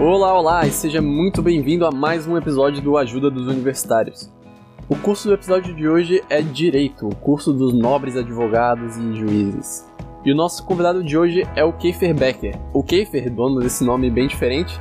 Olá, 0.00 0.32
olá 0.32 0.66
e 0.66 0.70
seja 0.70 1.02
muito 1.02 1.42
bem-vindo 1.42 1.84
a 1.84 1.90
mais 1.90 2.26
um 2.26 2.34
episódio 2.34 2.80
do 2.80 2.96
Ajuda 2.96 3.30
dos 3.30 3.46
Universitários. 3.46 4.32
O 4.88 4.96
curso 4.96 5.28
do 5.28 5.34
episódio 5.34 5.74
de 5.74 5.86
hoje 5.86 6.24
é 6.30 6.40
Direito, 6.40 7.06
o 7.06 7.14
curso 7.14 7.52
dos 7.52 7.74
nobres 7.74 8.16
advogados 8.16 8.96
e 8.96 9.14
juízes. 9.14 9.86
E 10.24 10.32
o 10.32 10.34
nosso 10.34 10.64
convidado 10.64 11.04
de 11.04 11.18
hoje 11.18 11.46
é 11.54 11.62
o 11.62 11.74
Keifer 11.74 12.14
Becker. 12.14 12.58
O 12.72 12.82
Keifer, 12.82 13.30
dono 13.30 13.60
desse 13.60 13.84
nome 13.84 14.08
bem 14.10 14.26
diferente, 14.26 14.80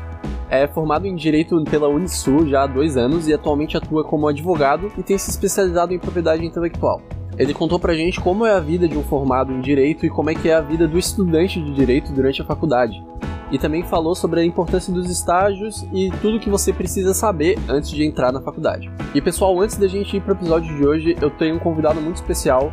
é 0.50 0.66
formado 0.70 1.05
em 1.05 1.18
Direito 1.18 1.61
pela 1.65 1.89
Unisul 1.89 2.47
já 2.47 2.64
há 2.64 2.68
dois 2.68 2.96
anos 2.96 3.28
e 3.28 3.33
atualmente 3.33 3.75
atua 3.75 4.06
como 4.06 4.25
advogado 4.25 4.89
e 4.97 5.04
tem 5.04 5.18
se 5.18 5.29
especializado 5.29 5.93
em 5.93 6.00
propriedade 6.00 6.46
intelectual. 6.46 7.01
Ele 7.38 7.54
contou 7.54 7.78
pra 7.78 7.93
gente 7.93 8.21
como 8.21 8.46
é 8.46 8.54
a 8.54 8.60
vida 8.61 8.88
de 8.88 8.97
um 8.97 9.04
formado 9.04 9.51
em 9.51 9.60
Direito 9.60 10.06
e 10.06 10.10
como 10.10 10.29
é 10.29 10.33
que 10.33 10.47
é 10.47 10.56
a 10.56 10.61
vida 10.61 10.88
do 10.88 10.97
estudante 10.97 11.61
de 11.61 11.74
Direito 11.74 12.14
durante 12.14 12.42
a 12.42 12.46
faculdade. 12.46 13.04
E 13.52 13.58
também 13.58 13.84
falou 13.84 14.14
sobre 14.16 14.42
a 14.42 14.46
importância 14.46 14.94
dos 14.94 15.10
estágios 15.10 15.88
e 15.92 16.12
tudo 16.21 16.39
que 16.39 16.50
você 16.50 16.71
precisa 16.71 17.14
saber 17.14 17.58
antes 17.68 17.89
de 17.89 18.06
entrar 18.06 18.32
na 18.32 18.42
faculdade. 18.42 18.92
E 19.14 19.22
pessoal, 19.22 19.60
antes 19.60 19.78
da 19.78 19.88
gente 19.88 20.16
ir 20.16 20.22
pro 20.22 20.34
episódio 20.34 20.75
de 20.75 20.88
hoje, 20.88 21.16
eu 21.22 21.30
tenho 21.30 21.56
um 21.56 21.60
convidado 21.60 22.00
muito 22.00 22.18
especial. 22.18 22.72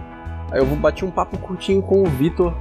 Eu 0.52 0.66
vou 0.66 0.77
bater 0.77 1.05
um 1.05 1.11
papo 1.11 1.39
curtinho 1.39 1.83
com 1.83 2.02
o 2.02 2.07
Vitor, 2.07 2.55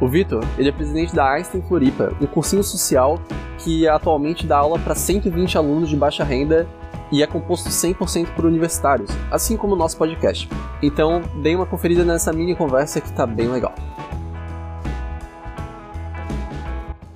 o 0.00 0.06
Vitor, 0.06 0.44
ele 0.56 0.68
é 0.68 0.72
presidente 0.72 1.14
da 1.14 1.28
Einstein 1.32 1.60
Floripa, 1.62 2.12
um 2.20 2.26
cursinho 2.26 2.62
social 2.62 3.18
que 3.58 3.88
atualmente 3.88 4.46
dá 4.46 4.58
aula 4.58 4.78
para 4.78 4.94
120 4.94 5.58
alunos 5.58 5.88
de 5.88 5.96
baixa 5.96 6.22
renda 6.22 6.68
e 7.10 7.22
é 7.22 7.26
composto 7.26 7.68
100% 7.68 8.28
por 8.36 8.44
universitários, 8.44 9.10
assim 9.30 9.56
como 9.56 9.74
o 9.74 9.76
nosso 9.76 9.96
podcast. 9.96 10.48
Então, 10.80 11.20
dê 11.42 11.56
uma 11.56 11.66
conferida 11.66 12.04
nessa 12.04 12.32
mini 12.32 12.54
conversa 12.54 13.00
que 13.00 13.12
tá 13.12 13.26
bem 13.26 13.48
legal. 13.48 13.74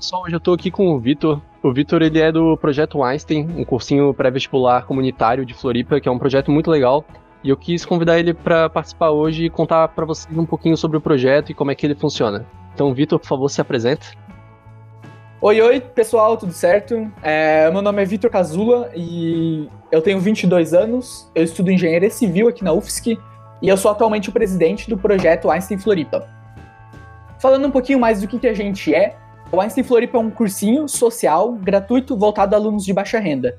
Pessoal, 0.02 0.24
hoje 0.24 0.34
eu 0.34 0.40
tô 0.40 0.52
aqui 0.52 0.68
com 0.68 0.88
o 0.88 0.98
Vitor. 0.98 1.40
O 1.62 1.72
Vitor, 1.72 2.02
ele 2.02 2.18
é 2.18 2.32
do 2.32 2.56
projeto 2.56 3.04
Einstein, 3.04 3.48
um 3.56 3.64
cursinho 3.64 4.12
pré-vestibular 4.12 4.84
comunitário 4.84 5.46
de 5.46 5.54
Floripa, 5.54 6.00
que 6.00 6.08
é 6.08 6.10
um 6.10 6.18
projeto 6.18 6.50
muito 6.50 6.68
legal. 6.68 7.04
E 7.44 7.50
eu 7.50 7.56
quis 7.56 7.84
convidar 7.84 8.18
ele 8.18 8.34
para 8.34 8.68
participar 8.68 9.10
hoje 9.10 9.44
e 9.44 9.48
contar 9.48 9.86
para 9.86 10.04
vocês 10.04 10.36
um 10.36 10.44
pouquinho 10.44 10.76
sobre 10.76 10.96
o 10.96 11.00
projeto 11.00 11.50
e 11.50 11.54
como 11.54 11.70
é 11.70 11.76
que 11.76 11.86
ele 11.86 11.94
funciona. 11.94 12.44
Então, 12.74 12.92
Vitor, 12.92 13.16
por 13.20 13.28
favor, 13.28 13.48
se 13.48 13.60
apresenta. 13.60 14.04
Oi, 15.40 15.60
oi, 15.62 15.80
pessoal, 15.80 16.36
tudo 16.36 16.52
certo? 16.52 17.08
É, 17.22 17.70
meu 17.70 17.80
nome 17.80 18.02
é 18.02 18.04
Vitor 18.04 18.28
Cazula 18.28 18.90
e 18.96 19.68
eu 19.92 20.02
tenho 20.02 20.18
22 20.18 20.74
anos, 20.74 21.30
eu 21.32 21.44
estudo 21.44 21.70
engenharia 21.70 22.10
civil 22.10 22.48
aqui 22.48 22.64
na 22.64 22.72
UFSC 22.72 23.16
e 23.62 23.68
eu 23.68 23.76
sou 23.76 23.92
atualmente 23.92 24.30
o 24.30 24.32
presidente 24.32 24.90
do 24.90 24.98
projeto 24.98 25.48
Einstein 25.48 25.78
Floripa. 25.78 26.28
Falando 27.38 27.68
um 27.68 27.70
pouquinho 27.70 28.00
mais 28.00 28.20
do 28.20 28.26
que, 28.26 28.40
que 28.40 28.48
a 28.48 28.54
gente 28.54 28.92
é, 28.92 29.16
o 29.52 29.60
Einstein 29.60 29.84
Floripa 29.84 30.16
é 30.16 30.20
um 30.20 30.30
cursinho 30.30 30.88
social 30.88 31.52
gratuito 31.52 32.16
voltado 32.16 32.54
a 32.54 32.58
alunos 32.58 32.84
de 32.84 32.92
baixa 32.92 33.18
renda. 33.18 33.58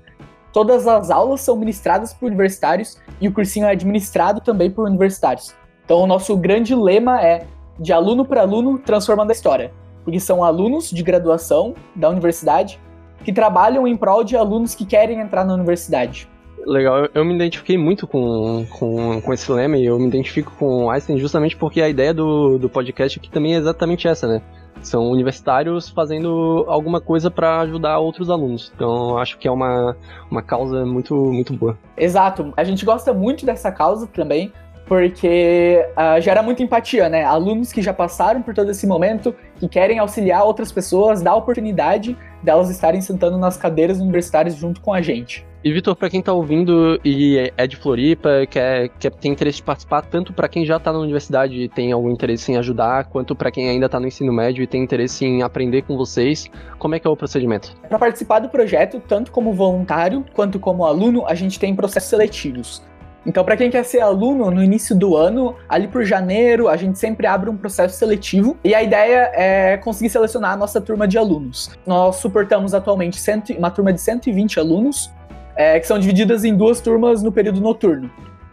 Todas 0.51 0.87
as 0.87 1.11
aulas 1.11 1.41
são 1.41 1.55
ministradas 1.55 2.13
por 2.13 2.25
universitários 2.27 2.97
e 3.21 3.27
o 3.27 3.31
cursinho 3.31 3.67
é 3.67 3.71
administrado 3.71 4.41
também 4.41 4.71
por 4.71 4.87
universitários. 4.87 5.55
Então, 5.85 5.99
o 5.99 6.07
nosso 6.07 6.35
grande 6.35 6.73
lema 6.73 7.21
é 7.21 7.45
de 7.79 7.93
aluno 7.93 8.25
para 8.25 8.41
aluno 8.41 8.79
transformando 8.79 9.29
a 9.29 9.33
história, 9.33 9.71
porque 10.03 10.19
são 10.19 10.43
alunos 10.43 10.89
de 10.89 11.03
graduação 11.03 11.75
da 11.95 12.09
universidade 12.09 12.79
que 13.23 13.31
trabalham 13.31 13.87
em 13.87 13.95
prol 13.95 14.23
de 14.23 14.35
alunos 14.35 14.73
que 14.73 14.85
querem 14.85 15.19
entrar 15.19 15.45
na 15.45 15.53
universidade. 15.53 16.27
Legal, 16.65 17.07
eu 17.13 17.25
me 17.25 17.35
identifiquei 17.35 17.77
muito 17.77 18.07
com, 18.07 18.65
com, 18.79 19.21
com 19.21 19.33
esse 19.33 19.51
lema 19.51 19.77
e 19.77 19.85
eu 19.85 19.99
me 19.99 20.07
identifico 20.07 20.53
com 20.57 20.89
Einstein 20.89 21.17
justamente 21.17 21.55
porque 21.57 21.81
a 21.81 21.89
ideia 21.89 22.13
do, 22.13 22.57
do 22.57 22.69
podcast 22.69 23.19
aqui 23.19 23.29
também 23.29 23.55
é 23.55 23.57
exatamente 23.57 24.07
essa, 24.07 24.27
né? 24.27 24.41
São 24.83 25.09
universitários 25.09 25.89
fazendo 25.89 26.65
alguma 26.67 27.01
coisa 27.01 27.31
para 27.31 27.61
ajudar 27.61 27.99
outros 27.99 28.29
alunos. 28.29 28.71
Então, 28.75 29.17
acho 29.17 29.37
que 29.37 29.47
é 29.47 29.51
uma, 29.51 29.95
uma 30.29 30.41
causa 30.41 30.85
muito, 30.85 31.15
muito 31.15 31.53
boa. 31.53 31.77
Exato. 31.97 32.53
A 32.55 32.63
gente 32.63 32.85
gosta 32.85 33.13
muito 33.13 33.45
dessa 33.45 33.71
causa 33.71 34.05
também, 34.07 34.51
porque 34.85 35.85
uh, 35.97 36.21
gera 36.21 36.43
muita 36.43 36.61
empatia, 36.61 37.07
né? 37.07 37.23
Alunos 37.23 37.71
que 37.71 37.81
já 37.81 37.93
passaram 37.93 38.41
por 38.41 38.53
todo 38.53 38.69
esse 38.69 38.85
momento, 38.85 39.33
que 39.55 39.67
querem 39.67 39.99
auxiliar 39.99 40.43
outras 40.43 40.71
pessoas, 40.71 41.21
dar 41.21 41.31
a 41.31 41.35
oportunidade 41.35 42.17
delas 42.43 42.69
estarem 42.69 43.01
sentando 43.01 43.37
nas 43.37 43.55
cadeiras 43.55 43.99
universitárias 43.99 44.55
junto 44.55 44.81
com 44.81 44.93
a 44.93 45.01
gente. 45.01 45.45
E 45.63 45.71
Vitor, 45.71 45.95
para 45.95 46.09
quem 46.09 46.21
tá 46.21 46.33
ouvindo 46.33 46.99
e 47.05 47.49
é 47.55 47.65
de 47.65 47.77
Floripa, 47.77 48.45
quer, 48.49 48.89
quer 48.99 49.11
tem 49.11 49.31
interesse 49.31 49.59
de 49.59 49.63
participar, 49.63 50.01
tanto 50.01 50.33
para 50.33 50.49
quem 50.49 50.65
já 50.65 50.77
tá 50.77 50.91
na 50.91 50.99
universidade 50.99 51.55
e 51.55 51.69
tem 51.69 51.93
algum 51.93 52.11
interesse 52.11 52.51
em 52.51 52.57
ajudar, 52.57 53.05
quanto 53.05 53.33
para 53.33 53.49
quem 53.49 53.69
ainda 53.69 53.87
tá 53.87 53.97
no 53.97 54.05
ensino 54.05 54.33
médio 54.33 54.61
e 54.61 54.67
tem 54.67 54.83
interesse 54.83 55.23
em 55.23 55.41
aprender 55.41 55.83
com 55.83 55.95
vocês, 55.95 56.51
como 56.77 56.95
é 56.95 56.99
que 56.99 57.07
é 57.07 57.09
o 57.09 57.15
procedimento? 57.15 57.77
Para 57.87 57.97
participar 57.97 58.39
do 58.39 58.49
projeto, 58.49 59.01
tanto 59.07 59.31
como 59.31 59.53
voluntário 59.53 60.25
quanto 60.33 60.59
como 60.59 60.83
aluno, 60.83 61.25
a 61.25 61.33
gente 61.33 61.57
tem 61.57 61.73
processos 61.73 62.09
seletivos. 62.09 62.83
Então, 63.25 63.43
para 63.43 63.55
quem 63.55 63.69
quer 63.69 63.85
ser 63.85 64.01
aluno 64.01 64.51
no 64.51 64.61
início 64.61 64.93
do 64.93 65.15
ano, 65.15 65.55
ali 65.69 65.87
por 65.87 66.03
janeiro, 66.03 66.67
a 66.67 66.75
gente 66.75 66.99
sempre 66.99 67.25
abre 67.25 67.49
um 67.49 67.55
processo 67.55 67.97
seletivo 67.97 68.57
e 68.63 68.75
a 68.75 68.83
ideia 68.83 69.31
é 69.33 69.77
conseguir 69.77 70.09
selecionar 70.09 70.51
a 70.51 70.57
nossa 70.57 70.81
turma 70.81 71.07
de 71.07 71.17
alunos. 71.17 71.71
Nós 71.87 72.17
suportamos 72.17 72.73
atualmente 72.73 73.17
uma 73.57 73.71
turma 73.71 73.93
de 73.93 74.01
120 74.01 74.59
alunos, 74.59 75.09
é, 75.55 75.79
que 75.79 75.87
são 75.87 75.99
divididas 75.99 76.43
em 76.43 76.55
duas 76.55 76.81
turmas 76.81 77.21
no 77.21 77.31
período 77.31 77.61
noturno. 77.61 78.09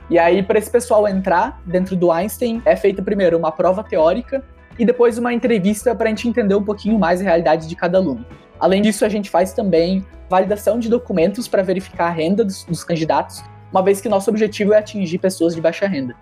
E 0.08 0.18
aí, 0.18 0.42
para 0.42 0.58
esse 0.58 0.70
pessoal 0.70 1.06
entrar 1.06 1.60
dentro 1.64 1.94
do 1.94 2.10
Einstein, 2.10 2.60
é 2.64 2.74
feita 2.74 3.02
primeiro 3.02 3.38
uma 3.38 3.52
prova 3.52 3.84
teórica 3.84 4.42
e 4.78 4.84
depois 4.84 5.18
uma 5.18 5.32
entrevista 5.32 5.94
para 5.94 6.06
a 6.06 6.08
gente 6.08 6.28
entender 6.28 6.54
um 6.54 6.64
pouquinho 6.64 6.98
mais 6.98 7.20
a 7.20 7.24
realidade 7.24 7.68
de 7.68 7.76
cada 7.76 7.98
aluno. 7.98 8.24
Além 8.58 8.82
disso, 8.82 9.04
a 9.04 9.08
gente 9.08 9.30
faz 9.30 9.52
também 9.52 10.04
validação 10.28 10.78
de 10.78 10.88
documentos 10.88 11.48
para 11.48 11.62
verificar 11.62 12.06
a 12.06 12.10
renda 12.10 12.44
dos, 12.44 12.64
dos 12.64 12.84
candidatos 12.84 13.42
uma 13.70 13.82
vez 13.82 14.00
que 14.00 14.08
nosso 14.08 14.28
objetivo 14.30 14.72
é 14.72 14.78
atingir 14.78 15.18
pessoas 15.18 15.54
de 15.54 15.60
baixa 15.60 15.86
renda. 15.86 16.14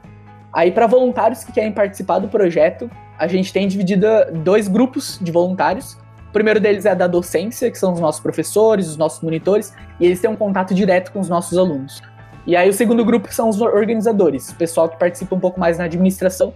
Aí, 0.53 0.71
para 0.71 0.87
voluntários 0.87 1.45
que 1.45 1.53
querem 1.53 1.73
participar 1.73 2.19
do 2.19 2.29
projeto, 2.29 2.91
a 3.19 3.27
gente 3.27 3.53
tem 3.53 3.67
dividido 3.67 4.07
dois 4.45 4.69
grupos 4.69 5.19
de 5.21 5.33
voluntários. 5.33 5.99
O 6.29 6.33
primeiro 6.33 6.61
deles 6.61 6.85
é 6.85 6.95
da 6.95 7.07
docência, 7.07 7.71
que 7.71 7.79
são 7.79 7.95
os 7.95 8.01
nossos 8.01 8.21
professores, 8.21 8.89
os 8.89 8.97
nossos 8.97 9.23
monitores, 9.23 9.75
e 9.99 10.05
eles 10.07 10.21
têm 10.21 10.31
um 10.31 10.37
contato 10.37 10.75
direto 10.75 11.11
com 11.11 11.21
os 11.21 11.29
nossos 11.29 11.57
alunos. 11.57 12.03
E 12.47 12.55
aí, 12.55 12.69
o 12.69 12.73
segundo 12.73 13.05
grupo 13.05 13.33
são 13.33 13.49
os 13.49 13.61
organizadores, 13.61 14.51
o 14.51 14.57
pessoal 14.57 14.89
que 14.89 14.99
participa 14.99 15.35
um 15.35 15.41
pouco 15.41 15.59
mais 15.59 15.79
na 15.79 15.85
administração, 15.85 16.53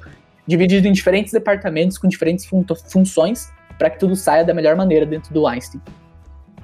dividido 0.47 0.87
em 0.89 0.93
diferentes 0.93 1.33
departamentos 1.33 1.97
com 1.99 2.07
diferentes 2.09 2.45
fun 2.45 2.65
funções, 2.89 3.51
para 3.79 3.91
que 3.91 3.99
tudo 3.99 4.15
saia 4.15 4.45
da 4.45 4.53
melhor 4.53 4.77
maneira 4.77 5.07
dentro 5.07 5.33
do 5.33 5.47
Einstein. 5.47 5.81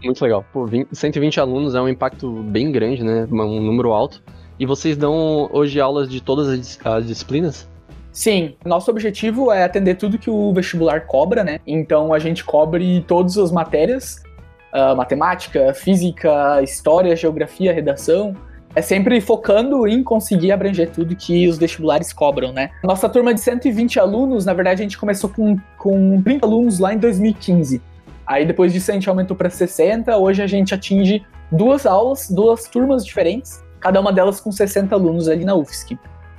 Muito 0.05 0.23
legal. 0.23 0.45
Pô, 0.53 0.67
20, 0.67 0.89
120 0.93 1.41
alunos 1.41 1.75
é 1.75 1.81
um 1.81 1.89
impacto 1.89 2.31
bem 2.45 2.71
grande, 2.71 3.03
né? 3.03 3.27
Um 3.31 3.61
número 3.61 3.93
alto. 3.93 4.23
E 4.59 4.67
vocês 4.67 4.97
dão 4.97 5.49
hoje 5.53 5.81
aulas 5.81 6.09
de 6.09 6.21
todas 6.21 6.49
as, 6.49 6.79
as 6.85 7.07
disciplinas? 7.07 7.69
Sim, 8.19 8.56
nosso 8.65 8.91
objetivo 8.91 9.53
é 9.53 9.62
atender 9.62 9.95
tudo 9.95 10.19
que 10.19 10.29
o 10.29 10.53
vestibular 10.53 11.06
cobra, 11.06 11.45
né? 11.45 11.61
Então 11.65 12.12
a 12.12 12.19
gente 12.19 12.43
cobre 12.43 13.05
todas 13.06 13.39
as 13.39 13.53
matérias, 13.53 14.21
uh, 14.75 14.97
matemática, 14.97 15.73
física, 15.73 16.61
história, 16.61 17.15
geografia, 17.15 17.73
redação. 17.73 18.34
É 18.75 18.83
sempre 18.83 19.21
focando 19.21 19.87
em 19.87 20.03
conseguir 20.03 20.51
abranger 20.51 20.91
tudo 20.91 21.15
que 21.15 21.47
os 21.47 21.59
vestibulares 21.59 22.12
cobram, 22.12 22.53
né? 22.53 22.71
Nossa 22.83 23.09
turma 23.09 23.33
de 23.33 23.41
120 23.41 24.01
alunos, 24.01 24.45
na 24.45 24.53
verdade, 24.53 24.83
a 24.83 24.84
gente 24.84 24.99
começou 24.99 25.31
com, 25.31 25.57
com 25.78 26.21
30 26.21 26.45
alunos 26.45 26.81
lá 26.81 26.93
em 26.93 26.99
2015. 26.99 27.81
Aí 28.27 28.45
depois 28.45 28.73
disso 28.73 28.91
a 28.91 28.95
gente 28.95 29.09
aumentou 29.09 29.37
para 29.37 29.49
60, 29.49 30.17
hoje 30.17 30.43
a 30.43 30.47
gente 30.49 30.75
atinge 30.75 31.25
duas 31.53 31.87
aulas, 31.87 32.28
duas 32.28 32.65
turmas 32.67 33.07
diferentes, 33.07 33.62
cada 33.78 34.01
uma 34.01 34.12
delas 34.12 34.41
com 34.41 34.51
60 34.51 34.93
alunos 34.93 35.28
ali 35.28 35.45
na 35.45 35.55
UFSC. 35.55 35.97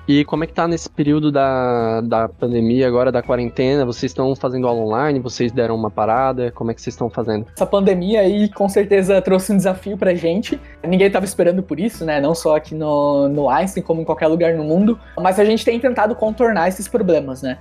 E 0.09 0.25
como 0.25 0.43
é 0.43 0.47
que 0.47 0.53
tá 0.53 0.67
nesse 0.67 0.89
período 0.89 1.31
da, 1.31 2.01
da 2.01 2.27
pandemia, 2.27 2.87
agora 2.87 3.11
da 3.11 3.21
quarentena? 3.21 3.85
Vocês 3.85 4.09
estão 4.09 4.35
fazendo 4.35 4.67
aula 4.67 4.81
online? 4.81 5.19
Vocês 5.19 5.51
deram 5.51 5.75
uma 5.75 5.91
parada? 5.91 6.51
Como 6.51 6.71
é 6.71 6.73
que 6.73 6.81
vocês 6.81 6.95
estão 6.95 7.11
fazendo? 7.11 7.45
Essa 7.55 7.67
pandemia 7.67 8.21
aí 8.21 8.49
com 8.49 8.67
certeza 8.67 9.21
trouxe 9.21 9.53
um 9.53 9.57
desafio 9.57 9.95
pra 9.99 10.15
gente. 10.15 10.59
Ninguém 10.81 11.05
estava 11.05 11.25
esperando 11.25 11.61
por 11.61 11.79
isso, 11.79 12.03
né? 12.05 12.19
Não 12.19 12.33
só 12.33 12.55
aqui 12.55 12.73
no, 12.73 13.29
no 13.29 13.51
Einstein, 13.51 13.83
como 13.83 14.01
em 14.01 14.03
qualquer 14.03 14.25
lugar 14.25 14.55
no 14.55 14.63
mundo. 14.63 14.99
Mas 15.15 15.39
a 15.39 15.45
gente 15.45 15.63
tem 15.63 15.79
tentado 15.79 16.15
contornar 16.15 16.67
esses 16.69 16.87
problemas, 16.87 17.43
né? 17.43 17.59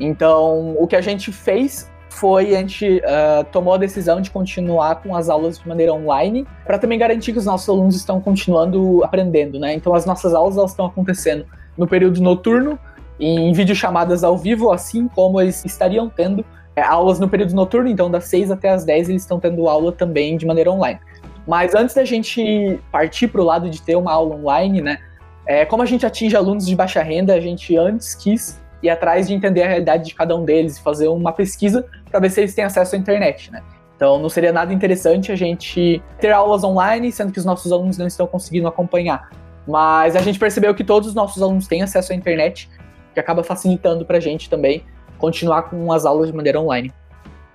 Então, 0.00 0.74
o 0.78 0.86
que 0.86 0.96
a 0.96 1.02
gente 1.02 1.30
fez 1.30 1.86
foi 2.08 2.56
a 2.56 2.60
gente 2.60 3.02
uh, 3.04 3.44
tomou 3.52 3.74
a 3.74 3.76
decisão 3.76 4.22
de 4.22 4.30
continuar 4.30 5.02
com 5.02 5.14
as 5.14 5.28
aulas 5.28 5.58
de 5.58 5.68
maneira 5.68 5.92
online, 5.92 6.46
para 6.64 6.78
também 6.78 6.98
garantir 6.98 7.32
que 7.32 7.38
os 7.38 7.44
nossos 7.44 7.68
alunos 7.68 7.94
estão 7.94 8.22
continuando 8.22 9.04
aprendendo, 9.04 9.60
né? 9.60 9.74
Então 9.74 9.94
as 9.94 10.06
nossas 10.06 10.32
aulas 10.32 10.56
elas 10.56 10.70
estão 10.70 10.86
acontecendo 10.86 11.44
no 11.76 11.86
período 11.86 12.20
noturno, 12.20 12.78
em 13.18 13.52
videochamadas 13.52 14.24
ao 14.24 14.36
vivo, 14.36 14.72
assim 14.72 15.06
como 15.08 15.40
eles 15.40 15.64
estariam 15.64 16.08
tendo 16.08 16.44
é, 16.74 16.82
aulas 16.82 17.18
no 17.18 17.28
período 17.28 17.54
noturno, 17.54 17.88
então 17.88 18.10
das 18.10 18.24
6 18.24 18.50
até 18.50 18.70
as 18.70 18.84
10 18.84 19.10
eles 19.10 19.22
estão 19.22 19.38
tendo 19.38 19.68
aula 19.68 19.92
também 19.92 20.36
de 20.36 20.46
maneira 20.46 20.70
online. 20.70 20.98
Mas 21.46 21.74
antes 21.74 21.94
da 21.94 22.04
gente 22.04 22.78
partir 22.92 23.28
para 23.28 23.40
o 23.40 23.44
lado 23.44 23.68
de 23.68 23.82
ter 23.82 23.96
uma 23.96 24.12
aula 24.12 24.36
online, 24.36 24.80
né? 24.80 24.98
É, 25.46 25.64
como 25.64 25.82
a 25.82 25.86
gente 25.86 26.06
atinge 26.06 26.36
alunos 26.36 26.66
de 26.66 26.76
baixa 26.76 27.02
renda, 27.02 27.34
a 27.34 27.40
gente 27.40 27.76
antes 27.76 28.14
quis 28.14 28.60
ir 28.82 28.88
atrás 28.88 29.26
de 29.26 29.34
entender 29.34 29.62
a 29.62 29.68
realidade 29.68 30.04
de 30.04 30.14
cada 30.14 30.36
um 30.36 30.44
deles 30.44 30.76
e 30.78 30.82
fazer 30.82 31.08
uma 31.08 31.32
pesquisa 31.32 31.84
para 32.10 32.20
ver 32.20 32.30
se 32.30 32.40
eles 32.40 32.54
têm 32.54 32.64
acesso 32.64 32.94
à 32.94 32.98
internet, 32.98 33.50
né? 33.50 33.62
Então 33.96 34.18
não 34.18 34.28
seria 34.28 34.52
nada 34.52 34.72
interessante 34.72 35.30
a 35.30 35.36
gente 35.36 36.02
ter 36.18 36.30
aulas 36.30 36.64
online, 36.64 37.12
sendo 37.12 37.32
que 37.32 37.38
os 37.38 37.44
nossos 37.44 37.70
alunos 37.70 37.98
não 37.98 38.06
estão 38.06 38.26
conseguindo 38.26 38.66
acompanhar. 38.66 39.28
Mas 39.70 40.16
a 40.16 40.20
gente 40.20 40.36
percebeu 40.36 40.74
que 40.74 40.82
todos 40.82 41.08
os 41.08 41.14
nossos 41.14 41.40
alunos 41.40 41.68
têm 41.68 41.80
acesso 41.80 42.12
à 42.12 42.16
internet, 42.16 42.68
que 43.14 43.20
acaba 43.20 43.44
facilitando 43.44 44.04
para 44.04 44.16
a 44.16 44.20
gente 44.20 44.50
também 44.50 44.82
continuar 45.16 45.62
com 45.62 45.92
as 45.92 46.04
aulas 46.04 46.28
de 46.28 46.36
maneira 46.36 46.60
online. 46.60 46.92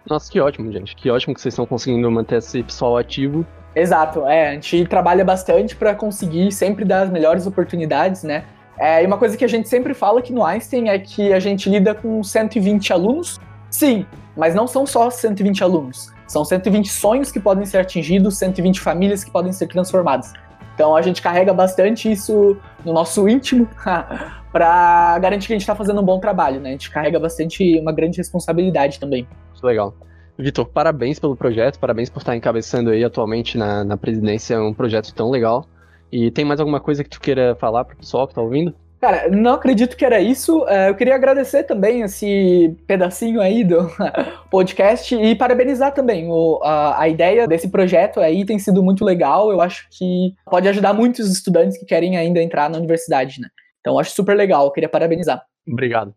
Nossa, 0.10 0.32
que 0.32 0.40
ótimo, 0.40 0.72
gente. 0.72 0.96
Que 0.96 1.10
ótimo 1.10 1.34
que 1.34 1.42
vocês 1.42 1.54
estão 1.54 1.66
conseguindo 1.66 2.10
manter 2.10 2.38
esse 2.38 2.64
pessoal 2.64 2.98
ativo. 2.98 3.46
Exato, 3.76 4.26
é. 4.26 4.50
A 4.50 4.54
gente 4.54 4.86
trabalha 4.86 5.26
bastante 5.26 5.76
para 5.76 5.94
conseguir 5.94 6.52
sempre 6.54 6.86
dar 6.86 7.02
as 7.02 7.10
melhores 7.10 7.46
oportunidades, 7.46 8.24
né? 8.24 8.46
É, 8.78 9.04
e 9.04 9.06
uma 9.06 9.18
coisa 9.18 9.36
que 9.36 9.44
a 9.44 9.48
gente 9.48 9.68
sempre 9.68 9.94
fala 9.94 10.20
aqui 10.20 10.32
no 10.32 10.44
Einstein 10.46 10.90
é 10.90 11.00
que 11.00 11.34
a 11.34 11.40
gente 11.40 11.70
lida 11.70 11.94
com 11.94 12.24
120 12.24 12.94
alunos, 12.94 13.40
sim, 13.70 14.06
mas 14.38 14.56
não 14.56 14.68
são 14.68 14.86
só 14.86 15.10
120 15.10 15.64
alunos. 15.64 16.14
São 16.28 16.46
120 16.46 16.90
sonhos 16.90 17.32
que 17.32 17.40
podem 17.40 17.66
ser 17.66 17.80
atingidos, 17.80 18.38
120 18.38 18.80
famílias 18.80 19.24
que 19.24 19.32
podem 19.32 19.52
ser 19.52 19.68
transformadas. 19.68 20.34
Então 20.76 20.96
a 20.96 21.02
gente 21.02 21.22
carrega 21.22 21.54
bastante 21.54 22.12
isso 22.12 22.58
no 22.84 22.94
nosso 22.94 23.28
íntimo 23.28 23.68
para 24.52 25.18
garantir 25.20 25.48
que 25.48 25.54
a 25.54 25.56
gente 25.56 25.64
está 25.64 25.76
fazendo 25.76 26.02
um 26.02 26.06
bom 26.06 26.20
trabalho, 26.20 26.60
né? 26.60 26.70
A 26.70 26.72
gente 26.74 26.92
carrega 26.92 27.20
bastante 27.20 27.80
uma 27.80 27.94
grande 27.94 28.18
responsabilidade 28.18 29.00
também. 29.00 29.28
Legal. 29.64 29.96
Vitor, 30.38 30.66
parabéns 30.66 31.18
pelo 31.18 31.36
projeto, 31.36 31.80
parabéns 31.80 32.10
por 32.10 32.20
estar 32.20 32.36
encabeçando 32.36 32.90
aí 32.90 33.04
atualmente 33.04 33.58
na, 33.58 33.86
na 33.86 33.96
presidência 33.96 34.62
um 34.62 34.74
projeto 34.74 35.14
tão 35.14 35.32
legal. 35.32 35.66
E 36.12 36.30
tem 36.30 36.44
mais 36.44 36.60
alguma 36.60 36.80
coisa 36.80 37.04
que 37.04 37.10
tu 37.10 37.22
queira 37.22 37.56
falar 37.56 37.86
para 37.86 37.96
o 37.96 37.98
pessoal 37.98 38.28
que 38.28 38.32
está 38.34 38.42
ouvindo? 38.42 38.74
Cara, 39.06 39.30
não 39.30 39.54
acredito 39.54 39.96
que 39.96 40.04
era 40.04 40.20
isso. 40.20 40.68
É, 40.68 40.90
eu 40.90 40.96
queria 40.96 41.14
agradecer 41.14 41.62
também 41.62 42.02
esse 42.02 42.76
pedacinho 42.88 43.40
aí 43.40 43.64
do 43.64 43.88
podcast 44.50 45.14
e 45.14 45.36
parabenizar 45.36 45.94
também. 45.94 46.28
O, 46.28 46.60
a, 46.64 47.02
a, 47.02 47.08
ideia 47.08 47.48
desse 47.48 47.70
projeto 47.70 48.20
aí 48.20 48.44
tem 48.44 48.58
sido 48.58 48.82
muito 48.82 49.06
legal. 49.06 49.52
Eu 49.52 49.62
acho 49.62 49.88
que 49.92 50.34
pode 50.50 50.68
ajudar 50.68 50.92
muitos 50.96 51.32
estudantes 51.32 51.78
que 51.78 51.86
querem 51.86 52.18
ainda 52.18 52.42
entrar 52.42 52.68
na 52.68 52.80
universidade, 52.80 53.40
né? 53.40 53.48
Então, 53.80 54.00
acho 54.00 54.10
super 54.10 54.36
legal. 54.36 54.66
Eu 54.66 54.72
queria 54.72 54.90
parabenizar. 54.90 55.44
Obrigado. 55.72 56.12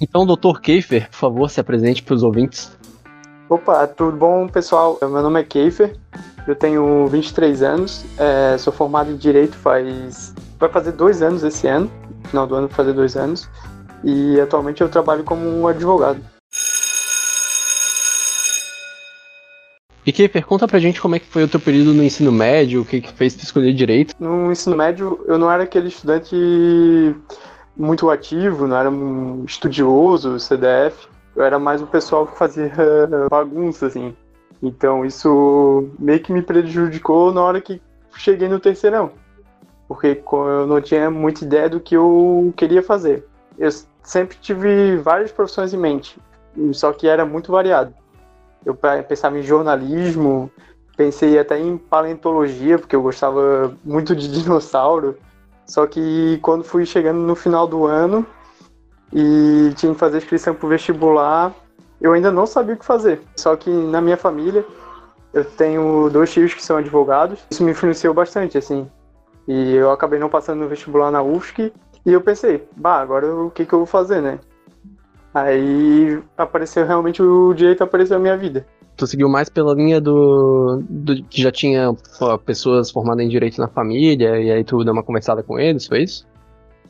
Então, 0.00 0.26
doutor 0.26 0.60
Keifer, 0.60 1.08
por 1.08 1.16
favor, 1.16 1.48
se 1.48 1.60
apresente 1.60 2.02
para 2.02 2.14
os 2.16 2.24
ouvintes. 2.24 2.76
Opa, 3.50 3.86
tudo 3.86 4.14
bom, 4.14 4.46
pessoal? 4.46 4.98
Meu 5.00 5.22
nome 5.22 5.40
é 5.40 5.42
Keifer, 5.42 5.96
eu 6.46 6.54
tenho 6.54 7.06
23 7.06 7.62
anos, 7.62 8.04
é, 8.18 8.58
sou 8.58 8.70
formado 8.70 9.10
em 9.10 9.16
Direito 9.16 9.56
faz... 9.56 10.34
vai 10.60 10.68
fazer 10.68 10.92
dois 10.92 11.22
anos 11.22 11.42
esse 11.42 11.66
ano, 11.66 11.90
no 12.24 12.28
final 12.28 12.46
do 12.46 12.54
ano 12.54 12.68
vai 12.68 12.76
fazer 12.76 12.92
dois 12.92 13.16
anos, 13.16 13.48
e 14.04 14.38
atualmente 14.38 14.82
eu 14.82 14.88
trabalho 14.90 15.24
como 15.24 15.48
um 15.48 15.66
advogado. 15.66 16.20
E 20.04 20.12
Keifer, 20.12 20.44
conta 20.44 20.68
pra 20.68 20.78
gente 20.78 21.00
como 21.00 21.16
é 21.16 21.18
que 21.18 21.26
foi 21.26 21.44
o 21.44 21.48
teu 21.48 21.58
período 21.58 21.94
no 21.94 22.04
ensino 22.04 22.30
médio, 22.30 22.82
o 22.82 22.84
que 22.84 23.00
que 23.00 23.12
fez 23.14 23.34
tu 23.34 23.44
escolher 23.44 23.72
Direito? 23.72 24.14
No 24.20 24.52
ensino 24.52 24.76
médio, 24.76 25.24
eu 25.26 25.38
não 25.38 25.50
era 25.50 25.62
aquele 25.62 25.88
estudante 25.88 26.36
muito 27.74 28.10
ativo, 28.10 28.66
não 28.66 28.76
era 28.76 28.90
um 28.90 29.42
estudioso, 29.46 30.38
CDF, 30.38 31.08
eu 31.38 31.44
era 31.44 31.56
mais 31.56 31.80
o 31.80 31.86
pessoal 31.86 32.26
que 32.26 32.36
fazia 32.36 32.72
bagunça, 33.30 33.86
assim. 33.86 34.14
Então 34.60 35.04
isso 35.04 35.88
meio 35.96 36.18
que 36.18 36.32
me 36.32 36.42
prejudicou 36.42 37.32
na 37.32 37.40
hora 37.40 37.60
que 37.60 37.80
cheguei 38.16 38.48
no 38.48 38.58
terceirão. 38.58 39.12
Porque 39.86 40.20
eu 40.32 40.66
não 40.66 40.80
tinha 40.80 41.08
muita 41.08 41.44
ideia 41.44 41.68
do 41.68 41.78
que 41.78 41.96
eu 41.96 42.52
queria 42.56 42.82
fazer. 42.82 43.24
Eu 43.56 43.70
sempre 44.02 44.36
tive 44.40 44.96
várias 44.96 45.30
profissões 45.30 45.72
em 45.72 45.78
mente, 45.78 46.18
só 46.72 46.92
que 46.92 47.06
era 47.06 47.24
muito 47.24 47.52
variado. 47.52 47.94
Eu 48.66 48.74
pensava 48.74 49.38
em 49.38 49.42
jornalismo, 49.42 50.50
pensei 50.96 51.38
até 51.38 51.56
em 51.56 51.78
paleontologia, 51.78 52.80
porque 52.80 52.96
eu 52.96 53.02
gostava 53.02 53.72
muito 53.84 54.16
de 54.16 54.26
dinossauro. 54.42 55.16
Só 55.64 55.86
que 55.86 56.40
quando 56.42 56.64
fui 56.64 56.84
chegando 56.84 57.20
no 57.20 57.36
final 57.36 57.68
do 57.68 57.86
ano, 57.86 58.26
e 59.12 59.72
tinha 59.76 59.92
que 59.92 59.98
fazer 59.98 60.18
inscrição 60.18 60.54
para 60.54 60.66
o 60.66 60.68
vestibular. 60.68 61.54
Eu 62.00 62.12
ainda 62.12 62.30
não 62.30 62.46
sabia 62.46 62.74
o 62.74 62.78
que 62.78 62.84
fazer. 62.84 63.20
Só 63.36 63.56
que 63.56 63.70
na 63.70 64.00
minha 64.00 64.16
família 64.16 64.64
eu 65.32 65.44
tenho 65.44 66.08
dois 66.10 66.32
tios 66.32 66.54
que 66.54 66.64
são 66.64 66.76
advogados. 66.76 67.40
Isso 67.50 67.64
me 67.64 67.72
influenciou 67.72 68.14
bastante, 68.14 68.56
assim. 68.56 68.88
E 69.46 69.74
eu 69.74 69.90
acabei 69.90 70.18
não 70.18 70.28
passando 70.28 70.60
no 70.60 70.68
vestibular 70.68 71.10
na 71.10 71.22
UFSC. 71.22 71.72
E 72.04 72.12
eu 72.12 72.20
pensei, 72.20 72.66
bah, 72.76 73.00
agora 73.00 73.34
o 73.34 73.50
que, 73.50 73.66
que 73.66 73.72
eu 73.72 73.80
vou 73.80 73.86
fazer, 73.86 74.20
né? 74.20 74.38
Aí 75.34 76.20
apareceu 76.36 76.86
realmente 76.86 77.22
o 77.22 77.52
direito 77.54 77.84
apareceu 77.84 78.16
na 78.16 78.22
minha 78.22 78.36
vida. 78.36 78.66
Tu 78.96 79.06
seguiu 79.06 79.28
mais 79.28 79.48
pela 79.48 79.74
linha 79.74 80.00
do, 80.00 80.82
do 80.88 81.22
que 81.24 81.40
já 81.40 81.52
tinha 81.52 81.94
pessoas 82.44 82.90
formadas 82.90 83.24
em 83.24 83.28
direito 83.28 83.60
na 83.60 83.68
família, 83.68 84.40
e 84.40 84.50
aí 84.50 84.64
tu 84.64 84.82
deu 84.82 84.92
uma 84.92 85.04
conversada 85.04 85.42
com 85.42 85.58
eles, 85.58 85.86
foi 85.86 86.02
isso? 86.02 86.26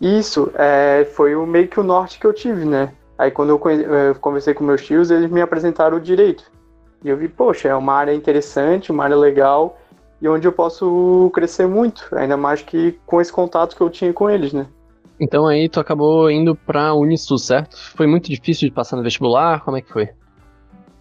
Isso, 0.00 0.50
é, 0.54 1.04
foi 1.16 1.34
o 1.34 1.44
meio 1.44 1.66
que 1.68 1.80
o 1.80 1.82
norte 1.82 2.18
que 2.18 2.26
eu 2.26 2.32
tive, 2.32 2.64
né? 2.64 2.92
Aí 3.18 3.30
quando 3.30 3.50
eu, 3.50 3.70
eu 3.70 4.14
conversei 4.16 4.54
com 4.54 4.62
meus 4.62 4.84
tios, 4.84 5.10
eles 5.10 5.30
me 5.30 5.40
apresentaram 5.40 5.96
o 5.96 6.00
direito. 6.00 6.44
E 7.04 7.08
eu 7.08 7.16
vi, 7.16 7.28
poxa, 7.28 7.68
é 7.68 7.74
uma 7.74 7.94
área 7.94 8.14
interessante, 8.14 8.92
uma 8.92 9.04
área 9.04 9.16
legal, 9.16 9.76
e 10.22 10.28
onde 10.28 10.46
eu 10.46 10.52
posso 10.52 11.30
crescer 11.34 11.66
muito, 11.66 12.08
ainda 12.12 12.36
mais 12.36 12.62
que 12.62 12.98
com 13.06 13.20
esse 13.20 13.32
contato 13.32 13.76
que 13.76 13.82
eu 13.82 13.90
tinha 13.90 14.12
com 14.12 14.30
eles, 14.30 14.52
né? 14.52 14.66
Então 15.20 15.48
aí 15.48 15.68
tu 15.68 15.80
acabou 15.80 16.30
indo 16.30 16.54
pra 16.54 16.94
Unisul, 16.94 17.38
certo? 17.38 17.76
Foi 17.96 18.06
muito 18.06 18.30
difícil 18.30 18.68
de 18.68 18.74
passar 18.74 18.96
no 18.96 19.02
vestibular? 19.02 19.64
Como 19.64 19.76
é 19.76 19.80
que 19.80 19.92
foi? 19.92 20.08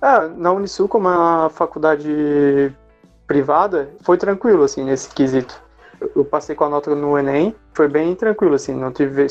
Ah, 0.02 0.28
na 0.28 0.52
Unisul, 0.52 0.88
como 0.88 1.08
é 1.08 1.16
uma 1.16 1.50
faculdade 1.50 2.72
privada, 3.28 3.90
foi 4.02 4.18
tranquilo, 4.18 4.64
assim, 4.64 4.84
nesse 4.84 5.10
quesito 5.14 5.67
eu 6.16 6.26
passei 6.26 6.56
com 6.56 6.64
a 6.66 6.70
nota 6.70 6.96
no 6.96 7.18
Enem, 7.18 7.56
foi 7.74 7.88
bem 7.88 8.16
tranquilo, 8.16 8.56
assim, 8.56 8.74
não 8.74 8.92
tive 8.92 9.28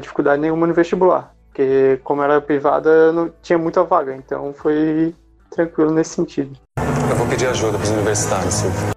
dificuldade 0.00 0.40
nenhuma 0.40 0.66
no 0.66 0.74
vestibular. 0.74 1.34
Porque, 1.48 2.00
como 2.04 2.22
era 2.22 2.40
privada, 2.40 3.12
não 3.12 3.30
tinha 3.42 3.58
muita 3.58 3.82
vaga, 3.84 4.14
então 4.14 4.52
foi 4.52 5.14
tranquilo 5.50 5.90
nesse 5.90 6.10
sentido. 6.10 6.56
Eu 6.78 7.16
vou 7.16 7.26
pedir 7.26 7.46
ajuda 7.46 7.76
para 7.76 7.84
os 7.84 7.90
universitários, 7.90 8.54
Silvio. 8.54 8.90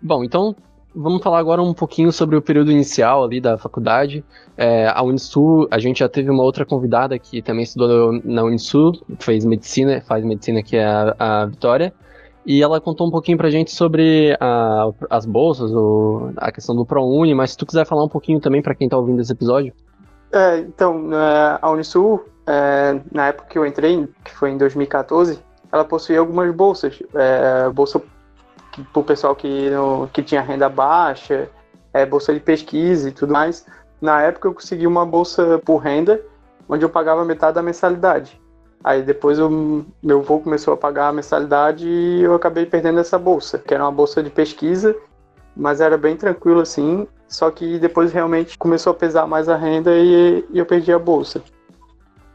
Bom, 0.00 0.22
então 0.22 0.54
vamos 0.94 1.22
falar 1.22 1.38
agora 1.38 1.62
um 1.62 1.72
pouquinho 1.72 2.12
sobre 2.12 2.36
o 2.36 2.42
período 2.42 2.70
inicial 2.70 3.24
ali 3.24 3.40
da 3.40 3.56
faculdade. 3.56 4.24
É, 4.56 4.88
a 4.88 5.02
Unisul, 5.02 5.66
a 5.70 5.78
gente 5.78 6.00
já 6.00 6.08
teve 6.08 6.30
uma 6.30 6.42
outra 6.42 6.64
convidada 6.66 7.18
que 7.18 7.40
também 7.40 7.62
estudou 7.62 8.20
na 8.24 8.42
Unisul, 8.42 8.92
fez 9.18 9.44
medicina, 9.44 10.02
faz 10.06 10.24
medicina, 10.24 10.62
que 10.62 10.76
é 10.76 10.84
a, 10.84 11.14
a 11.18 11.46
Vitória. 11.46 11.92
E 12.48 12.62
ela 12.62 12.80
contou 12.80 13.06
um 13.06 13.10
pouquinho 13.10 13.36
pra 13.36 13.50
gente 13.50 13.70
sobre 13.70 14.34
a, 14.40 14.90
as 15.10 15.26
bolsas, 15.26 15.70
o, 15.70 16.30
a 16.38 16.50
questão 16.50 16.74
do 16.74 16.86
ProUni, 16.86 17.34
mas 17.34 17.50
se 17.50 17.58
tu 17.58 17.66
quiser 17.66 17.84
falar 17.84 18.02
um 18.02 18.08
pouquinho 18.08 18.40
também 18.40 18.62
para 18.62 18.74
quem 18.74 18.88
tá 18.88 18.96
ouvindo 18.96 19.20
esse 19.20 19.30
episódio. 19.30 19.70
É, 20.32 20.56
então, 20.60 21.10
é, 21.12 21.58
a 21.60 21.70
Unisul, 21.70 22.24
é, 22.46 22.98
na 23.12 23.26
época 23.26 23.50
que 23.50 23.58
eu 23.58 23.66
entrei, 23.66 24.08
que 24.24 24.34
foi 24.34 24.50
em 24.50 24.56
2014, 24.56 25.38
ela 25.70 25.84
possuía 25.84 26.20
algumas 26.20 26.50
bolsas. 26.54 26.98
É, 27.14 27.68
bolsa 27.68 28.00
para 28.94 29.00
o 29.00 29.04
pessoal 29.04 29.36
que, 29.36 29.68
no, 29.68 30.08
que 30.10 30.22
tinha 30.22 30.40
renda 30.40 30.70
baixa, 30.70 31.50
é, 31.92 32.06
bolsa 32.06 32.32
de 32.32 32.40
pesquisa 32.40 33.10
e 33.10 33.12
tudo 33.12 33.30
mais. 33.30 33.66
Na 34.00 34.22
época 34.22 34.48
eu 34.48 34.54
consegui 34.54 34.86
uma 34.86 35.04
bolsa 35.04 35.60
por 35.66 35.76
renda, 35.76 36.18
onde 36.66 36.82
eu 36.82 36.88
pagava 36.88 37.26
metade 37.26 37.56
da 37.56 37.62
mensalidade. 37.62 38.40
Aí 38.82 39.02
depois 39.02 39.38
o 39.38 39.84
meu 40.02 40.20
avô 40.20 40.38
começou 40.38 40.74
a 40.74 40.76
pagar 40.76 41.08
a 41.08 41.12
mensalidade 41.12 41.86
e 41.86 42.22
eu 42.22 42.34
acabei 42.34 42.64
perdendo 42.64 43.00
essa 43.00 43.18
bolsa, 43.18 43.58
que 43.58 43.74
era 43.74 43.84
uma 43.84 43.92
bolsa 43.92 44.22
de 44.22 44.30
pesquisa, 44.30 44.96
mas 45.56 45.80
era 45.80 45.98
bem 45.98 46.16
tranquilo 46.16 46.60
assim. 46.60 47.06
Só 47.26 47.50
que 47.50 47.78
depois 47.78 48.12
realmente 48.12 48.56
começou 48.56 48.92
a 48.92 48.94
pesar 48.94 49.26
mais 49.26 49.48
a 49.48 49.56
renda 49.56 49.90
e, 49.94 50.44
e 50.50 50.58
eu 50.58 50.64
perdi 50.64 50.92
a 50.92 50.98
bolsa. 50.98 51.42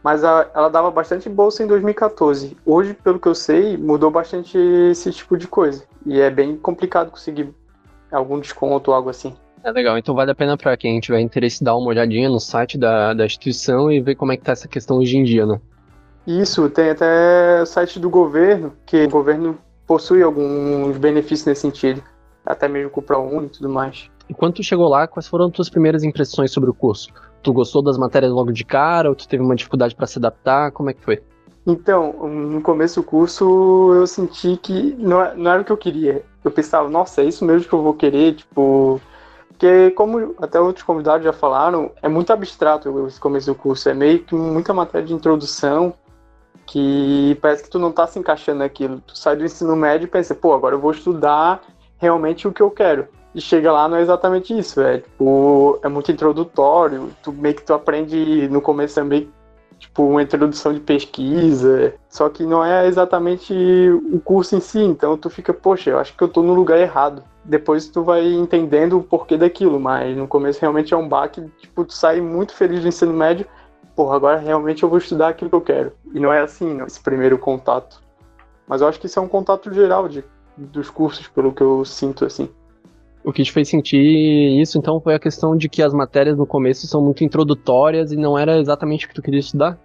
Mas 0.04 0.24
a, 0.24 0.50
ela 0.54 0.70
dava 0.70 0.92
bastante 0.92 1.30
bolsa 1.30 1.64
em 1.64 1.68
2014. 1.68 2.58
Hoje, 2.66 2.94
pelo 2.94 3.20
que 3.20 3.28
eu 3.28 3.34
sei, 3.34 3.78
mudou 3.78 4.12
bastante 4.12 4.58
esse 4.92 5.12
tipo 5.12 5.38
de 5.38 5.48
coisa. 5.48 5.86
E 6.06 6.20
é 6.20 6.30
bem 6.30 6.58
complicado 6.58 7.10
conseguir 7.10 7.50
algum 8.12 8.40
desconto 8.40 8.92
ou 8.92 8.96
algo 8.96 9.10
assim. 9.10 9.34
É 9.64 9.72
legal, 9.72 9.98
então 9.98 10.14
vale 10.14 10.30
a 10.30 10.36
pena 10.36 10.58
para 10.58 10.76
quem 10.76 11.00
tiver 11.00 11.22
interesse 11.22 11.64
dar 11.64 11.78
uma 11.78 11.88
olhadinha 11.88 12.28
no 12.28 12.40
site 12.40 12.78
da, 12.78 13.14
da 13.14 13.26
instituição 13.26 13.90
e 13.90 14.02
ver 14.02 14.16
como 14.16 14.34
é 14.34 14.38
que 14.38 14.44
tá 14.44 14.52
essa 14.52 14.68
questão 14.68 14.98
hoje 14.98 15.18
em 15.18 15.24
dia, 15.24 15.46
né? 15.46 15.60
Isso, 16.26 16.70
tem 16.70 16.90
até 16.90 17.62
o 17.62 17.66
site 17.66 18.00
do 18.00 18.10
governo, 18.10 18.74
que 18.86 19.04
o 19.04 19.10
governo 19.10 19.58
possui 19.86 20.24
alguns 20.24 20.98
benefícios 20.98 21.46
nesse 21.46 21.62
sentido, 21.62 22.02
até 22.46 22.68
mesmo 22.68 22.90
com 22.90 23.02
o 23.02 23.04
ProUni 23.04 23.48
e 23.48 23.50
tudo 23.50 23.70
mais. 23.70 24.10
E 24.30 24.34
quando 24.34 24.54
tu 24.54 24.64
chegou 24.64 24.88
lá, 24.88 25.06
quais 25.06 25.28
foram 25.28 25.48
as 25.48 25.52
tuas 25.52 25.70
primeiras 25.70 26.04
impressões 26.04 26.52
sobre 26.52 26.70
o 26.70 26.74
curso? 26.74 27.10
Tu 27.42 27.52
gostou 27.52 27.82
das 27.82 27.98
matérias 27.98 28.32
logo 28.32 28.54
de 28.54 28.64
cara 28.64 29.10
ou 29.10 29.16
tu 29.16 29.28
teve 29.28 29.44
uma 29.44 29.56
dificuldade 29.56 29.94
para 29.94 30.08
se 30.08 30.18
adaptar? 30.18 30.72
Como 30.72 30.90
é 30.90 30.94
que 30.94 31.04
foi? 31.04 31.22
Então, 31.68 32.14
no 32.28 32.62
começo 32.62 33.02
do 33.02 33.06
curso 33.06 33.92
eu 33.94 34.08
senti 34.08 34.56
que 34.58 34.96
não, 34.98 35.36
não 35.36 35.52
era 35.52 35.62
o 35.62 35.66
que 35.66 35.72
eu 35.72 35.78
queria. 35.78 36.24
Eu 36.44 36.52
pensava, 36.52 36.90
nossa, 36.90 37.22
é 37.22 37.26
isso 37.26 37.44
mesmo 37.44 37.68
que 37.68 37.74
eu 37.74 37.82
vou 37.82 37.94
querer, 37.94 38.36
tipo, 38.36 39.00
Porque, 39.50 39.92
como 39.92 40.36
até 40.42 40.60
outros 40.60 40.84
convidados 40.84 41.24
já 41.24 41.32
falaram, 41.32 41.92
é 42.02 42.10
muito 42.10 42.34
abstrato 42.34 43.08
esse 43.08 43.20
começo 43.20 43.48
do 43.48 43.56
curso. 43.56 43.88
É 43.88 43.94
meio 43.94 44.20
que 44.20 44.36
muita 44.36 44.74
matéria 44.74 45.08
de 45.08 45.14
introdução 45.14 45.94
que 46.66 47.38
parece 47.42 47.64
que 47.64 47.70
tu 47.70 47.80
não 47.80 47.92
tá 47.92 48.08
se 48.08 48.20
encaixando 48.20 48.60
naquilo. 48.60 49.02
Tu 49.06 49.18
sai 49.18 49.36
do 49.36 49.46
ensino 49.46 49.76
médio 49.76 50.06
e 50.06 50.10
pensa, 50.10 50.34
pô, 50.34 50.54
agora 50.54 50.76
eu 50.76 50.80
vou 50.80 50.92
estudar 50.92 51.62
realmente 51.98 52.48
o 52.48 52.52
que 52.52 52.62
eu 52.62 52.72
quero. 52.72 53.08
E 53.36 53.42
chega 53.42 53.72
lá, 53.72 53.88
não 53.88 53.98
é 53.98 54.02
exatamente 54.02 54.58
isso. 54.58 54.82
É, 54.82 55.00
tipo, 55.00 55.80
é 55.84 55.88
muito 55.88 56.12
introdutório. 56.12 57.10
Tu 57.24 57.32
meio 57.32 57.56
que 57.56 57.64
tu 57.64 57.74
aprende 57.74 58.48
no 58.50 58.62
começo 58.62 58.96
também 58.96 59.30
tipo 59.84 60.04
uma 60.04 60.24
introdução 60.24 60.74
de 60.74 60.80
pesquisa, 60.80 61.94
só 62.10 62.30
que 62.30 62.46
não 62.46 62.64
é 62.64 62.88
exatamente 62.88 63.54
o 64.12 64.20
curso 64.20 64.56
em 64.56 64.60
si, 64.62 64.80
então 64.80 65.18
tu 65.18 65.30
fica, 65.30 65.54
poxa, 65.54 65.90
eu 65.90 66.00
acho 66.00 66.16
que 66.16 66.24
eu 66.24 66.28
tô 66.28 66.42
no 66.42 66.54
lugar 66.54 66.80
errado. 66.80 67.24
Depois 67.44 67.88
tu 67.90 68.02
vai 68.02 68.26
entendendo 68.26 68.98
o 68.98 69.04
porquê 69.04 69.38
daquilo, 69.38 69.80
mas 69.80 70.16
no 70.16 70.28
começo 70.28 70.62
realmente 70.62 70.94
é 70.94 70.98
um 70.98 71.08
baque, 71.08 71.44
tipo, 71.60 71.84
tu 71.84 71.94
sai 71.94 72.22
muito 72.22 72.56
feliz 72.56 72.82
do 72.82 72.88
ensino 72.88 73.14
médio, 73.14 73.46
porra, 73.96 74.16
agora 74.16 74.40
realmente 74.40 74.84
eu 74.84 74.90
vou 74.90 74.98
estudar 74.98 75.30
aquilo 75.30 75.50
que 75.50 75.56
eu 75.56 75.62
quero. 75.62 75.94
E 76.14 76.20
não 76.20 76.32
é 76.32 76.42
assim, 76.42 76.82
esse 76.84 77.00
primeiro 77.00 77.38
contato. 77.38 78.02
Mas 78.68 78.82
eu 78.82 78.88
acho 78.88 79.00
que 79.00 79.06
isso 79.06 79.20
é 79.20 79.22
um 79.22 79.28
contato 79.28 79.74
geral 79.74 80.08
de, 80.08 80.24
dos 80.58 80.90
cursos, 80.90 81.28
pelo 81.28 81.54
que 81.54 81.62
eu 81.62 81.84
sinto, 81.86 82.26
assim. 82.26 82.50
O 83.24 83.32
que 83.32 83.44
te 83.44 83.52
fez 83.52 83.70
sentir 83.70 84.62
isso, 84.62 84.78
então, 84.78 85.00
foi 85.00 85.16
a 85.16 85.20
questão 85.20 85.56
de 85.56 85.70
que 85.70 85.82
as 85.82 85.94
matérias 85.94 86.38
no 86.38 86.46
começo 86.46 86.88
são 86.88 87.02
muito 87.02 87.24
introdutórias 87.24 88.12
e 88.12 88.18
não 88.18 88.38
era 88.38 88.60
exatamente 88.60 89.06
o 89.06 89.10
que 89.10 89.16
tu 89.16 89.22
queria 89.22 89.40
estudar? 89.40 89.78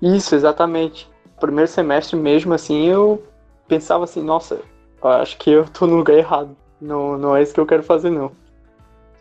Isso, 0.00 0.34
exatamente. 0.34 1.08
Primeiro 1.38 1.70
semestre 1.70 2.16
mesmo, 2.16 2.54
assim, 2.54 2.86
eu 2.86 3.22
pensava 3.68 4.04
assim, 4.04 4.22
nossa, 4.22 4.60
acho 5.02 5.36
que 5.36 5.50
eu 5.50 5.64
tô 5.68 5.86
no 5.86 5.96
lugar 5.96 6.16
errado. 6.16 6.56
Não, 6.80 7.18
não 7.18 7.36
é 7.36 7.42
isso 7.42 7.54
que 7.54 7.60
eu 7.60 7.66
quero 7.66 7.82
fazer, 7.82 8.10
não. 8.10 8.32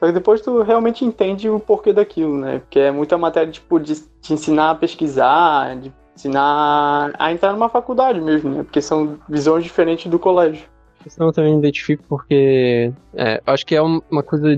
Só 0.03 0.07
que 0.07 0.13
depois 0.13 0.41
tu 0.41 0.61
realmente 0.63 1.05
entende 1.05 1.49
o 1.49 1.61
porquê 1.61 1.93
daquilo, 1.93 2.37
né? 2.37 2.59
Porque 2.59 2.77
é 2.77 2.91
muita 2.91 3.17
matéria, 3.17 3.49
tipo, 3.49 3.79
de 3.79 3.95
te 4.19 4.33
ensinar 4.33 4.71
a 4.71 4.75
pesquisar, 4.75 5.77
de 5.77 5.93
ensinar 6.13 7.13
a 7.17 7.31
entrar 7.31 7.53
numa 7.53 7.69
faculdade 7.69 8.19
mesmo, 8.19 8.49
né? 8.49 8.63
Porque 8.63 8.81
são 8.81 9.17
visões 9.29 9.63
diferentes 9.63 10.11
do 10.11 10.19
colégio 10.19 10.65
questão 11.01 11.27
eu 11.27 11.33
também 11.33 11.57
identifico 11.57 12.01
porque 12.07 12.93
é, 13.13 13.41
acho 13.45 13.65
que 13.65 13.75
é 13.75 13.81
uma 13.81 14.23
coisa 14.23 14.57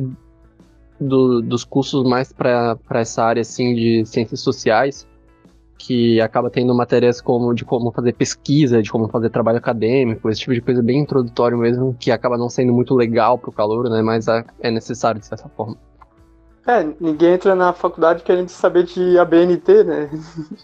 do, 0.99 1.41
dos 1.41 1.63
cursos 1.63 2.07
mais 2.07 2.31
para 2.31 2.77
essa 2.91 3.23
área 3.23 3.41
assim 3.41 3.73
de 3.73 4.05
ciências 4.05 4.41
sociais 4.41 5.07
que 5.77 6.19
acaba 6.21 6.49
tendo 6.49 6.73
matérias 6.73 7.21
como 7.21 7.53
de 7.53 7.65
como 7.65 7.91
fazer 7.91 8.13
pesquisa, 8.13 8.81
de 8.81 8.89
como 8.89 9.07
fazer 9.07 9.29
trabalho 9.29 9.57
acadêmico, 9.57 10.29
esse 10.29 10.41
tipo 10.41 10.53
de 10.53 10.61
coisa 10.61 10.81
bem 10.81 10.99
introdutório 10.99 11.57
mesmo, 11.57 11.95
que 11.99 12.11
acaba 12.11 12.37
não 12.37 12.49
sendo 12.49 12.73
muito 12.73 12.95
legal 12.95 13.37
para 13.37 13.49
o 13.49 13.53
calor, 13.53 13.89
né? 13.89 14.01
Mas 14.01 14.27
é 14.27 14.71
necessário 14.71 15.19
de 15.19 15.25
certa 15.25 15.49
forma. 15.49 15.77
É, 16.65 16.83
ninguém 16.99 17.33
entra 17.33 17.53
na 17.53 17.73
faculdade 17.73 18.23
querendo 18.23 18.49
saber 18.49 18.85
de 18.85 19.19
ABNT, 19.19 19.83
né? 19.83 20.09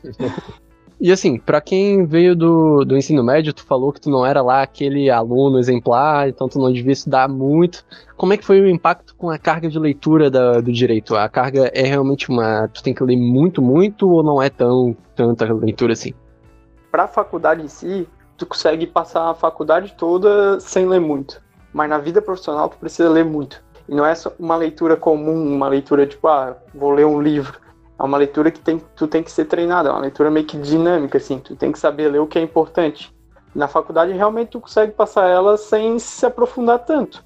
E 1.04 1.12
assim, 1.12 1.40
para 1.40 1.60
quem 1.60 2.06
veio 2.06 2.36
do, 2.36 2.86
do 2.86 2.96
ensino 2.96 3.24
médio, 3.24 3.52
tu 3.52 3.66
falou 3.66 3.92
que 3.92 4.00
tu 4.00 4.08
não 4.12 4.24
era 4.24 4.40
lá 4.40 4.62
aquele 4.62 5.10
aluno 5.10 5.58
exemplar, 5.58 6.30
então 6.30 6.48
tu 6.48 6.60
não 6.60 6.72
devia 6.72 6.92
estudar 6.92 7.28
muito. 7.28 7.84
Como 8.16 8.34
é 8.34 8.38
que 8.38 8.46
foi 8.46 8.62
o 8.62 8.70
impacto 8.70 9.16
com 9.16 9.32
a 9.32 9.40
carga 9.40 9.68
de 9.68 9.80
leitura 9.80 10.30
da, 10.30 10.62
do 10.62 10.72
direito? 10.72 11.16
A 11.16 11.28
carga 11.28 11.72
é 11.74 11.82
realmente 11.82 12.30
uma. 12.30 12.68
Tu 12.68 12.84
tem 12.84 12.94
que 12.94 13.04
ler 13.04 13.18
muito, 13.18 13.64
muito, 13.64 14.08
ou 14.08 14.22
não 14.22 14.40
é 14.40 14.48
tão 14.48 14.96
tanta 15.16 15.52
leitura 15.52 15.94
assim? 15.94 16.14
Pra 16.92 17.08
faculdade 17.08 17.64
em 17.64 17.68
si, 17.68 18.08
tu 18.38 18.46
consegue 18.46 18.86
passar 18.86 19.32
a 19.32 19.34
faculdade 19.34 19.96
toda 19.98 20.60
sem 20.60 20.86
ler 20.86 21.02
muito. 21.02 21.42
Mas 21.74 21.90
na 21.90 21.98
vida 21.98 22.22
profissional 22.22 22.70
tu 22.70 22.78
precisa 22.78 23.10
ler 23.10 23.26
muito. 23.26 23.64
E 23.90 23.96
não 23.96 24.06
é 24.06 24.14
só 24.14 24.32
uma 24.38 24.56
leitura 24.56 24.96
comum, 24.96 25.52
uma 25.52 25.68
leitura 25.68 26.06
tipo, 26.06 26.28
ah, 26.28 26.56
vou 26.76 26.92
ler 26.92 27.08
um 27.08 27.20
livro 27.20 27.61
é 28.02 28.06
uma 28.06 28.18
leitura 28.18 28.50
que 28.50 28.60
tem, 28.60 28.82
tu 28.96 29.08
tem 29.08 29.22
que 29.22 29.32
ser 29.32 29.46
treinado, 29.46 29.88
é 29.88 29.92
uma 29.92 30.02
leitura 30.02 30.32
meio 30.32 30.46
que 30.46 30.58
dinâmica, 30.58 31.20
assim, 31.20 31.38
tu 31.38 31.56
tem 31.56 31.72
que 31.72 31.78
saber 31.78 32.10
ler 32.10 32.20
o 32.20 32.26
que 32.26 32.40
é 32.40 32.42
importante. 32.42 33.14
Na 33.54 33.68
faculdade, 33.68 34.12
realmente, 34.12 34.50
tu 34.50 34.60
consegue 34.60 34.92
passar 34.94 35.28
ela 35.28 35.56
sem 35.56 36.00
se 36.00 36.26
aprofundar 36.26 36.80
tanto. 36.80 37.24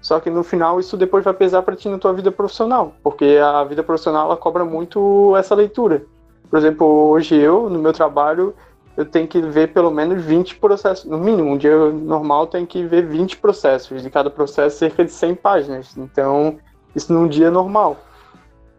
Só 0.00 0.20
que 0.20 0.30
no 0.30 0.42
final, 0.42 0.80
isso 0.80 0.96
depois 0.96 1.24
vai 1.24 1.34
pesar 1.34 1.62
para 1.62 1.76
ti 1.76 1.88
na 1.90 1.98
tua 1.98 2.12
vida 2.14 2.32
profissional, 2.32 2.94
porque 3.02 3.38
a 3.42 3.64
vida 3.64 3.82
profissional, 3.82 4.26
ela 4.26 4.36
cobra 4.36 4.64
muito 4.64 5.36
essa 5.36 5.54
leitura. 5.54 6.06
Por 6.48 6.58
exemplo, 6.58 6.86
hoje 6.86 7.34
eu, 7.34 7.68
no 7.68 7.78
meu 7.78 7.92
trabalho, 7.92 8.54
eu 8.96 9.04
tenho 9.04 9.28
que 9.28 9.42
ver 9.42 9.74
pelo 9.74 9.90
menos 9.90 10.24
20 10.24 10.56
processos, 10.56 11.04
no 11.04 11.18
mínimo, 11.18 11.50
um 11.50 11.58
dia 11.58 11.90
normal 11.90 12.46
tem 12.46 12.64
que 12.64 12.82
ver 12.84 13.04
20 13.06 13.38
processos, 13.38 14.02
de 14.02 14.08
cada 14.08 14.30
processo 14.30 14.78
cerca 14.78 15.04
de 15.04 15.10
100 15.10 15.34
páginas. 15.34 15.96
Então, 15.98 16.56
isso 16.94 17.12
num 17.12 17.28
dia 17.28 17.50
normal 17.50 17.98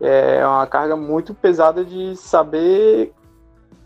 é 0.02 0.46
uma 0.46 0.68
carga 0.68 0.96
muito 0.96 1.34
pesada 1.34 1.84
de 1.84 2.16
saber 2.16 3.14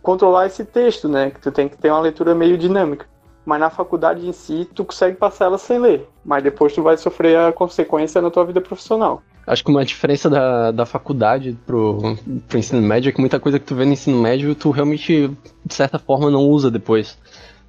controlar 0.01 0.47
esse 0.47 0.65
texto, 0.65 1.07
né? 1.07 1.31
Que 1.31 1.39
tu 1.39 1.51
tem 1.51 1.67
que 1.67 1.77
ter 1.77 1.89
uma 1.91 1.99
leitura 1.99 2.33
meio 2.33 2.57
dinâmica. 2.57 3.05
Mas 3.45 3.59
na 3.59 3.69
faculdade 3.69 4.27
em 4.27 4.31
si, 4.31 4.67
tu 4.73 4.85
consegue 4.85 5.17
passar 5.17 5.45
ela 5.45 5.57
sem 5.57 5.79
ler. 5.79 6.07
Mas 6.23 6.43
depois 6.43 6.73
tu 6.73 6.83
vai 6.83 6.97
sofrer 6.97 7.37
a 7.37 7.51
consequência 7.51 8.21
na 8.21 8.29
tua 8.29 8.45
vida 8.45 8.61
profissional. 8.61 9.21
Acho 9.47 9.63
que 9.63 9.71
uma 9.71 9.83
diferença 9.83 10.29
da, 10.29 10.71
da 10.71 10.85
faculdade 10.85 11.57
pro, 11.65 12.15
pro 12.47 12.59
ensino 12.59 12.81
médio 12.81 13.09
é 13.09 13.11
que 13.11 13.19
muita 13.19 13.39
coisa 13.39 13.57
que 13.57 13.65
tu 13.65 13.73
vê 13.73 13.83
no 13.85 13.93
ensino 13.93 14.21
médio, 14.21 14.53
tu 14.53 14.69
realmente, 14.69 15.31
de 15.65 15.73
certa 15.73 15.97
forma, 15.97 16.29
não 16.29 16.41
usa 16.41 16.69
depois. 16.69 17.17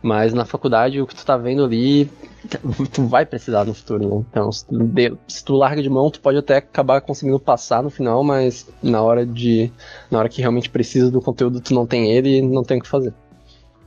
Mas 0.02 0.32
na 0.32 0.46
faculdade, 0.46 1.00
o 1.00 1.06
que 1.06 1.14
tu 1.14 1.24
tá 1.24 1.36
vendo 1.36 1.62
ali, 1.62 2.10
tu 2.92 3.06
vai 3.06 3.26
precisar 3.26 3.64
no 3.64 3.74
futuro, 3.74 4.08
né? 4.08 4.24
Então, 4.30 4.50
se 4.50 4.66
tu, 4.66 5.18
se 5.28 5.44
tu, 5.44 5.54
larga 5.54 5.82
de 5.82 5.90
mão, 5.90 6.10
tu 6.10 6.20
pode 6.20 6.38
até 6.38 6.56
acabar 6.56 7.02
conseguindo 7.02 7.38
passar 7.38 7.82
no 7.82 7.90
final, 7.90 8.24
mas 8.24 8.66
na 8.82 9.02
hora 9.02 9.26
de. 9.26 9.70
Na 10.10 10.18
hora 10.18 10.28
que 10.28 10.40
realmente 10.40 10.70
precisa 10.70 11.10
do 11.10 11.20
conteúdo, 11.20 11.60
tu 11.60 11.74
não 11.74 11.86
tem 11.86 12.10
ele 12.12 12.38
e 12.38 12.42
não 12.42 12.64
tem 12.64 12.78
o 12.78 12.82
que 12.82 12.88
fazer. 12.88 13.12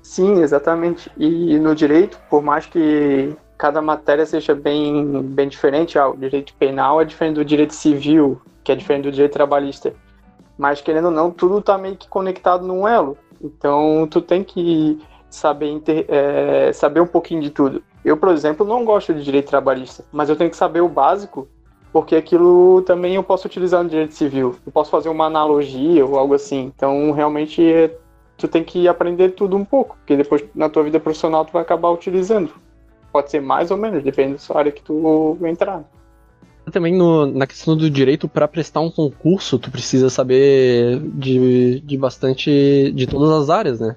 Sim, 0.03 0.41
exatamente. 0.41 1.09
E 1.17 1.57
no 1.57 1.73
direito, 1.73 2.19
por 2.29 2.43
mais 2.43 2.67
que 2.67 3.35
cada 3.57 3.81
matéria 3.81 4.25
seja 4.25 4.53
bem, 4.53 5.23
bem 5.23 5.47
diferente, 5.47 5.97
ah, 5.97 6.09
o 6.09 6.17
direito 6.17 6.53
penal 6.55 7.01
é 7.01 7.05
diferente 7.05 7.35
do 7.35 7.45
direito 7.45 7.73
civil, 7.73 8.39
que 8.63 8.71
é 8.71 8.75
diferente 8.75 9.05
do 9.05 9.11
direito 9.11 9.33
trabalhista. 9.33 9.93
Mas 10.57 10.81
querendo 10.81 11.05
ou 11.05 11.11
não, 11.11 11.31
tudo 11.31 11.61
tá 11.61 11.77
meio 11.77 11.95
que 11.95 12.07
conectado 12.07 12.67
num 12.67 12.87
elo. 12.87 13.17
Então, 13.41 14.07
tu 14.09 14.21
tem 14.21 14.43
que 14.43 14.99
saber, 15.35 15.69
inter, 15.69 16.05
é, 16.07 16.71
saber 16.73 16.99
um 17.01 17.07
pouquinho 17.07 17.41
de 17.41 17.49
tudo. 17.49 17.83
Eu, 18.03 18.17
por 18.17 18.29
exemplo, 18.29 18.65
não 18.65 18.85
gosto 18.85 19.13
de 19.13 19.23
direito 19.23 19.49
trabalhista, 19.49 20.03
mas 20.11 20.29
eu 20.29 20.35
tenho 20.35 20.49
que 20.49 20.57
saber 20.57 20.81
o 20.81 20.89
básico, 20.89 21.47
porque 21.91 22.15
aquilo 22.15 22.81
também 22.81 23.15
eu 23.15 23.23
posso 23.23 23.47
utilizar 23.47 23.83
no 23.83 23.89
direito 23.89 24.13
civil. 24.13 24.55
Eu 24.65 24.71
posso 24.71 24.91
fazer 24.91 25.09
uma 25.09 25.25
analogia 25.25 26.05
ou 26.05 26.17
algo 26.17 26.33
assim. 26.33 26.71
Então, 26.75 27.11
realmente, 27.11 27.63
é, 27.63 27.95
tu 28.37 28.47
tem 28.47 28.63
que 28.63 28.87
aprender 28.87 29.29
tudo 29.29 29.55
um 29.55 29.65
pouco, 29.65 29.95
porque 29.97 30.17
depois 30.17 30.43
na 30.53 30.69
tua 30.69 30.83
vida 30.83 30.99
profissional 30.99 31.45
tu 31.45 31.53
vai 31.53 31.61
acabar 31.61 31.89
utilizando. 31.89 32.51
Pode 33.11 33.29
ser 33.29 33.41
mais 33.41 33.69
ou 33.69 33.77
menos, 33.77 34.03
depende 34.03 34.33
da 34.33 34.39
sua 34.39 34.57
área 34.57 34.71
que 34.71 34.81
tu 34.81 35.37
entrar. 35.45 35.83
Também 36.71 36.95
no, 36.95 37.25
na 37.25 37.45
questão 37.45 37.75
do 37.75 37.89
direito, 37.89 38.27
para 38.27 38.47
prestar 38.47 38.79
um 38.79 38.89
concurso, 38.89 39.59
tu 39.59 39.69
precisa 39.69 40.09
saber 40.09 40.99
de, 40.99 41.81
de 41.81 41.97
bastante. 41.97 42.91
de 42.93 43.05
todas 43.05 43.29
as 43.31 43.49
áreas, 43.49 43.79
né? 43.79 43.95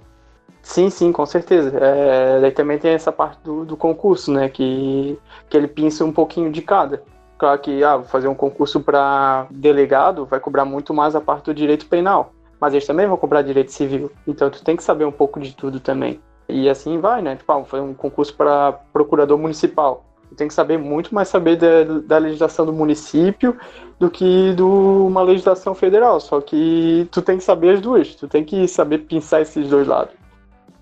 Sim, 0.66 0.90
sim, 0.90 1.12
com 1.12 1.25
certeza. 1.25 1.73
É, 1.78 2.50
também 2.50 2.76
tem 2.76 2.90
essa 2.92 3.12
parte 3.12 3.38
do, 3.42 3.64
do 3.64 3.76
concurso, 3.76 4.32
né? 4.32 4.49
Que, 4.49 5.16
que 5.49 5.56
ele 5.56 5.68
pinça 5.68 6.04
um 6.04 6.12
pouquinho 6.12 6.50
de 6.50 6.61
cada. 6.61 7.02
Claro 7.38 7.61
que, 7.61 7.85
ah, 7.85 8.02
fazer 8.02 8.26
um 8.26 8.35
concurso 8.35 8.80
para 8.80 9.46
delegado 9.49 10.26
vai 10.26 10.40
cobrar 10.40 10.64
muito 10.64 10.92
mais 10.92 11.14
a 11.14 11.20
parte 11.20 11.46
do 11.46 11.54
direito 11.54 11.87
penal. 11.87 12.32
Mas 12.61 12.75
eles 12.75 12.85
também 12.87 13.06
vão 13.06 13.16
cobrar 13.16 13.42
direito 13.42 13.70
civil. 13.70 14.11
Então 14.26 14.50
tu 14.50 14.62
tem 14.64 14.76
que 14.76 14.82
saber 14.82 15.04
um 15.04 15.12
pouco 15.12 15.38
de 15.38 15.54
tudo 15.54 15.78
também. 15.78 16.20
E 16.49 16.68
assim 16.68 16.99
vai, 16.99 17.23
né? 17.23 17.37
Tipo, 17.37 17.52
ah, 17.52 17.64
fazer 17.64 17.82
um 17.82 17.94
concurso 17.94 18.35
para 18.35 18.73
procurador 18.92 19.38
municipal. 19.38 20.04
Tu 20.30 20.35
tem 20.35 20.49
que 20.49 20.54
saber 20.54 20.78
muito 20.78 21.14
mais 21.14 21.28
saber 21.28 21.56
da, 21.56 22.00
da 22.04 22.18
legislação 22.18 22.66
do 22.66 22.73
município 22.73 23.56
do 24.00 24.11
que 24.11 24.52
de 24.54 24.62
uma 24.62 25.23
legislação 25.23 25.76
federal. 25.76 26.18
Só 26.18 26.40
que 26.40 27.08
tu 27.12 27.23
tem 27.23 27.38
que 27.38 27.44
saber 27.44 27.76
as 27.76 27.80
duas. 27.80 28.16
Tu 28.16 28.26
tem 28.26 28.44
que 28.44 28.66
saber 28.66 28.99
pensar 28.99 29.40
esses 29.40 29.70
dois 29.70 29.87
lados 29.87 30.15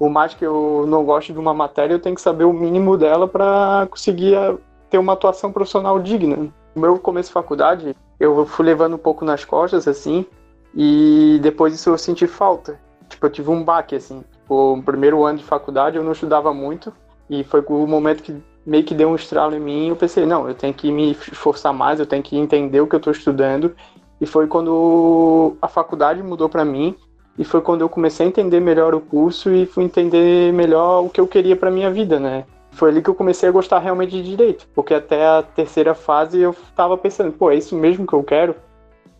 por 0.05 0.11
mais 0.11 0.35
que 0.35 0.45
eu 0.45 0.85
não 0.87 1.03
goste 1.03 1.33
de 1.33 1.39
uma 1.39 1.55
matéria, 1.55 1.95
eu 1.95 1.99
tenho 1.99 2.15
que 2.15 2.21
saber 2.21 2.45
o 2.45 2.53
mínimo 2.53 2.95
dela 2.95 3.27
para 3.27 3.89
conseguir 3.91 4.35
eh, 4.35 4.55
ter 4.91 4.99
uma 4.99 5.15
atuação 5.15 5.51
profissional 5.51 5.99
digna. 5.99 6.37
No 6.75 6.83
meu 6.83 6.99
começo 6.99 7.31
de 7.31 7.33
faculdade, 7.33 7.97
eu 8.21 8.45
fui 8.45 8.67
levando 8.67 8.97
um 8.97 8.99
pouco 8.99 9.25
nas 9.25 9.47
costas, 9.47 9.89
assim, 9.89 10.27
e 10.75 11.39
depois 11.41 11.73
disso 11.73 11.89
eu 11.89 11.97
senti 11.97 12.27
falta. 12.27 12.79
Tipo, 13.09 13.25
eu 13.25 13.31
tive 13.31 13.49
um 13.49 13.65
baque, 13.65 13.97
assim. 13.97 14.23
Tipo, 14.31 14.77
no 14.77 14.83
primeiro 14.83 15.25
ano 15.25 15.39
de 15.39 15.45
faculdade 15.45 15.97
eu 15.97 16.05
não 16.05 16.13
estudava 16.13 16.53
muito, 16.53 16.93
e 17.31 17.43
foi 17.43 17.65
o 17.67 17.87
momento 17.87 18.23
que 18.23 18.37
meio 18.67 18.85
que 18.85 18.95
deu 18.95 19.09
um 19.09 19.15
estralo 19.15 19.55
em 19.55 19.61
mim, 19.61 19.89
eu 19.89 19.97
pensei, 19.97 20.27
não, 20.27 20.47
eu 20.47 20.55
tenho 20.55 20.75
que 20.75 20.93
me 20.93 21.13
esforçar 21.13 21.73
mais, 21.73 21.99
eu 21.99 22.05
tenho 22.05 22.23
que 22.23 22.37
entender 22.37 22.83
o 22.83 22.87
que 22.87 22.95
eu 22.95 22.99
estou 22.99 23.11
estudando, 23.11 23.75
e 24.21 24.27
foi 24.27 24.49
quando 24.49 25.57
a 25.63 25.67
faculdade 25.67 26.23
mudou 26.23 26.51
para 26.51 26.63
mim, 26.63 26.95
e 27.39 27.45
foi 27.45 27.61
quando 27.61 27.81
eu 27.81 27.89
comecei 27.89 28.27
a 28.27 28.29
entender 28.29 28.61
melhor 28.61 28.95
o 28.95 29.01
curso 29.01 29.51
e 29.51 29.67
fui 29.67 29.85
entender 29.85 30.53
melhor 30.53 31.05
o 31.05 31.09
que 31.09 31.21
eu 31.21 31.27
queria 31.27 31.57
para 31.57 31.71
minha 31.71 31.91
vida, 31.91 32.21
né? 32.21 32.45
foi 32.75 32.91
ali 32.91 33.01
que 33.01 33.09
eu 33.09 33.15
comecei 33.15 33.49
a 33.49 33.53
gostar 33.53 33.79
realmente 33.79 34.11
de 34.11 34.23
direito, 34.23 34.67
porque 34.75 34.95
até 34.95 35.27
a 35.27 35.43
terceira 35.43 35.95
fase 35.95 36.41
eu 36.41 36.55
tava 36.75 36.97
pensando, 36.99 37.33
pô, 37.33 37.51
é 37.51 37.55
isso 37.55 37.77
mesmo 37.77 38.07
que 38.07 38.13
eu 38.13 38.23
quero? 38.23 38.55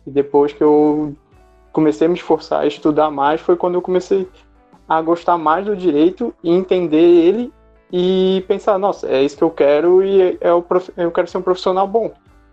E 0.05 0.11
depois 0.11 0.51
que 0.53 0.61
eu 0.61 1.15
comecei 1.71 2.05
a 2.05 2.09
me 2.09 2.15
esforçar 2.15 2.61
a 2.61 2.67
estudar 2.67 3.09
mais, 3.09 3.41
foi 3.41 3.55
quando 3.55 3.75
eu 3.75 3.81
comecei 3.81 4.27
a 4.87 5.01
gostar 5.01 5.37
mais 5.37 5.65
do 5.65 5.75
direito 5.75 6.33
e 6.43 6.51
entender 6.51 6.97
ele 6.97 7.51
e 7.91 8.43
pensar, 8.47 8.77
nossa, 8.77 9.07
é 9.07 9.23
isso 9.23 9.37
que 9.37 9.43
eu 9.43 9.49
quero 9.49 10.03
e 10.03 10.37
é 10.41 10.53
o 10.53 10.61
prof... 10.61 10.91
eu 10.97 11.11
quero 11.11 11.27
ser 11.27 11.37
um 11.37 11.41
profissional 11.41 11.87
bom. 11.87 12.11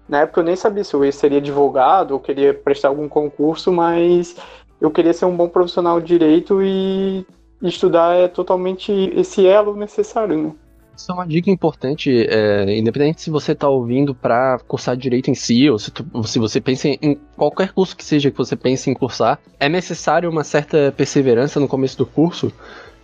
Na 0.08 0.20
época 0.20 0.40
eu 0.40 0.44
nem 0.44 0.56
sabia 0.56 0.84
se 0.84 0.94
eu 0.94 1.12
seria 1.12 1.38
advogado 1.38 2.12
ou 2.12 2.20
queria 2.20 2.54
prestar 2.54 2.88
algum 2.88 3.08
concurso, 3.08 3.72
mas 3.72 4.36
eu 4.82 4.90
queria 4.90 5.12
ser 5.12 5.26
um 5.26 5.36
bom 5.36 5.48
profissional 5.48 6.00
de 6.00 6.08
direito 6.08 6.60
e 6.60 7.24
estudar 7.62 8.16
é 8.16 8.26
totalmente 8.26 8.90
esse 9.14 9.46
elo 9.46 9.76
necessário. 9.76 10.36
Né? 10.36 10.52
Isso 10.96 11.10
é 11.10 11.14
uma 11.14 11.24
dica 11.24 11.48
importante, 11.48 12.26
é, 12.28 12.76
independente 12.76 13.22
se 13.22 13.30
você 13.30 13.52
está 13.52 13.68
ouvindo 13.68 14.12
para 14.12 14.58
cursar 14.66 14.96
direito 14.96 15.30
em 15.30 15.34
si, 15.34 15.70
ou 15.70 15.78
se, 15.78 15.92
tu, 15.92 16.04
se, 16.24 16.36
você 16.40 16.60
pensa 16.60 16.88
em 16.88 17.16
qualquer 17.36 17.72
curso 17.72 17.96
que 17.96 18.04
seja 18.04 18.28
que 18.28 18.36
você 18.36 18.56
pense 18.56 18.90
em 18.90 18.94
cursar, 18.94 19.38
é 19.60 19.68
necessário 19.68 20.28
uma 20.28 20.42
certa 20.42 20.92
perseverança 20.96 21.60
no 21.60 21.68
começo 21.68 21.96
do 21.96 22.04
curso, 22.04 22.52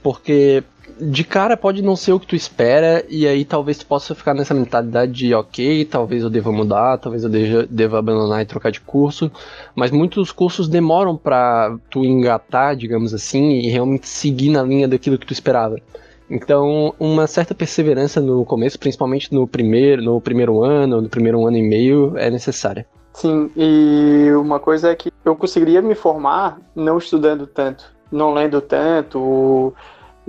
porque 0.03 0.65
de 1.01 1.25
cara 1.25 1.57
pode 1.57 1.83
não 1.83 1.97
ser 1.97 2.13
o 2.13 2.21
que 2.21 2.27
tu 2.27 2.37
espera, 2.37 3.05
e 3.09 3.27
aí 3.27 3.45
talvez 3.45 3.79
tu 3.79 3.87
possa 3.87 4.15
ficar 4.15 4.35
nessa 4.35 4.55
mentalidade 4.55 5.13
de 5.13 5.35
ok, 5.35 5.85
talvez 5.85 6.23
eu 6.23 6.31
deva 6.31 6.53
mudar, 6.53 6.99
talvez 6.99 7.25
eu 7.25 7.31
deva, 7.31 7.67
deva 7.69 7.99
abandonar 7.99 8.43
e 8.43 8.47
trocar 8.47 8.71
de 8.71 8.81
curso, 8.81 9.31
mas 9.75 9.91
muitos 9.91 10.33
cursos 10.33 10.69
demoram 10.69 11.17
para 11.17 11.77
tu 11.91 12.05
engatar, 12.05 12.77
digamos 12.77 13.15
assim, 13.15 13.61
e 13.61 13.69
realmente 13.69 14.09
seguir 14.09 14.51
na 14.51 14.63
linha 14.63 14.89
daquilo 14.89 15.19
que 15.19 15.27
tu 15.27 15.33
esperava. 15.33 15.77
Então, 16.31 16.95
uma 16.99 17.27
certa 17.27 17.55
perseverança 17.55 18.21
no 18.21 18.45
começo, 18.45 18.79
principalmente 18.79 19.33
no 19.33 19.47
primeiro, 19.47 20.03
no 20.03 20.21
primeiro 20.21 20.63
ano, 20.63 21.01
no 21.01 21.09
primeiro 21.09 21.47
ano 21.47 21.57
e 21.57 21.63
meio, 21.63 22.17
é 22.19 22.31
necessária. 22.31 22.87
Sim, 23.15 23.51
e 23.57 24.31
uma 24.33 24.61
coisa 24.61 24.91
é 24.91 24.95
que 24.95 25.11
eu 25.25 25.35
conseguiria 25.35 25.83
me 25.83 25.95
formar 25.95 26.61
não 26.77 26.99
estudando 26.99 27.47
tanto, 27.47 27.93
não 28.13 28.33
lendo 28.33 28.61
tanto, 28.61 29.75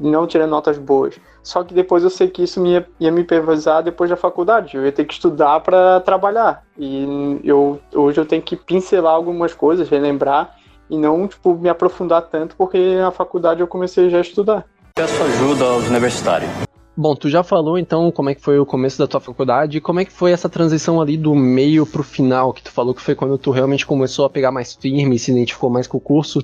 não 0.01 0.27
tirando 0.27 0.51
notas 0.51 0.77
boas. 0.77 1.19
Só 1.43 1.63
que 1.63 1.73
depois 1.73 2.03
eu 2.03 2.09
sei 2.09 2.27
que 2.27 2.43
isso 2.43 2.65
ia, 2.65 2.87
ia 2.99 3.11
me 3.11 3.23
pesar 3.23 3.81
depois 3.81 4.09
da 4.09 4.15
faculdade. 4.15 4.75
Eu 4.77 4.85
ia 4.85 4.91
ter 4.91 5.05
que 5.05 5.13
estudar 5.13 5.59
para 5.61 5.99
trabalhar. 6.01 6.63
E 6.77 7.39
eu, 7.43 7.79
hoje 7.93 8.19
eu 8.19 8.25
tenho 8.25 8.41
que 8.41 8.55
pincelar 8.55 9.13
algumas 9.13 9.53
coisas, 9.53 9.89
relembrar, 9.89 10.55
e 10.89 10.97
não 10.97 11.27
tipo, 11.27 11.55
me 11.55 11.69
aprofundar 11.69 12.23
tanto, 12.23 12.55
porque 12.55 12.95
na 12.95 13.11
faculdade 13.11 13.61
eu 13.61 13.67
comecei 13.67 14.09
já 14.09 14.17
a 14.17 14.21
estudar. 14.21 14.65
Peço 14.95 15.21
ajuda 15.23 15.65
aos 15.65 15.87
universitários. 15.87 16.68
Bom, 17.01 17.15
tu 17.15 17.29
já 17.29 17.43
falou 17.43 17.79
então 17.79 18.11
como 18.11 18.29
é 18.29 18.35
que 18.35 18.41
foi 18.41 18.59
o 18.59 18.65
começo 18.65 18.99
da 18.99 19.07
tua 19.07 19.21
faculdade 19.21 19.77
e 19.77 19.79
como 19.79 20.01
é 20.01 20.03
que 20.03 20.11
foi 20.11 20.33
essa 20.33 20.49
transição 20.49 20.99
ali 20.99 21.15
do 21.15 21.33
meio 21.33 21.85
pro 21.85 22.03
final, 22.03 22.51
que 22.51 22.61
tu 22.61 22.69
falou 22.73 22.93
que 22.93 23.01
foi 23.01 23.15
quando 23.15 23.37
tu 23.37 23.51
realmente 23.51 23.85
começou 23.85 24.25
a 24.25 24.29
pegar 24.29 24.51
mais 24.51 24.75
firme 24.75 25.15
e 25.15 25.17
se 25.17 25.31
identificou 25.31 25.69
mais 25.69 25.87
com 25.87 25.95
o 25.95 26.01
curso. 26.01 26.43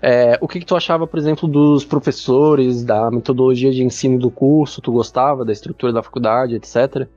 É, 0.00 0.38
o 0.40 0.46
que, 0.46 0.60
que 0.60 0.64
tu 0.64 0.76
achava, 0.76 1.08
por 1.08 1.18
exemplo, 1.18 1.48
dos 1.48 1.84
professores, 1.84 2.84
da 2.84 3.10
metodologia 3.10 3.72
de 3.72 3.82
ensino 3.82 4.16
do 4.16 4.30
curso? 4.30 4.80
Tu 4.80 4.92
gostava 4.92 5.44
da 5.44 5.52
estrutura 5.52 5.92
da 5.92 6.04
faculdade, 6.04 6.54
etc? 6.54 7.08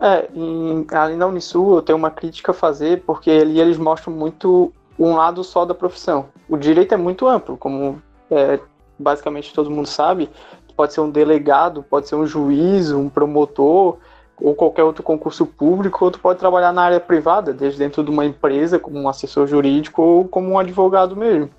É, 0.00 0.28
em, 0.34 0.84
ali 0.90 1.14
na 1.14 1.28
Unisul 1.28 1.76
eu 1.76 1.82
tenho 1.82 1.98
uma 1.98 2.10
crítica 2.10 2.50
a 2.50 2.54
fazer, 2.54 3.04
porque 3.06 3.30
ali 3.30 3.60
eles 3.60 3.78
mostram 3.78 4.12
muito 4.12 4.72
um 4.98 5.14
lado 5.14 5.44
só 5.44 5.64
da 5.64 5.72
profissão. 5.72 6.26
O 6.48 6.56
direito 6.56 6.94
é 6.94 6.96
muito 6.96 7.28
amplo, 7.28 7.56
como 7.56 8.02
é, 8.28 8.58
basicamente 8.98 9.52
todo 9.52 9.70
mundo 9.70 9.86
sabe, 9.86 10.28
pode 10.72 10.92
ser 10.92 11.00
um 11.00 11.10
delegado, 11.10 11.82
pode 11.82 12.08
ser 12.08 12.16
um 12.16 12.26
juiz, 12.26 12.90
um 12.90 13.08
promotor, 13.08 13.98
ou 14.40 14.54
qualquer 14.54 14.82
outro 14.82 15.02
concurso 15.02 15.46
público, 15.46 16.04
ou 16.04 16.10
tu 16.10 16.18
pode 16.18 16.38
trabalhar 16.38 16.72
na 16.72 16.82
área 16.82 17.00
privada, 17.00 17.52
desde 17.52 17.78
dentro 17.78 18.02
de 18.02 18.10
uma 18.10 18.24
empresa, 18.24 18.78
como 18.78 18.98
um 18.98 19.08
assessor 19.08 19.46
jurídico 19.46 20.02
ou 20.02 20.24
como 20.26 20.50
um 20.50 20.58
advogado 20.58 21.14
mesmo. 21.14 21.50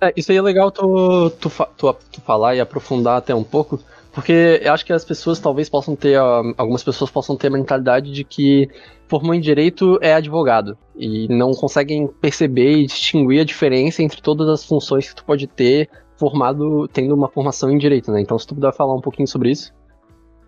É, 0.00 0.12
isso 0.16 0.32
aí 0.32 0.38
é 0.38 0.42
legal 0.42 0.70
tu, 0.70 1.30
tu, 1.40 1.50
tu, 1.76 1.96
tu 2.12 2.20
falar 2.20 2.54
e 2.54 2.60
aprofundar 2.60 3.16
até 3.16 3.34
um 3.34 3.44
pouco, 3.44 3.78
porque 4.12 4.60
eu 4.62 4.72
acho 4.72 4.84
que 4.84 4.92
as 4.92 5.04
pessoas 5.04 5.38
talvez 5.38 5.68
possam 5.68 5.94
ter, 5.94 6.16
algumas 6.56 6.82
pessoas 6.82 7.10
possam 7.10 7.36
ter 7.36 7.46
a 7.46 7.50
mentalidade 7.50 8.12
de 8.12 8.24
que 8.24 8.68
formou 9.08 9.34
em 9.34 9.40
direito 9.40 9.98
é 10.00 10.14
advogado 10.14 10.76
e 10.96 11.28
não 11.28 11.52
conseguem 11.52 12.06
perceber 12.06 12.78
e 12.78 12.86
distinguir 12.86 13.40
a 13.40 13.44
diferença 13.44 14.02
entre 14.02 14.20
todas 14.20 14.48
as 14.48 14.64
funções 14.64 15.08
que 15.08 15.14
tu 15.14 15.24
pode 15.24 15.46
ter 15.46 15.88
formado, 16.16 16.88
tendo 16.88 17.14
uma 17.14 17.28
formação 17.28 17.70
em 17.70 17.78
direito, 17.78 18.10
né? 18.12 18.20
Então, 18.20 18.38
se 18.38 18.46
tu 18.46 18.54
puder 18.54 18.72
falar 18.72 18.94
um 18.94 19.00
pouquinho 19.00 19.28
sobre 19.28 19.50
isso. 19.50 19.72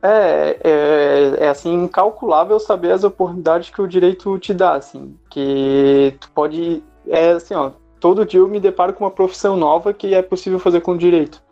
É, 0.03 0.59
é, 0.63 1.45
é, 1.45 1.49
assim, 1.49 1.73
incalculável 1.85 2.61
saber 2.61 2.93
as 2.93 3.03
oportunidades 3.03 3.71
que 3.71 3.83
o 3.83 3.89
direito 3.89 4.39
te 4.39 4.55
dá, 4.55 4.75
assim, 4.75 5.17
que 5.31 6.15
tu 6.21 6.31
pode, 6.31 6.83
é 7.09 7.31
assim, 7.31 7.55
ó, 7.55 7.73
todo 7.99 8.25
dia 8.25 8.41
eu 8.41 8.49
me 8.49 8.61
deparo 8.61 8.93
com 8.93 9.05
uma 9.05 9.11
profissão 9.11 9.57
nova 9.57 9.93
que 9.93 10.15
é 10.15 10.23
possível 10.23 10.59
fazer 10.59 10.81
com 10.81 10.97
direito. 10.97 11.43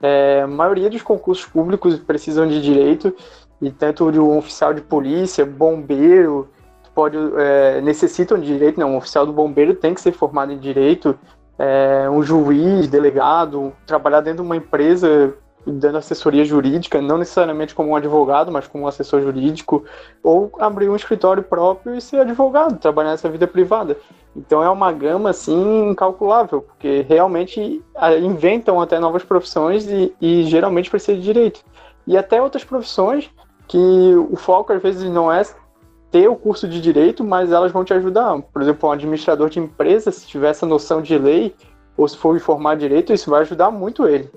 É, 0.00 0.42
a 0.42 0.46
maioria 0.46 0.88
dos 0.88 1.02
concursos 1.02 1.44
públicos 1.44 1.98
precisam 1.98 2.46
de 2.46 2.62
direito, 2.62 3.14
e 3.60 3.70
tanto 3.70 4.10
de 4.12 4.20
um 4.20 4.38
oficial 4.38 4.72
de 4.72 4.80
polícia, 4.80 5.44
bombeiro, 5.44 6.48
pode, 6.94 7.16
é, 7.36 7.80
necessitam 7.80 8.38
de 8.38 8.46
direito, 8.46 8.78
não, 8.78 8.92
um 8.92 8.96
oficial 8.96 9.26
do 9.26 9.32
bombeiro 9.32 9.74
tem 9.74 9.92
que 9.92 10.00
ser 10.00 10.12
formado 10.12 10.52
em 10.52 10.58
direito, 10.58 11.18
é, 11.58 12.08
um 12.10 12.22
juiz, 12.22 12.88
delegado, 12.88 13.72
trabalhar 13.86 14.20
dentro 14.20 14.42
de 14.42 14.48
uma 14.48 14.56
empresa 14.56 15.34
dando 15.66 15.98
assessoria 15.98 16.44
jurídica, 16.44 17.00
não 17.00 17.18
necessariamente 17.18 17.74
como 17.74 17.90
um 17.90 17.96
advogado, 17.96 18.50
mas 18.50 18.66
como 18.66 18.84
um 18.84 18.86
assessor 18.86 19.20
jurídico, 19.20 19.84
ou 20.22 20.50
abrir 20.58 20.88
um 20.88 20.96
escritório 20.96 21.42
próprio 21.42 21.94
e 21.94 22.00
ser 22.00 22.20
advogado, 22.20 22.78
trabalhar 22.78 23.10
nessa 23.10 23.28
vida 23.28 23.46
privada. 23.46 23.96
Então 24.36 24.62
é 24.62 24.70
uma 24.70 24.92
gama 24.92 25.30
assim 25.30 25.90
incalculável, 25.90 26.62
porque 26.62 27.04
realmente 27.08 27.82
inventam 28.22 28.80
até 28.80 28.98
novas 28.98 29.24
profissões 29.24 29.86
e, 29.86 30.14
e 30.20 30.44
geralmente 30.44 30.90
precisa 30.90 31.16
de 31.18 31.24
direito. 31.24 31.60
E 32.06 32.16
até 32.16 32.40
outras 32.40 32.64
profissões 32.64 33.30
que 33.66 34.14
o 34.30 34.36
foco 34.36 34.72
às 34.72 34.80
vezes 34.80 35.10
não 35.10 35.30
é 35.30 35.42
ter 36.10 36.28
o 36.28 36.36
curso 36.36 36.66
de 36.66 36.80
direito, 36.80 37.22
mas 37.22 37.52
elas 37.52 37.72
vão 37.72 37.84
te 37.84 37.92
ajudar. 37.92 38.40
Por 38.40 38.62
exemplo, 38.62 38.88
um 38.88 38.92
administrador 38.92 39.48
de 39.50 39.58
empresa, 39.58 40.10
se 40.10 40.26
tiver 40.26 40.50
essa 40.50 40.66
noção 40.66 41.02
de 41.02 41.18
lei, 41.18 41.54
ou 41.96 42.06
se 42.08 42.16
for 42.16 42.36
informar 42.36 42.76
direito, 42.76 43.12
isso 43.12 43.30
vai 43.30 43.42
ajudar 43.42 43.70
muito 43.70 44.06
ele. 44.06 44.30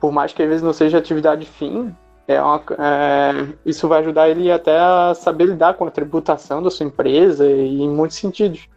Por 0.00 0.10
mais 0.10 0.32
que 0.32 0.42
às 0.42 0.48
vezes 0.48 0.62
não 0.62 0.72
seja 0.72 0.98
atividade 0.98 1.46
fim, 1.46 1.94
é 2.26 2.40
uma, 2.40 2.62
é, 2.78 3.46
isso 3.64 3.86
vai 3.86 4.00
ajudar 4.00 4.28
ele 4.28 4.50
até 4.50 4.78
a 4.78 5.14
saber 5.14 5.44
lidar 5.44 5.74
com 5.74 5.84
a 5.86 5.90
tributação 5.90 6.62
da 6.62 6.70
sua 6.70 6.86
empresa 6.86 7.46
e 7.46 7.82
em 7.82 7.88
muitos 7.88 8.16
sentidos. 8.16 8.68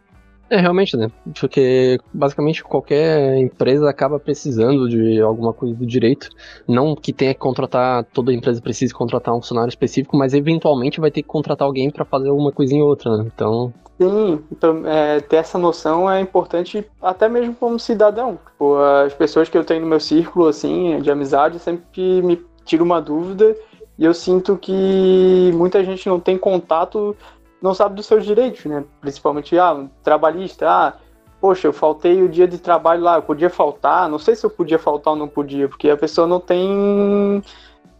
É, 0.50 0.56
realmente, 0.56 0.96
né? 0.96 1.10
Porque 1.38 1.98
basicamente 2.12 2.64
qualquer 2.64 3.36
empresa 3.36 3.88
acaba 3.88 4.18
precisando 4.18 4.88
de 4.88 5.20
alguma 5.20 5.52
coisa 5.52 5.74
do 5.74 5.86
direito. 5.86 6.30
Não 6.66 6.94
que 6.96 7.12
tenha 7.12 7.34
que 7.34 7.40
contratar, 7.40 8.04
toda 8.12 8.32
empresa 8.32 8.60
precise 8.60 8.94
contratar 8.94 9.34
um 9.34 9.40
funcionário 9.40 9.68
específico, 9.68 10.16
mas 10.16 10.32
eventualmente 10.32 11.00
vai 11.00 11.10
ter 11.10 11.22
que 11.22 11.28
contratar 11.28 11.66
alguém 11.66 11.90
para 11.90 12.04
fazer 12.04 12.30
alguma 12.30 12.50
coisinha 12.50 12.82
ou 12.82 12.88
outra, 12.88 13.16
né? 13.18 13.30
Então. 13.34 13.72
Sim, 14.00 14.40
então, 14.50 14.86
é, 14.86 15.20
ter 15.20 15.36
essa 15.36 15.58
noção 15.58 16.10
é 16.10 16.20
importante 16.20 16.88
até 17.02 17.28
mesmo 17.28 17.54
como 17.54 17.78
cidadão. 17.78 18.38
Tipo, 18.52 18.76
as 18.76 19.12
pessoas 19.12 19.48
que 19.48 19.58
eu 19.58 19.64
tenho 19.64 19.82
no 19.82 19.86
meu 19.86 20.00
círculo, 20.00 20.46
assim, 20.46 21.00
de 21.02 21.10
amizade, 21.10 21.58
sempre 21.58 22.22
me 22.22 22.40
tiro 22.64 22.84
uma 22.84 23.00
dúvida 23.00 23.56
e 23.98 24.04
eu 24.04 24.14
sinto 24.14 24.56
que 24.56 25.50
muita 25.54 25.82
gente 25.84 26.08
não 26.08 26.20
tem 26.20 26.38
contato 26.38 27.16
não 27.62 27.74
sabe 27.74 27.94
dos 27.94 28.06
seus 28.06 28.24
direitos, 28.24 28.64
né? 28.64 28.84
Principalmente, 29.00 29.58
ah, 29.58 29.72
um 29.72 29.88
trabalhista, 30.02 30.68
ah, 30.68 30.94
poxa, 31.40 31.66
eu 31.66 31.72
faltei 31.72 32.22
o 32.22 32.28
dia 32.28 32.46
de 32.46 32.58
trabalho 32.58 33.02
lá, 33.02 33.16
eu 33.16 33.22
podia 33.22 33.50
faltar, 33.50 34.08
não 34.08 34.18
sei 34.18 34.34
se 34.34 34.44
eu 34.44 34.50
podia 34.50 34.78
faltar 34.78 35.12
ou 35.12 35.18
não 35.18 35.28
podia, 35.28 35.68
porque 35.68 35.90
a 35.90 35.96
pessoa 35.96 36.26
não 36.26 36.40
tem 36.40 37.42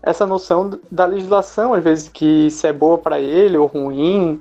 essa 0.02 0.26
noção 0.26 0.78
da 0.90 1.04
legislação, 1.04 1.74
às 1.74 1.82
vezes, 1.82 2.08
que 2.08 2.50
se 2.50 2.66
é 2.66 2.72
boa 2.72 2.98
para 2.98 3.20
ele 3.20 3.56
ou 3.56 3.66
ruim. 3.66 4.40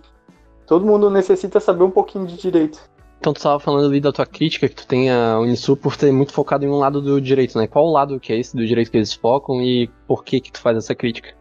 Todo 0.66 0.86
mundo 0.86 1.10
necessita 1.10 1.60
saber 1.60 1.84
um 1.84 1.92
pouquinho 1.92 2.26
de 2.26 2.36
direito. 2.36 2.80
Então 3.20 3.34
tu 3.34 3.38
estava 3.38 3.60
falando 3.60 3.88
ali 3.88 4.00
da 4.00 4.12
tua 4.12 4.26
crítica 4.26 4.70
que 4.70 4.76
tu 4.76 4.86
tem 4.86 5.10
a 5.10 5.40
Unisul 5.40 5.76
por 5.76 5.96
ter 5.96 6.12
muito 6.12 6.32
focado 6.32 6.66
em 6.66 6.70
um 6.70 6.78
lado 6.78 7.02
do 7.02 7.20
direito, 7.20 7.58
né? 7.58 7.66
Qual 7.66 7.86
o 7.86 7.92
lado 7.92 8.20
que 8.20 8.32
é 8.32 8.38
esse 8.38 8.56
do 8.56 8.66
direito 8.66 8.92
que 8.92 8.98
eles 8.98 9.14
focam 9.14 9.62
e 9.62 9.90
por 10.08 10.24
que 10.24 10.40
que 10.40 10.52
tu 10.52 10.60
faz 10.60 10.78
essa 10.78 10.94
crítica? 10.94 11.34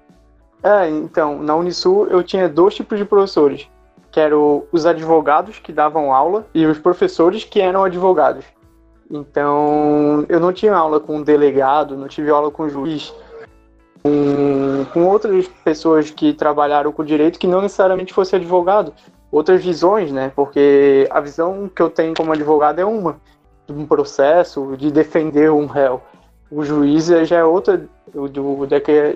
É, 0.62 0.88
então, 0.88 1.42
na 1.42 1.54
Unisul 1.54 2.06
eu 2.08 2.22
tinha 2.22 2.48
dois 2.48 2.74
tipos 2.74 2.98
de 2.98 3.04
professores, 3.04 3.68
que 4.10 4.18
eram 4.18 4.64
os 4.72 4.86
advogados 4.86 5.58
que 5.58 5.72
davam 5.72 6.12
aula 6.12 6.46
e 6.54 6.66
os 6.66 6.78
professores 6.78 7.44
que 7.44 7.60
eram 7.60 7.84
advogados. 7.84 8.44
Então, 9.10 10.24
eu 10.28 10.40
não 10.40 10.52
tinha 10.52 10.74
aula 10.74 10.98
com 10.98 11.18
um 11.18 11.22
delegado, 11.22 11.96
não 11.96 12.08
tive 12.08 12.30
aula 12.30 12.50
com 12.50 12.68
juiz, 12.68 13.14
com, 14.02 14.84
com 14.92 15.06
outras 15.06 15.46
pessoas 15.64 16.10
que 16.10 16.32
trabalharam 16.32 16.92
com 16.92 17.04
direito 17.04 17.38
que 17.38 17.46
não 17.46 17.62
necessariamente 17.62 18.12
fosse 18.12 18.34
advogado, 18.34 18.92
outras 19.30 19.64
visões, 19.64 20.10
né? 20.10 20.32
Porque 20.34 21.06
a 21.10 21.20
visão 21.20 21.68
que 21.68 21.82
eu 21.82 21.90
tenho 21.90 22.14
como 22.14 22.32
advogado 22.32 22.80
é 22.80 22.84
uma, 22.84 23.20
de 23.66 23.72
um 23.72 23.86
processo, 23.86 24.76
de 24.76 24.90
defender 24.90 25.50
um 25.50 25.66
réu. 25.66 26.00
O 26.50 26.64
juiz 26.64 27.06
já 27.06 27.38
é 27.38 27.44
outra, 27.44 27.88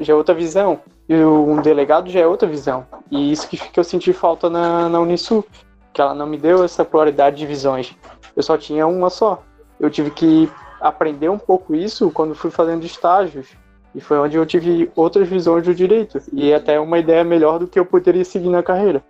já 0.01 0.13
é 0.13 0.17
outra 0.17 0.35
visão. 0.35 0.81
Um 1.17 1.61
delegado 1.61 2.09
já 2.09 2.21
é 2.21 2.27
outra 2.27 2.49
visão. 2.49 2.87
E 3.11 3.33
isso 3.33 3.49
que, 3.49 3.57
que 3.57 3.81
eu 3.81 3.85
senti 3.85 4.13
falta 4.13 4.49
na, 4.49 4.89
na 4.89 5.01
Unisul, 5.01 5.45
que 5.93 6.01
ela 6.01 6.15
não 6.15 6.27
me 6.27 6.39
deu 6.39 6.63
essa 6.63 6.85
pluralidade 6.85 7.37
de 7.37 7.47
visões. 7.47 7.97
Eu 8.37 8.43
só 8.43 8.57
tinha 8.57 8.87
uma 8.87 9.11
só. 9.11 9.43
Eu 9.79 9.91
tive 9.91 10.11
que 10.11 10.49
aprender 10.81 11.29
um 11.29 11.39
pouco 11.39 11.75
isso 11.75 12.11
quando 12.11 12.35
fui 12.35 12.51
fazendo 12.51 12.85
estágios. 12.85 13.49
E 13.95 14.01
foi 14.01 14.19
onde 14.19 14.37
eu 14.37 14.47
tive 14.47 14.91
outras 14.95 15.29
visões 15.29 15.65
do 15.65 15.75
direito. 15.75 16.21
E 16.33 16.55
até 16.55 16.79
uma 16.79 16.99
ideia 16.99 17.25
melhor 17.25 17.59
do 17.59 17.67
que 17.67 17.79
eu 17.79 17.85
poderia 17.85 18.25
seguir 18.25 18.49
na 18.49 18.63
carreira. 18.63 19.03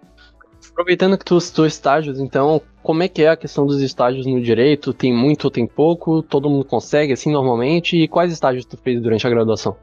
Aproveitando 0.72 1.18
que 1.18 1.24
tu 1.24 1.38
citou 1.38 1.66
estágios, 1.66 2.18
então, 2.18 2.62
como 2.82 3.02
é 3.02 3.08
que 3.08 3.22
é 3.22 3.28
a 3.28 3.36
questão 3.36 3.66
dos 3.66 3.82
estágios 3.82 4.24
no 4.24 4.40
direito? 4.40 4.94
Tem 4.94 5.12
muito 5.12 5.44
ou 5.44 5.50
tem 5.50 5.66
pouco? 5.66 6.22
Todo 6.22 6.48
mundo 6.48 6.64
consegue, 6.64 7.12
assim, 7.12 7.30
normalmente? 7.30 7.96
E 7.96 8.08
quais 8.08 8.32
estágios 8.32 8.64
tu 8.64 8.78
fez 8.78 9.02
durante 9.02 9.26
a 9.26 9.30
graduação? 9.30 9.76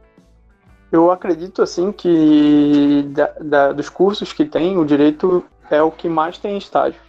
Eu 0.92 1.12
acredito, 1.12 1.62
assim, 1.62 1.92
que 1.92 3.04
da, 3.10 3.34
da, 3.42 3.74
dos 3.74 3.90
cursos 3.90 4.32
que 4.32 4.46
tem, 4.46 4.78
o 4.78 4.86
direito 4.86 5.44
é 5.70 5.82
o 5.82 5.92
que 5.92 6.08
mais 6.08 6.38
tem 6.38 6.58
estágio. 6.58 7.02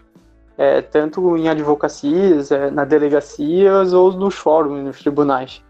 É, 0.57 0.83
tanto 0.83 1.37
em 1.37 1.49
advocacias, 1.49 2.51
é, 2.51 2.71
na 2.71 2.85
delegacias 2.85 3.93
ou 3.93 4.13
nos 4.13 4.35
fóruns, 4.35 4.85
nos 4.85 4.99
tribunais. 4.99 5.63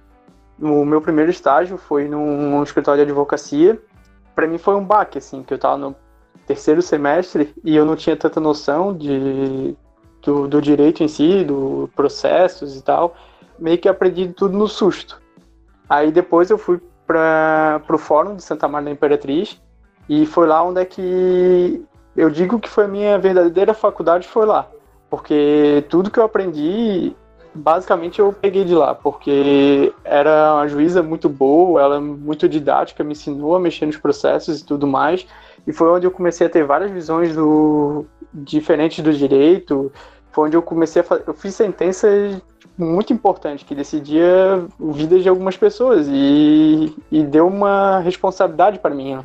O 0.61 0.85
meu 0.85 1.01
primeiro 1.01 1.31
estágio 1.31 1.77
foi 1.77 2.09
num, 2.09 2.51
num 2.51 2.63
escritório 2.63 3.05
de 3.05 3.11
advocacia. 3.11 3.79
Para 4.35 4.47
mim 4.47 4.57
foi 4.57 4.75
um 4.75 4.85
baque, 4.85 5.19
assim, 5.19 5.43
que 5.43 5.53
eu 5.53 5.57
estava 5.57 5.77
no 5.77 5.95
terceiro 6.47 6.81
semestre 6.81 7.55
e 7.63 7.77
eu 7.77 7.85
não 7.85 7.95
tinha 7.95 8.17
tanta 8.17 8.41
noção 8.41 8.97
de, 8.97 9.77
do, 10.23 10.49
do 10.49 10.63
direito 10.63 11.05
em 11.05 11.09
si, 11.09 11.45
do 11.45 11.91
processos 11.95 12.75
e 12.75 12.83
tal. 12.83 13.15
Meio 13.59 13.77
que 13.77 13.89
aprendi 13.89 14.29
tudo 14.29 14.57
no 14.57 14.67
susto. 14.67 15.21
Aí 15.89 16.11
depois 16.11 16.49
eu 16.49 16.57
fui 16.57 16.81
para 17.09 17.83
o 17.89 17.99
fórum 17.99 18.37
de 18.37 18.43
Santa 18.43 18.69
Maria 18.69 18.85
da 18.85 18.93
Imperatriz. 18.93 19.61
E 20.09 20.27
foi 20.27 20.47
lá 20.47 20.63
onde 20.63 20.81
é 20.81 20.85
que 20.85 21.83
eu 22.15 22.31
digo 22.31 22.61
que 22.61 22.69
foi 22.69 22.85
a 22.85 22.89
minha 22.89 23.19
verdadeira 23.19 23.73
faculdade 23.73 24.29
foi 24.29 24.47
lá, 24.47 24.69
porque 25.09 25.85
tudo 25.89 26.11
que 26.11 26.19
eu 26.19 26.25
aprendi 26.25 27.15
basicamente 27.55 28.19
eu 28.19 28.33
peguei 28.33 28.65
de 28.65 28.75
lá, 28.75 28.95
porque 28.95 29.93
era 30.05 30.55
uma 30.55 30.69
juíza 30.69 31.03
muito 31.03 31.29
boa, 31.29 31.81
ela 31.81 31.97
é 31.97 32.01
muito 32.01 32.49
didática, 32.49 33.03
me 33.05 33.13
ensinou 33.13 33.57
a 33.57 33.61
mexer 33.61 33.87
nos 33.87 33.97
processos 33.97 34.61
e 34.61 34.65
tudo 34.65 34.87
mais, 34.87 35.27
e 35.67 35.73
foi 35.73 35.89
onde 35.89 36.07
eu 36.07 36.11
comecei 36.11 36.47
a 36.47 36.51
ter 36.51 36.65
várias 36.65 36.91
visões 36.91 37.35
do 37.35 38.07
diferentes 38.33 39.03
do 39.03 39.13
direito, 39.13 39.91
foi 40.31 40.47
onde 40.47 40.57
eu 40.57 40.63
comecei 40.63 41.01
a 41.01 41.05
fazer, 41.05 41.25
eu 41.27 41.35
fiz 41.35 41.55
sentenças 41.55 42.41
muito 42.79 43.13
importantes 43.13 43.65
que 43.65 43.75
decidia 43.75 44.65
vidas 44.79 45.23
de 45.23 45.29
algumas 45.29 45.57
pessoas 45.57 46.07
e, 46.09 46.97
e 47.11 47.25
deu 47.25 47.49
uma 47.49 47.99
responsabilidade 47.99 48.79
para 48.79 48.95
mim 48.95 49.19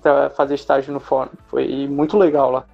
para 0.00 0.30
fazer 0.30 0.54
estágio 0.54 0.92
no 0.92 1.00
fórum. 1.00 1.30
Foi 1.46 1.88
muito 1.88 2.16
legal 2.16 2.50
lá. 2.50 2.64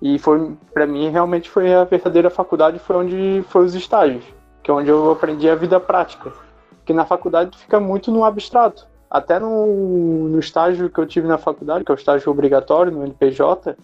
E 0.00 0.18
foi 0.18 0.52
para 0.72 0.86
mim 0.86 1.10
realmente 1.10 1.50
foi 1.50 1.72
a 1.74 1.84
verdadeira 1.84 2.30
faculdade, 2.30 2.78
foi 2.78 2.96
onde 2.96 3.44
foi 3.48 3.64
os 3.64 3.74
estágios, 3.74 4.24
que 4.62 4.70
é 4.70 4.74
onde 4.74 4.88
eu 4.88 5.10
aprendi 5.10 5.48
a 5.50 5.54
vida 5.56 5.80
prática. 5.80 6.32
Porque 6.76 6.92
na 6.92 7.04
faculdade 7.04 7.58
fica 7.58 7.80
muito 7.80 8.10
no 8.10 8.24
abstrato. 8.24 8.86
Até 9.10 9.38
no, 9.38 10.28
no 10.28 10.38
estágio 10.38 10.88
que 10.90 10.98
eu 10.98 11.06
tive 11.06 11.26
na 11.26 11.38
faculdade, 11.38 11.84
que 11.84 11.92
é 11.92 11.94
o 11.94 11.96
estágio 11.96 12.30
obrigatório 12.30 12.90
no 12.90 13.04
NPJ, 13.04 13.76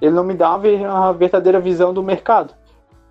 ele 0.00 0.14
não 0.14 0.22
me 0.22 0.34
dava 0.34 0.66
a 0.88 1.12
verdadeira 1.12 1.58
visão 1.58 1.92
do 1.92 2.02
mercado 2.02 2.54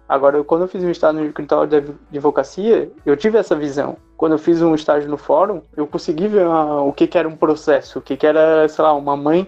Agora, 0.08 0.44
quando 0.44 0.62
eu 0.62 0.68
fiz 0.68 0.84
um 0.84 0.92
estágio 0.92 1.22
no 1.22 1.28
escritório 1.28 1.82
de 1.82 1.92
advocacia, 2.12 2.92
eu 3.06 3.18
tive 3.18 3.38
essa 3.38 3.56
visão. 3.56 3.98
Quando 4.16 4.34
eu 4.34 4.38
fiz 4.38 4.62
um 4.62 4.76
estágio 4.76 5.10
no 5.10 5.18
fórum, 5.18 5.62
eu 5.76 5.88
consegui 5.88 6.28
ver 6.28 6.46
uh, 6.46 6.88
o 6.88 6.94
que, 6.94 7.08
que, 7.08 7.18
era 7.18 7.28
um 7.28 7.36
processo, 7.36 8.00
o 8.00 8.02
que, 8.02 8.16
que 8.16 8.28
era, 8.28 8.68
sei 8.68 8.84
lá, 8.84 8.94
uma 8.94 9.18
mãe 9.18 9.48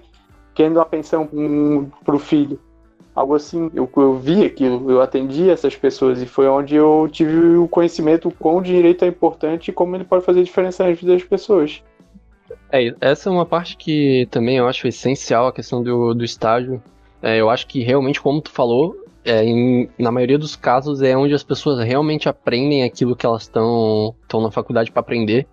querendo 0.56 0.82
a 0.82 0.86
pensão 0.86 1.30
para 2.04 2.16
o 2.16 2.20
filho. 2.20 2.60
Algo 3.14 3.36
assim, 3.36 3.70
eu, 3.74 3.90
eu 3.98 4.16
vi 4.16 4.46
aquilo, 4.46 4.92
eu 4.92 5.02
atendi 5.02 5.50
essas 5.50 5.76
pessoas 5.76 6.22
e 6.22 6.26
foi 6.26 6.48
onde 6.48 6.76
eu 6.76 7.08
tive 7.12 7.58
o 7.58 7.68
conhecimento 7.68 8.32
quão 8.40 8.58
o 8.58 8.62
direito 8.62 9.06
é 9.06 9.08
importante 9.08 9.70
e 9.70 9.74
como 9.74 9.96
ele 9.96 10.04
pode 10.04 10.26
fazer 10.26 10.44
diferença 10.44 10.84
na 10.84 10.92
vida 10.92 11.14
das 11.14 11.24
pessoas. 11.24 11.84
É, 12.72 12.94
essa 13.00 13.30
é 13.30 13.32
uma 13.32 13.46
parte 13.46 13.78
que 13.78 14.28
também 14.32 14.58
eu 14.58 14.68
acho 14.68 14.88
essencial, 14.88 15.48
a 15.48 15.54
questão 15.54 15.84
do, 15.84 16.14
do 16.14 16.24
estágio. 16.24 16.82
É, 17.22 17.38
eu 17.40 17.50
acho 17.50 17.68
que 17.68 17.82
realmente, 17.82 18.22
como 18.22 18.42
tu 18.42 18.52
falou, 18.52 18.96
é, 19.28 19.44
em, 19.44 19.90
na 20.00 20.10
maioria 20.10 20.38
dos 20.38 20.56
casos 20.56 21.02
é 21.02 21.16
onde 21.16 21.34
as 21.34 21.44
pessoas 21.44 21.84
realmente 21.84 22.30
aprendem 22.30 22.84
aquilo 22.84 23.16
que 23.16 23.26
elas 23.26 23.44
estão 23.44 24.16
na 24.34 24.50
faculdade 24.50 24.90
para 24.90 25.02
aprender. 25.02 25.46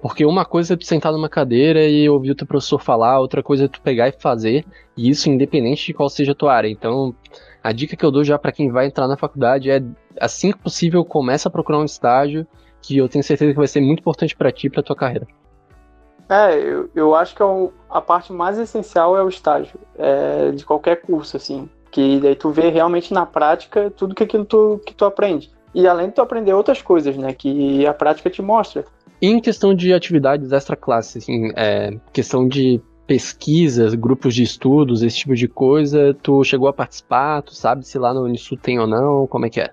Porque 0.00 0.24
uma 0.24 0.44
coisa 0.44 0.72
é 0.72 0.76
tu 0.76 0.86
sentar 0.86 1.12
numa 1.12 1.28
cadeira 1.28 1.84
e 1.84 2.08
ouvir 2.08 2.30
o 2.30 2.34
teu 2.34 2.46
professor 2.46 2.78
falar, 2.78 3.18
outra 3.18 3.42
coisa 3.42 3.66
é 3.66 3.68
tu 3.68 3.82
pegar 3.82 4.08
e 4.08 4.12
fazer, 4.12 4.64
e 4.96 5.10
isso 5.10 5.28
independente 5.28 5.86
de 5.86 5.92
qual 5.92 6.08
seja 6.08 6.32
a 6.32 6.34
tua 6.34 6.54
área. 6.54 6.68
Então, 6.68 7.14
a 7.62 7.70
dica 7.72 7.96
que 7.96 8.04
eu 8.04 8.10
dou 8.10 8.24
já 8.24 8.38
para 8.38 8.52
quem 8.52 8.70
vai 8.70 8.86
entrar 8.86 9.06
na 9.06 9.16
faculdade 9.16 9.70
é, 9.70 9.82
assim 10.20 10.52
que 10.52 10.58
possível, 10.58 11.04
começa 11.04 11.48
a 11.48 11.52
procurar 11.52 11.80
um 11.80 11.84
estágio, 11.84 12.46
que 12.80 12.96
eu 12.96 13.08
tenho 13.08 13.24
certeza 13.24 13.52
que 13.52 13.58
vai 13.58 13.66
ser 13.66 13.80
muito 13.80 13.98
importante 14.00 14.36
para 14.36 14.52
ti 14.52 14.68
e 14.68 14.70
pra 14.70 14.82
tua 14.82 14.96
carreira. 14.96 15.26
É, 16.30 16.56
eu, 16.56 16.88
eu 16.94 17.14
acho 17.14 17.34
que 17.34 17.42
é 17.42 17.46
a 17.90 18.00
parte 18.00 18.32
mais 18.32 18.58
essencial 18.58 19.16
é 19.16 19.22
o 19.22 19.28
estágio, 19.28 19.78
é, 19.98 20.50
de 20.52 20.64
qualquer 20.64 21.02
curso, 21.02 21.36
assim. 21.36 21.68
Que 21.90 22.20
daí 22.20 22.34
tu 22.34 22.50
vê 22.50 22.68
realmente 22.68 23.12
na 23.12 23.24
prática 23.24 23.90
tudo 23.90 24.14
que 24.14 24.24
aquilo 24.24 24.44
tu, 24.44 24.80
que 24.84 24.94
tu 24.94 25.04
aprende. 25.04 25.50
E 25.74 25.86
além 25.86 26.08
de 26.08 26.14
tu 26.14 26.22
aprender 26.22 26.52
outras 26.52 26.82
coisas, 26.82 27.16
né? 27.16 27.32
Que 27.32 27.86
a 27.86 27.94
prática 27.94 28.30
te 28.30 28.42
mostra. 28.42 28.84
E 29.20 29.28
em 29.28 29.40
questão 29.40 29.74
de 29.74 29.92
atividades 29.92 30.52
extra-classe, 30.52 31.18
assim, 31.18 31.50
é, 31.56 31.96
questão 32.12 32.46
de 32.46 32.80
pesquisas, 33.06 33.94
grupos 33.94 34.34
de 34.34 34.42
estudos, 34.42 35.02
esse 35.02 35.16
tipo 35.16 35.34
de 35.34 35.48
coisa, 35.48 36.14
tu 36.22 36.44
chegou 36.44 36.68
a 36.68 36.72
participar? 36.72 37.42
Tu 37.42 37.54
sabe 37.54 37.86
se 37.86 37.98
lá 37.98 38.12
no 38.12 38.22
Unisul 38.22 38.58
tem 38.58 38.78
ou 38.78 38.86
não? 38.86 39.26
Como 39.26 39.46
é 39.46 39.50
que 39.50 39.60
é? 39.60 39.70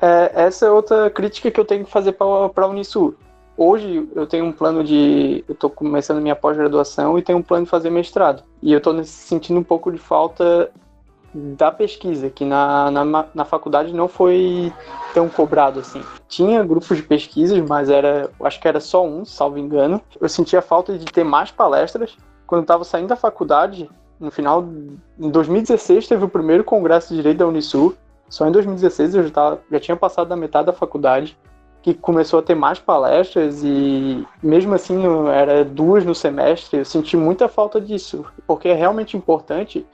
é 0.00 0.30
essa 0.34 0.66
é 0.66 0.70
outra 0.70 1.10
crítica 1.10 1.50
que 1.50 1.58
eu 1.58 1.64
tenho 1.64 1.84
que 1.84 1.90
fazer 1.90 2.12
para 2.12 2.64
a 2.64 2.68
Unisul. 2.68 3.14
Hoje 3.56 4.08
eu 4.14 4.26
tenho 4.26 4.44
um 4.44 4.52
plano 4.52 4.84
de. 4.84 5.44
Eu 5.48 5.54
estou 5.54 5.68
começando 5.68 6.20
minha 6.20 6.36
pós-graduação 6.36 7.18
e 7.18 7.22
tenho 7.22 7.38
um 7.38 7.42
plano 7.42 7.64
de 7.64 7.70
fazer 7.70 7.90
mestrado. 7.90 8.42
E 8.62 8.72
eu 8.72 8.78
estou 8.78 9.02
sentindo 9.04 9.58
um 9.58 9.64
pouco 9.64 9.90
de 9.90 9.98
falta 9.98 10.70
da 11.32 11.70
pesquisa, 11.70 12.28
que 12.28 12.44
na, 12.44 12.90
na, 12.90 13.26
na 13.34 13.44
faculdade 13.44 13.92
não 13.94 14.08
foi 14.08 14.72
tão 15.14 15.28
cobrado 15.28 15.80
assim. 15.80 16.02
Tinha 16.28 16.64
grupos 16.64 16.96
de 16.96 17.02
pesquisas, 17.02 17.60
mas 17.68 17.88
era, 17.88 18.30
acho 18.42 18.60
que 18.60 18.66
era 18.66 18.80
só 18.80 19.04
um, 19.04 19.24
salvo 19.24 19.58
engano. 19.58 20.00
Eu 20.20 20.28
sentia 20.28 20.60
falta 20.60 20.98
de 20.98 21.04
ter 21.04 21.24
mais 21.24 21.50
palestras. 21.50 22.16
Quando 22.46 22.62
estava 22.62 22.84
saindo 22.84 23.08
da 23.08 23.16
faculdade, 23.16 23.88
no 24.18 24.30
final, 24.30 24.66
em 25.18 25.30
2016, 25.30 26.08
teve 26.08 26.24
o 26.24 26.28
primeiro 26.28 26.64
congresso 26.64 27.10
de 27.10 27.16
direito 27.16 27.38
da 27.38 27.46
Unisul. 27.46 27.94
Só 28.28 28.46
em 28.46 28.52
2016 28.52 29.14
eu 29.14 29.24
já, 29.24 29.30
tava, 29.30 29.60
já 29.70 29.80
tinha 29.80 29.96
passado 29.96 30.28
da 30.28 30.36
metade 30.36 30.66
da 30.66 30.72
faculdade, 30.72 31.36
que 31.82 31.94
começou 31.94 32.38
a 32.38 32.42
ter 32.42 32.54
mais 32.54 32.78
palestras 32.78 33.62
e 33.64 34.26
mesmo 34.42 34.74
assim 34.74 35.02
era 35.32 35.64
duas 35.64 36.04
no 36.04 36.14
semestre. 36.14 36.78
Eu 36.78 36.84
senti 36.84 37.16
muita 37.16 37.48
falta 37.48 37.80
disso, 37.80 38.26
porque 38.46 38.68
é 38.68 38.74
realmente 38.74 39.16
importante 39.16 39.86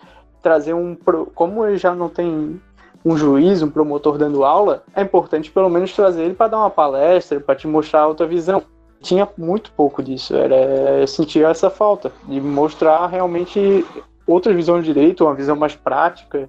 trazer 0.46 0.74
um. 0.74 0.96
Como 1.34 1.66
ele 1.66 1.76
já 1.76 1.92
não 1.92 2.08
tem 2.08 2.60
um 3.04 3.16
juiz, 3.16 3.64
um 3.64 3.70
promotor 3.70 4.16
dando 4.16 4.44
aula, 4.44 4.84
é 4.94 5.02
importante 5.02 5.50
pelo 5.50 5.68
menos 5.68 5.92
trazer 5.92 6.22
ele 6.22 6.34
para 6.34 6.46
dar 6.46 6.58
uma 6.58 6.70
palestra, 6.70 7.40
para 7.40 7.56
te 7.56 7.66
mostrar 7.66 8.06
outra 8.06 8.28
visão. 8.28 8.62
Tinha 9.00 9.28
muito 9.36 9.72
pouco 9.72 10.04
disso, 10.04 10.36
era 10.36 11.04
sentir 11.08 11.44
essa 11.44 11.68
falta 11.68 12.12
de 12.28 12.40
mostrar 12.40 13.08
realmente 13.08 13.84
outras 14.24 14.54
visões 14.54 14.84
de 14.84 14.92
direito, 14.92 15.24
uma 15.24 15.34
visão 15.34 15.56
mais 15.56 15.74
prática. 15.74 16.48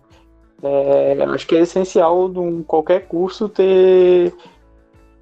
É, 0.62 1.17
acho 1.33 1.47
que 1.47 1.55
é 1.55 1.62
essencial 1.62 2.29
de 2.29 2.63
qualquer 2.65 3.07
curso 3.07 3.49
ter 3.49 4.31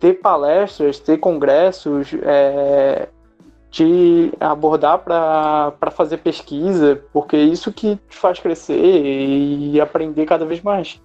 ter 0.01 0.15
palestras, 0.15 0.99
ter 0.99 1.17
congressos, 1.17 2.13
é, 2.23 3.07
te 3.75 4.31
abordar 4.39 4.99
para 4.99 5.91
fazer 5.91 6.19
pesquisa, 6.19 7.03
porque 7.11 7.35
é 7.35 7.43
isso 7.43 7.73
que 7.73 7.97
te 8.09 8.15
faz 8.15 8.39
crescer 8.39 8.79
e 8.79 9.81
aprender 9.81 10.25
cada 10.25 10.45
vez 10.45 10.61
mais. 10.61 11.01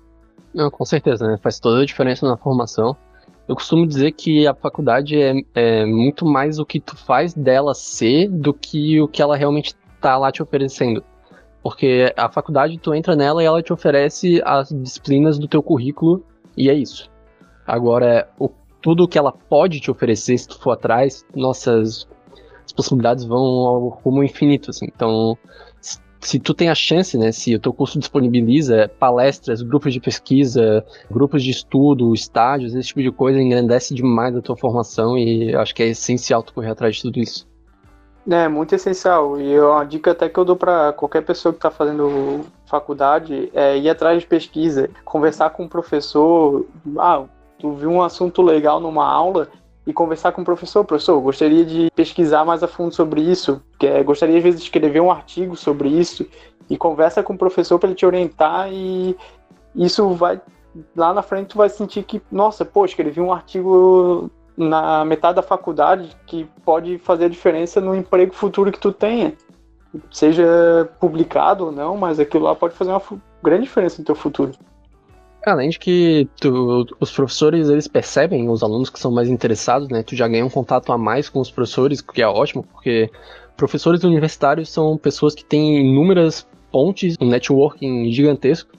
Não, 0.55 0.71
com 0.71 0.85
certeza, 0.85 1.27
né? 1.27 1.37
Faz 1.43 1.59
toda 1.59 1.83
a 1.83 1.85
diferença 1.85 2.29
na 2.29 2.37
formação. 2.37 2.97
Eu 3.49 3.57
costumo 3.57 3.85
dizer 3.85 4.13
que 4.13 4.47
a 4.47 4.55
faculdade 4.55 5.21
é, 5.21 5.35
é 5.53 5.85
muito 5.85 6.25
mais 6.25 6.61
o 6.61 6.65
que 6.65 6.79
tu 6.79 6.97
faz 6.97 7.35
dela 7.35 7.75
ser 7.75 8.29
do 8.29 8.55
que 8.55 9.01
o 9.01 9.09
que 9.09 9.21
ela 9.21 9.37
realmente 9.37 9.75
tá 10.01 10.17
lá 10.17 10.31
te 10.31 10.41
oferecendo. 10.41 11.03
Porque 11.65 12.15
a 12.17 12.29
faculdade, 12.29 12.79
tu 12.79 12.95
entra 12.95 13.17
nela 13.17 13.43
e 13.43 13.47
ela 13.47 13.61
te 13.61 13.73
oferece 13.73 14.41
as 14.45 14.69
disciplinas 14.69 15.41
do 15.41 15.49
teu 15.49 15.61
currículo 15.61 16.25
e 16.57 16.71
é 16.71 16.75
isso. 16.75 17.11
Agora, 17.67 18.29
o, 18.39 18.49
tudo 18.81 19.09
que 19.09 19.19
ela 19.19 19.33
pode 19.33 19.81
te 19.81 19.91
oferecer 19.91 20.39
se 20.39 20.47
tu 20.47 20.61
for 20.61 20.71
atrás, 20.71 21.27
nossas 21.35 22.09
as 22.71 22.73
possibilidades 22.73 23.25
vão 23.25 23.39
ao 23.39 23.89
rumo 23.89 24.23
infinito, 24.23 24.71
assim. 24.71 24.87
Então, 24.87 25.37
se 26.21 26.39
tu 26.39 26.55
tem 26.55 26.69
a 26.69 26.75
chance, 26.75 27.19
né, 27.19 27.33
se 27.33 27.55
o 27.55 27.59
teu 27.59 27.73
curso 27.73 27.99
disponibiliza 27.99 28.91
palestras, 28.99 29.61
grupos 29.61 29.93
de 29.93 30.01
pesquisa, 30.01 30.85
grupos 31.11 31.43
de 31.43 31.51
estudo, 31.51 32.15
estágios, 32.15 32.75
esse 32.75 32.89
tipo 32.89 33.03
de 33.03 33.11
coisa, 33.11 33.41
engrandece 33.41 33.95
demais 33.95 34.37
a 34.37 34.41
tua 34.41 34.57
formação 34.57 35.19
e 35.19 35.55
acho 35.55 35.75
que 35.75 35.83
é 35.83 35.89
essencial 35.89 36.43
tu 36.43 36.55
correr 36.55 36.71
atrás 36.71 36.97
de 36.97 37.03
tudo 37.03 37.19
isso. 37.19 37.49
É, 38.31 38.47
muito 38.49 38.75
essencial. 38.75 39.41
E 39.41 39.59
uma 39.59 39.83
dica 39.85 40.13
até 40.13 40.29
que 40.29 40.39
eu 40.39 40.45
dou 40.45 40.55
para 40.55 40.93
qualquer 40.93 41.23
pessoa 41.23 41.53
que 41.53 41.59
está 41.59 41.71
fazendo 41.71 42.45
faculdade 42.67 43.51
é 43.53 43.77
ir 43.79 43.89
atrás 43.89 44.21
de 44.21 44.27
pesquisa, 44.27 44.89
conversar 45.05 45.51
com 45.51 45.65
o 45.65 45.69
professor. 45.69 46.67
Ah, 46.99 47.25
tu 47.59 47.73
viu 47.73 47.91
um 47.91 48.03
assunto 48.03 48.43
legal 48.43 48.79
numa 48.79 49.07
aula 49.07 49.49
e 49.87 49.93
conversar 49.93 50.33
com 50.33 50.43
o 50.43 50.45
professor. 50.45 50.85
Professor, 50.85 51.21
gostaria 51.21 51.65
de 51.65 51.91
pesquisar 51.95 52.45
mais 52.45 52.63
a 52.63 52.69
fundo 52.69 52.95
sobre 52.95 53.21
isso. 53.21 53.63
É, 53.83 54.03
gostaria, 54.03 54.37
às 54.37 54.43
vezes, 54.43 54.61
de 54.61 54.67
escrever 54.67 55.01
um 55.01 55.11
artigo 55.11 55.57
sobre 55.57 55.89
isso. 55.89 56.27
E 56.69 56.77
conversa 56.77 57.23
com 57.23 57.33
o 57.33 57.39
professor 57.39 57.79
para 57.79 57.89
ele 57.89 57.97
te 57.97 58.07
orientar 58.07 58.73
e 58.73 59.17
isso 59.75 60.09
vai. 60.11 60.41
Lá 60.95 61.13
na 61.13 61.23
frente 61.23 61.49
tu 61.49 61.59
vai 61.59 61.69
sentir 61.69 62.05
que, 62.05 62.23
nossa, 62.31 62.65
pô, 62.65 62.85
escrevi 62.85 63.21
um 63.21 63.33
artigo 63.33 64.31
na 64.57 65.05
metade 65.05 65.37
da 65.37 65.43
faculdade 65.43 66.17
que 66.27 66.45
pode 66.65 66.99
fazer 66.99 67.25
a 67.25 67.29
diferença 67.29 67.81
no 67.81 67.95
emprego 67.95 68.33
futuro 68.33 68.71
que 68.71 68.79
tu 68.79 68.93
tenha. 68.93 69.35
Seja 70.13 70.89
publicado 71.01 71.67
ou 71.67 71.73
não, 71.73 71.97
mas 71.97 72.21
aquilo 72.21 72.45
lá 72.45 72.55
pode 72.55 72.75
fazer 72.75 72.91
uma 72.93 73.03
grande 73.43 73.65
diferença 73.65 73.99
no 73.99 74.05
teu 74.05 74.15
futuro. 74.15 74.53
Além 75.45 75.71
de 75.71 75.79
que 75.79 76.29
tu, 76.39 76.87
os 77.01 77.11
professores 77.11 77.69
eles 77.69 77.89
percebem 77.89 78.49
os 78.49 78.63
alunos 78.63 78.91
que 78.91 79.01
são 79.01 79.11
mais 79.11 79.29
interessados, 79.29 79.89
né? 79.89 80.03
Tu 80.03 80.15
já 80.15 80.29
ganha 80.29 80.45
um 80.45 80.51
contato 80.51 80.93
a 80.93 80.99
mais 80.99 81.29
com 81.29 81.41
os 81.41 81.51
professores, 81.51 82.01
que 82.03 82.21
é 82.21 82.27
ótimo, 82.27 82.63
porque 82.63 83.11
professores 83.57 84.05
universitários 84.05 84.69
são 84.69 84.99
pessoas 84.99 85.35
que 85.35 85.45
têm 85.45 85.81
inúmeras 85.81 86.47
pontes, 86.71 87.17
um 87.21 87.29
networking 87.29 88.13
gigantesco, 88.13 88.71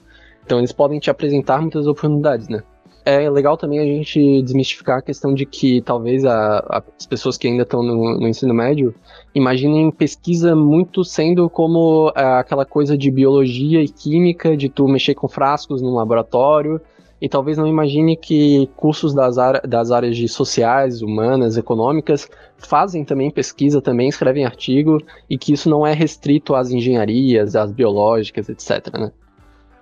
então 0.44 0.58
eles 0.58 0.72
podem 0.72 0.98
te 0.98 1.10
apresentar 1.10 1.60
muitas 1.60 1.86
oportunidades, 1.86 2.48
né? 2.48 2.62
É 3.04 3.28
legal 3.28 3.56
também 3.56 3.80
a 3.80 3.84
gente 3.84 4.42
desmistificar 4.42 4.98
a 4.98 5.02
questão 5.02 5.34
de 5.34 5.44
que 5.44 5.80
talvez 5.82 6.24
a, 6.24 6.58
a, 6.58 6.82
as 6.98 7.04
pessoas 7.04 7.36
que 7.36 7.48
ainda 7.48 7.64
estão 7.64 7.82
no, 7.82 8.18
no, 8.20 8.28
ensino 8.28 8.54
médio 8.54 8.94
imaginem 9.34 9.90
pesquisa 9.90 10.54
muito 10.54 11.04
sendo 11.04 11.50
como 11.50 12.12
a, 12.14 12.20
é, 12.20 12.24
aquela 12.38 12.64
coisa 12.64 12.96
de 12.96 13.10
biologia 13.10 13.82
e 13.82 13.88
química, 13.88 14.56
de 14.56 14.68
tu 14.68 14.86
mexer 14.86 15.14
com 15.14 15.26
frascos 15.26 15.82
no 15.82 15.94
laboratório, 15.94 16.80
e 17.20 17.28
talvez 17.28 17.56
não 17.56 17.68
imagine 17.68 18.16
que 18.16 18.68
cursos 18.76 19.14
das, 19.14 19.36
das 19.68 19.92
áreas 19.92 20.16
de 20.16 20.28
sociais, 20.28 21.02
humanas, 21.02 21.56
econômicas 21.56 22.28
fazem 22.58 23.04
também 23.04 23.30
pesquisa, 23.30 23.80
também 23.80 24.08
escrevem 24.08 24.44
artigo, 24.44 25.00
e 25.30 25.38
que 25.38 25.52
isso 25.52 25.70
não 25.70 25.86
é 25.86 25.92
restrito 25.92 26.52
às 26.52 26.70
engenharias, 26.70 27.54
às 27.54 27.70
biológicas, 27.70 28.48
etc. 28.48 28.92
Né? 28.98 29.12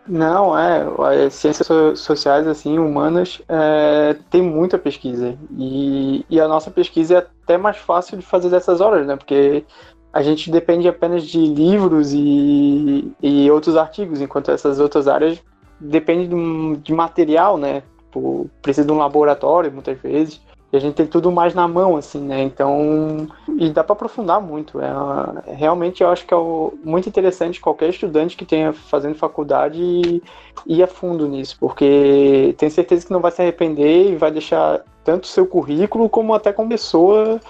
Não, 0.06 0.58
é. 0.58 1.26
As 1.26 1.34
ciências 1.34 1.68
sociais, 1.98 2.46
assim, 2.46 2.78
humanas, 2.78 3.40
é, 3.48 4.16
tem 4.30 4.42
muita 4.42 4.78
pesquisa. 4.78 5.36
E, 5.56 6.24
e 6.28 6.40
a 6.40 6.48
nossa 6.48 6.70
pesquisa 6.70 7.14
é 7.14 7.18
até 7.18 7.56
mais 7.56 7.76
fácil 7.76 8.16
de 8.18 8.24
fazer 8.24 8.50
dessas 8.50 8.80
horas, 8.80 9.06
né? 9.06 9.16
Porque 9.16 9.64
a 10.12 10.22
gente 10.22 10.50
depende 10.50 10.88
apenas 10.88 11.24
de 11.24 11.38
livros 11.38 12.12
e, 12.12 13.12
e 13.22 13.50
outros 13.50 13.76
artigos, 13.76 14.20
enquanto 14.20 14.50
essas 14.50 14.80
outras 14.80 15.06
áreas 15.06 15.40
dependem 15.78 16.28
de, 16.28 16.80
de 16.82 16.92
material, 16.92 17.56
né? 17.56 17.82
Tipo, 18.06 18.50
precisa 18.60 18.86
de 18.86 18.92
um 18.92 18.98
laboratório, 18.98 19.70
muitas 19.70 19.98
vezes. 20.00 20.40
E 20.72 20.76
a 20.76 20.80
gente 20.80 20.94
tem 20.94 21.06
tudo 21.06 21.32
mais 21.32 21.52
na 21.52 21.66
mão, 21.66 21.96
assim, 21.96 22.20
né? 22.20 22.42
Então, 22.42 23.26
e 23.58 23.70
dá 23.70 23.82
para 23.82 23.94
aprofundar 23.94 24.40
muito. 24.40 24.80
É, 24.80 25.54
realmente 25.54 26.02
eu 26.02 26.08
acho 26.08 26.24
que 26.24 26.32
é 26.32 26.36
o, 26.36 26.74
muito 26.84 27.08
interessante 27.08 27.60
qualquer 27.60 27.90
estudante 27.90 28.36
que 28.36 28.44
tenha 28.44 28.72
fazendo 28.72 29.16
faculdade 29.16 30.22
ir 30.66 30.82
a 30.82 30.86
fundo 30.86 31.26
nisso, 31.26 31.56
porque 31.58 32.54
tenho 32.56 32.70
certeza 32.70 33.06
que 33.06 33.12
não 33.12 33.20
vai 33.20 33.32
se 33.32 33.42
arrepender 33.42 34.12
e 34.12 34.16
vai 34.16 34.30
deixar 34.30 34.82
tanto 35.04 35.26
seu 35.26 35.44
currículo 35.44 36.08
como 36.08 36.34
até 36.34 36.52
como 36.52 36.68
pessoa 36.68 37.40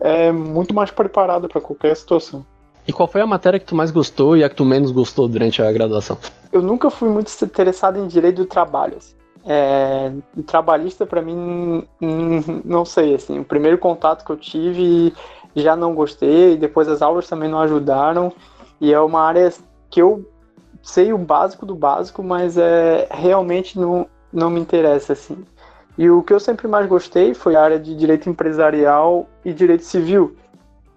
é, 0.00 0.30
muito 0.30 0.72
mais 0.72 0.90
preparada 0.90 1.48
para 1.48 1.60
qualquer 1.60 1.96
situação. 1.96 2.46
E 2.86 2.92
qual 2.92 3.08
foi 3.08 3.20
a 3.20 3.26
matéria 3.26 3.58
que 3.58 3.66
tu 3.66 3.74
mais 3.74 3.90
gostou 3.90 4.36
e 4.36 4.44
a 4.44 4.48
que 4.48 4.54
tu 4.54 4.64
menos 4.64 4.90
gostou 4.90 5.28
durante 5.28 5.60
a 5.60 5.70
graduação? 5.70 6.16
Eu 6.50 6.62
nunca 6.62 6.88
fui 6.90 7.08
muito 7.08 7.30
interessado 7.44 7.98
em 7.98 8.06
direito 8.06 8.36
do 8.36 8.46
trabalho. 8.46 8.96
Assim. 8.96 9.17
É, 9.46 10.12
trabalhista 10.46 11.06
para 11.06 11.22
mim 11.22 11.86
não 12.64 12.84
sei 12.84 13.14
assim. 13.14 13.38
O 13.38 13.44
primeiro 13.44 13.78
contato 13.78 14.24
que 14.24 14.30
eu 14.30 14.36
tive 14.36 15.14
já 15.54 15.74
não 15.74 15.94
gostei 15.94 16.56
depois 16.56 16.88
as 16.88 17.02
aulas 17.02 17.28
também 17.28 17.48
não 17.48 17.60
ajudaram. 17.60 18.32
E 18.80 18.92
é 18.92 19.00
uma 19.00 19.22
área 19.22 19.52
que 19.90 20.00
eu 20.00 20.28
sei 20.82 21.12
o 21.12 21.18
básico 21.18 21.66
do 21.66 21.74
básico 21.74 22.22
mas 22.22 22.56
é 22.56 23.08
realmente 23.10 23.78
não 23.78 24.06
não 24.32 24.50
me 24.50 24.60
interessa 24.60 25.14
assim. 25.14 25.44
E 25.96 26.08
o 26.10 26.22
que 26.22 26.32
eu 26.32 26.38
sempre 26.38 26.68
mais 26.68 26.86
gostei 26.86 27.34
foi 27.34 27.56
a 27.56 27.62
área 27.62 27.78
de 27.78 27.94
direito 27.94 28.28
empresarial 28.28 29.28
e 29.44 29.52
direito 29.52 29.84
civil. 29.84 30.36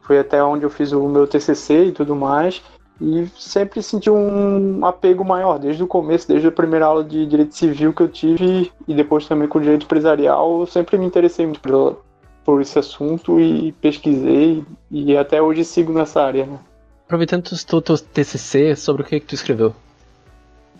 Foi 0.01 0.19
até 0.19 0.43
onde 0.43 0.65
eu 0.65 0.69
fiz 0.69 0.91
o 0.91 1.08
meu 1.08 1.25
TCC 1.25 1.86
e 1.86 1.91
tudo 1.91 2.15
mais 2.15 2.62
e 3.01 3.27
sempre 3.35 3.81
senti 3.81 4.09
um 4.11 4.85
apego 4.85 5.25
maior, 5.25 5.57
desde 5.57 5.83
o 5.83 5.87
começo, 5.87 6.27
desde 6.27 6.47
a 6.47 6.51
primeira 6.51 6.85
aula 6.85 7.03
de 7.03 7.25
direito 7.25 7.55
civil 7.55 7.91
que 7.91 8.03
eu 8.03 8.07
tive 8.07 8.71
e 8.87 8.93
depois 8.93 9.27
também 9.27 9.47
com 9.47 9.59
direito 9.59 9.85
empresarial, 9.85 10.59
eu 10.59 10.67
sempre 10.67 10.99
me 10.99 11.05
interessei 11.05 11.47
muito 11.47 11.59
por, 11.59 11.97
por 12.45 12.61
esse 12.61 12.77
assunto 12.77 13.39
e 13.39 13.71
pesquisei 13.73 14.63
e 14.91 15.17
até 15.17 15.41
hoje 15.41 15.65
sigo 15.65 15.91
nessa 15.91 16.21
área. 16.21 16.45
Né? 16.45 16.59
Aproveitando 17.05 17.47
o 17.47 17.81
teu 17.81 17.97
TCC, 17.97 18.75
sobre 18.75 19.01
o 19.01 19.05
que, 19.05 19.19
que 19.19 19.25
tu 19.25 19.35
escreveu? 19.35 19.73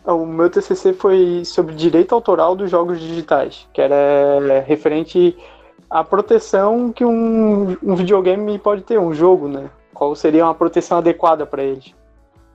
O 0.06 0.26
meu 0.26 0.50
TCC 0.50 0.94
foi 0.94 1.44
sobre 1.44 1.74
direito 1.74 2.14
autoral 2.14 2.56
dos 2.56 2.70
jogos 2.70 3.00
digitais, 3.00 3.68
que 3.74 3.82
era 3.82 4.62
referente 4.66 5.36
à 5.90 6.04
proteção 6.04 6.92
que 6.92 7.04
um, 7.04 7.78
um 7.84 7.96
videogame 7.96 8.58
pode 8.60 8.82
ter, 8.84 9.00
um 9.00 9.14
jogo, 9.14 9.48
né? 9.48 9.70
Qual 9.94 10.16
seria 10.16 10.46
uma 10.46 10.56
proteção 10.56 10.98
adequada 11.00 11.46
para 11.46 11.64
eles. 11.64 11.94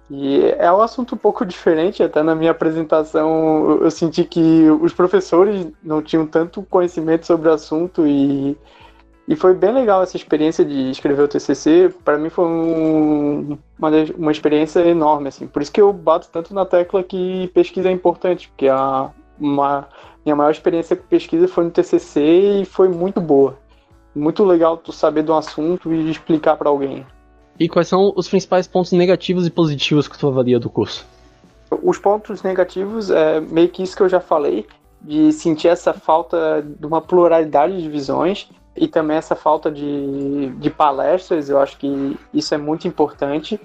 E 0.08 0.54
é 0.58 0.70
um 0.70 0.80
assunto 0.80 1.16
um 1.16 1.18
pouco 1.18 1.44
diferente, 1.44 2.02
até 2.02 2.22
na 2.22 2.34
minha 2.34 2.52
apresentação 2.52 3.80
eu 3.80 3.90
senti 3.90 4.22
que 4.22 4.70
os 4.80 4.92
professores 4.92 5.66
não 5.82 6.00
tinham 6.00 6.26
tanto 6.26 6.62
conhecimento 6.62 7.26
sobre 7.26 7.48
o 7.48 7.52
assunto 7.52 8.06
e, 8.06 8.56
e 9.26 9.34
foi 9.34 9.52
bem 9.52 9.72
legal 9.72 10.02
essa 10.02 10.16
experiência 10.16 10.64
de 10.64 10.90
escrever 10.90 11.22
o 11.22 11.28
TCC. 11.28 11.92
Para 12.04 12.18
mim 12.18 12.28
foi 12.30 12.44
um, 12.44 13.58
uma, 13.76 13.90
uma 14.16 14.30
experiência 14.30 14.78
enorme, 14.80 15.28
assim. 15.28 15.48
Por 15.48 15.60
isso 15.60 15.72
que 15.72 15.80
eu 15.80 15.92
bato 15.92 16.28
tanto 16.30 16.54
na 16.54 16.64
tecla 16.64 17.02
que 17.02 17.48
pesquisa 17.52 17.88
é 17.88 17.92
importante, 17.92 18.48
porque 18.48 18.68
a 18.68 19.10
uma, 19.40 19.88
minha 20.24 20.36
maior 20.36 20.52
experiência 20.52 20.94
com 20.94 21.04
pesquisa 21.08 21.48
foi 21.48 21.64
no 21.64 21.70
TCC 21.72 22.60
e 22.62 22.64
foi 22.64 22.88
muito 22.88 23.20
boa. 23.20 23.58
Muito 24.14 24.44
legal 24.44 24.76
tu 24.76 24.92
saber 24.92 25.24
de 25.24 25.32
um 25.32 25.36
assunto 25.36 25.92
e 25.92 26.10
explicar 26.10 26.56
para 26.56 26.68
alguém. 26.68 27.04
E 27.58 27.68
quais 27.68 27.88
são 27.88 28.12
os 28.14 28.28
principais 28.28 28.66
pontos 28.66 28.92
negativos 28.92 29.46
e 29.46 29.50
positivos 29.50 30.06
que 30.08 30.18
tu 30.18 30.28
avalia 30.28 30.58
do 30.58 30.68
curso? 30.68 31.06
Os 31.82 31.98
pontos 31.98 32.42
negativos 32.42 33.10
é 33.10 33.40
meio 33.40 33.68
que 33.68 33.82
isso 33.82 33.96
que 33.96 34.02
eu 34.02 34.08
já 34.08 34.20
falei, 34.20 34.66
de 35.00 35.32
sentir 35.32 35.68
essa 35.68 35.92
falta 35.92 36.62
de 36.62 36.86
uma 36.86 37.00
pluralidade 37.00 37.80
de 37.80 37.88
visões 37.88 38.48
e 38.76 38.86
também 38.86 39.16
essa 39.16 39.34
falta 39.34 39.70
de, 39.70 40.50
de 40.50 40.70
palestras, 40.70 41.48
eu 41.48 41.58
acho 41.58 41.78
que 41.78 42.18
isso 42.32 42.54
é 42.54 42.58
muito 42.58 42.86
importante. 42.86 43.58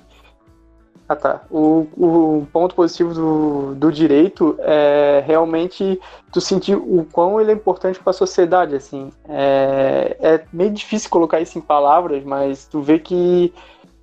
Ah 1.07 1.15
tá. 1.15 1.41
O, 1.51 1.87
o 1.97 2.47
ponto 2.53 2.73
positivo 2.73 3.13
do, 3.13 3.75
do 3.75 3.91
direito 3.91 4.55
é 4.59 5.21
realmente 5.27 5.99
tu 6.31 6.39
sentir 6.39 6.75
o 6.75 7.05
quão 7.11 7.41
ele 7.41 7.51
é 7.51 7.53
importante 7.53 7.99
para 7.99 8.11
a 8.11 8.13
sociedade, 8.13 8.75
assim. 8.75 9.11
É, 9.27 10.15
é 10.21 10.45
meio 10.53 10.71
difícil 10.71 11.09
colocar 11.09 11.41
isso 11.41 11.57
em 11.57 11.61
palavras, 11.61 12.23
mas 12.23 12.65
tu 12.65 12.81
vê 12.81 12.97
que 12.97 13.53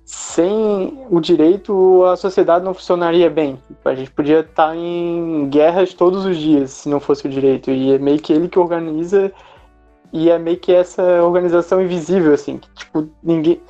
sem 0.09 1.05
o 1.07 1.19
direito 1.19 2.03
a 2.05 2.17
sociedade 2.17 2.65
não 2.65 2.73
funcionaria 2.73 3.29
bem. 3.29 3.59
A 3.85 3.93
gente 3.93 4.09
podia 4.09 4.39
estar 4.39 4.75
em 4.75 5.47
guerras 5.49 5.93
todos 5.93 6.25
os 6.25 6.35
dias 6.35 6.71
se 6.71 6.89
não 6.89 6.99
fosse 6.99 7.27
o 7.27 7.29
direito. 7.29 7.69
E 7.69 7.93
é 7.93 7.99
meio 7.99 8.17
que 8.17 8.33
ele 8.33 8.49
que 8.49 8.57
organiza 8.57 9.31
e 10.11 10.31
é 10.31 10.39
meio 10.39 10.57
que 10.57 10.73
essa 10.73 11.03
organização 11.21 11.79
invisível, 11.79 12.33
assim, 12.33 12.57
que 12.57 12.67
tipo, 12.73 13.07
ninguém, 13.21 13.61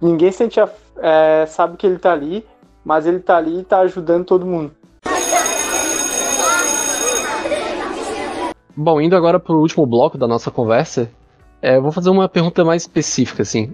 ninguém 0.00 0.32
sente 0.32 0.58
a, 0.58 0.68
é, 0.96 1.46
sabe 1.46 1.76
que 1.76 1.86
ele 1.86 1.94
está 1.94 2.12
ali, 2.12 2.44
mas 2.84 3.06
ele 3.06 3.18
está 3.18 3.36
ali 3.36 3.58
e 3.58 3.60
está 3.60 3.78
ajudando 3.78 4.24
todo 4.24 4.44
mundo. 4.44 4.72
Bom, 8.76 9.00
indo 9.00 9.14
agora 9.14 9.38
para 9.38 9.54
o 9.54 9.60
último 9.60 9.86
bloco 9.86 10.18
da 10.18 10.26
nossa 10.26 10.50
conversa, 10.50 11.08
é, 11.62 11.78
vou 11.78 11.92
fazer 11.92 12.10
uma 12.10 12.28
pergunta 12.28 12.64
mais 12.64 12.82
específica, 12.82 13.42
assim. 13.42 13.72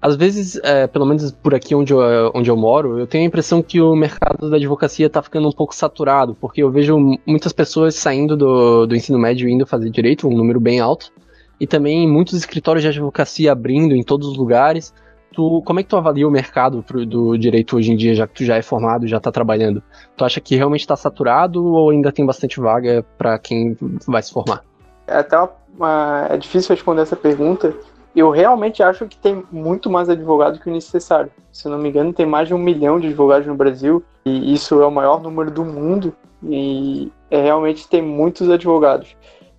Às 0.00 0.14
vezes, 0.14 0.60
é, 0.62 0.86
pelo 0.86 1.04
menos 1.04 1.32
por 1.32 1.54
aqui 1.54 1.74
onde 1.74 1.92
eu, 1.92 2.30
onde 2.32 2.48
eu 2.48 2.56
moro, 2.56 2.98
eu 2.98 3.06
tenho 3.06 3.24
a 3.24 3.26
impressão 3.26 3.60
que 3.60 3.80
o 3.80 3.96
mercado 3.96 4.48
da 4.48 4.56
advocacia 4.56 5.06
está 5.06 5.20
ficando 5.20 5.48
um 5.48 5.52
pouco 5.52 5.74
saturado, 5.74 6.36
porque 6.40 6.62
eu 6.62 6.70
vejo 6.70 6.96
muitas 7.26 7.52
pessoas 7.52 7.96
saindo 7.96 8.36
do, 8.36 8.86
do 8.86 8.94
ensino 8.94 9.18
médio 9.18 9.48
e 9.48 9.52
indo 9.52 9.66
fazer 9.66 9.90
direito, 9.90 10.28
um 10.28 10.36
número 10.36 10.60
bem 10.60 10.78
alto, 10.78 11.12
e 11.60 11.66
também 11.66 12.08
muitos 12.08 12.34
escritórios 12.34 12.82
de 12.82 12.88
advocacia 12.88 13.50
abrindo 13.50 13.94
em 13.94 14.02
todos 14.04 14.28
os 14.28 14.36
lugares. 14.36 14.94
Tu, 15.32 15.62
como 15.64 15.80
é 15.80 15.82
que 15.82 15.88
tu 15.88 15.96
avalia 15.96 16.26
o 16.26 16.30
mercado 16.30 16.82
pro, 16.82 17.04
do 17.04 17.36
direito 17.36 17.76
hoje 17.76 17.92
em 17.92 17.96
dia, 17.96 18.14
já 18.14 18.26
que 18.26 18.34
tu 18.34 18.44
já 18.44 18.56
é 18.56 18.62
formado, 18.62 19.06
já 19.06 19.16
está 19.16 19.32
trabalhando? 19.32 19.82
Tu 20.16 20.24
acha 20.24 20.40
que 20.40 20.54
realmente 20.54 20.80
está 20.80 20.94
saturado 20.94 21.64
ou 21.64 21.90
ainda 21.90 22.12
tem 22.12 22.24
bastante 22.24 22.60
vaga 22.60 23.04
para 23.16 23.36
quem 23.38 23.76
vai 24.06 24.22
se 24.22 24.32
formar? 24.32 24.62
É 25.08 25.18
até 25.18 25.36
uma, 25.36 25.50
uma, 25.76 26.26
é 26.30 26.36
difícil 26.36 26.74
responder 26.74 27.02
essa 27.02 27.16
pergunta, 27.16 27.74
eu 28.14 28.30
realmente 28.30 28.82
acho 28.82 29.06
que 29.06 29.16
tem 29.16 29.44
muito 29.50 29.90
mais 29.90 30.08
advogado 30.08 30.58
que 30.58 30.68
o 30.68 30.72
necessário. 30.72 31.30
Se 31.52 31.68
não 31.68 31.78
me 31.78 31.88
engano, 31.88 32.12
tem 32.12 32.26
mais 32.26 32.48
de 32.48 32.54
um 32.54 32.58
milhão 32.58 32.98
de 32.98 33.08
advogados 33.08 33.46
no 33.46 33.54
Brasil, 33.54 34.02
e 34.24 34.52
isso 34.52 34.80
é 34.80 34.86
o 34.86 34.90
maior 34.90 35.22
número 35.22 35.50
do 35.50 35.64
mundo, 35.64 36.14
e 36.42 37.12
é, 37.30 37.42
realmente 37.42 37.88
tem 37.88 38.02
muitos 38.02 38.50
advogados. 38.50 39.16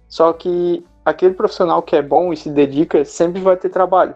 Só 0.08 0.34
que 0.34 0.84
aquele 1.06 1.34
profissional 1.34 1.82
que 1.82 1.96
é 1.96 2.02
bom 2.02 2.34
e 2.34 2.38
se 2.38 2.50
dedica 2.50 3.04
sempre 3.06 3.42
vai 3.42 3.56
ter 3.56 3.70
trabalho. 3.70 4.16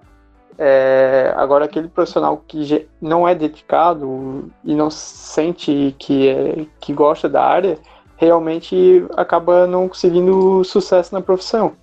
É, 0.58 1.34
agora, 1.36 1.66
aquele 1.66 1.88
profissional 1.88 2.44
que 2.48 2.88
não 3.02 3.28
é 3.28 3.34
dedicado 3.34 4.52
e 4.64 4.76
não 4.76 4.90
sente 4.90 5.96
que, 5.98 6.30
é, 6.30 6.66
que 6.80 6.94
gosta 6.94 7.28
da 7.28 7.44
área, 7.44 7.78
realmente 8.18 9.06
acaba 9.16 9.66
não 9.66 9.88
conseguindo 9.88 10.64
sucesso 10.64 11.14
na 11.14 11.22
profissão. 11.22 11.74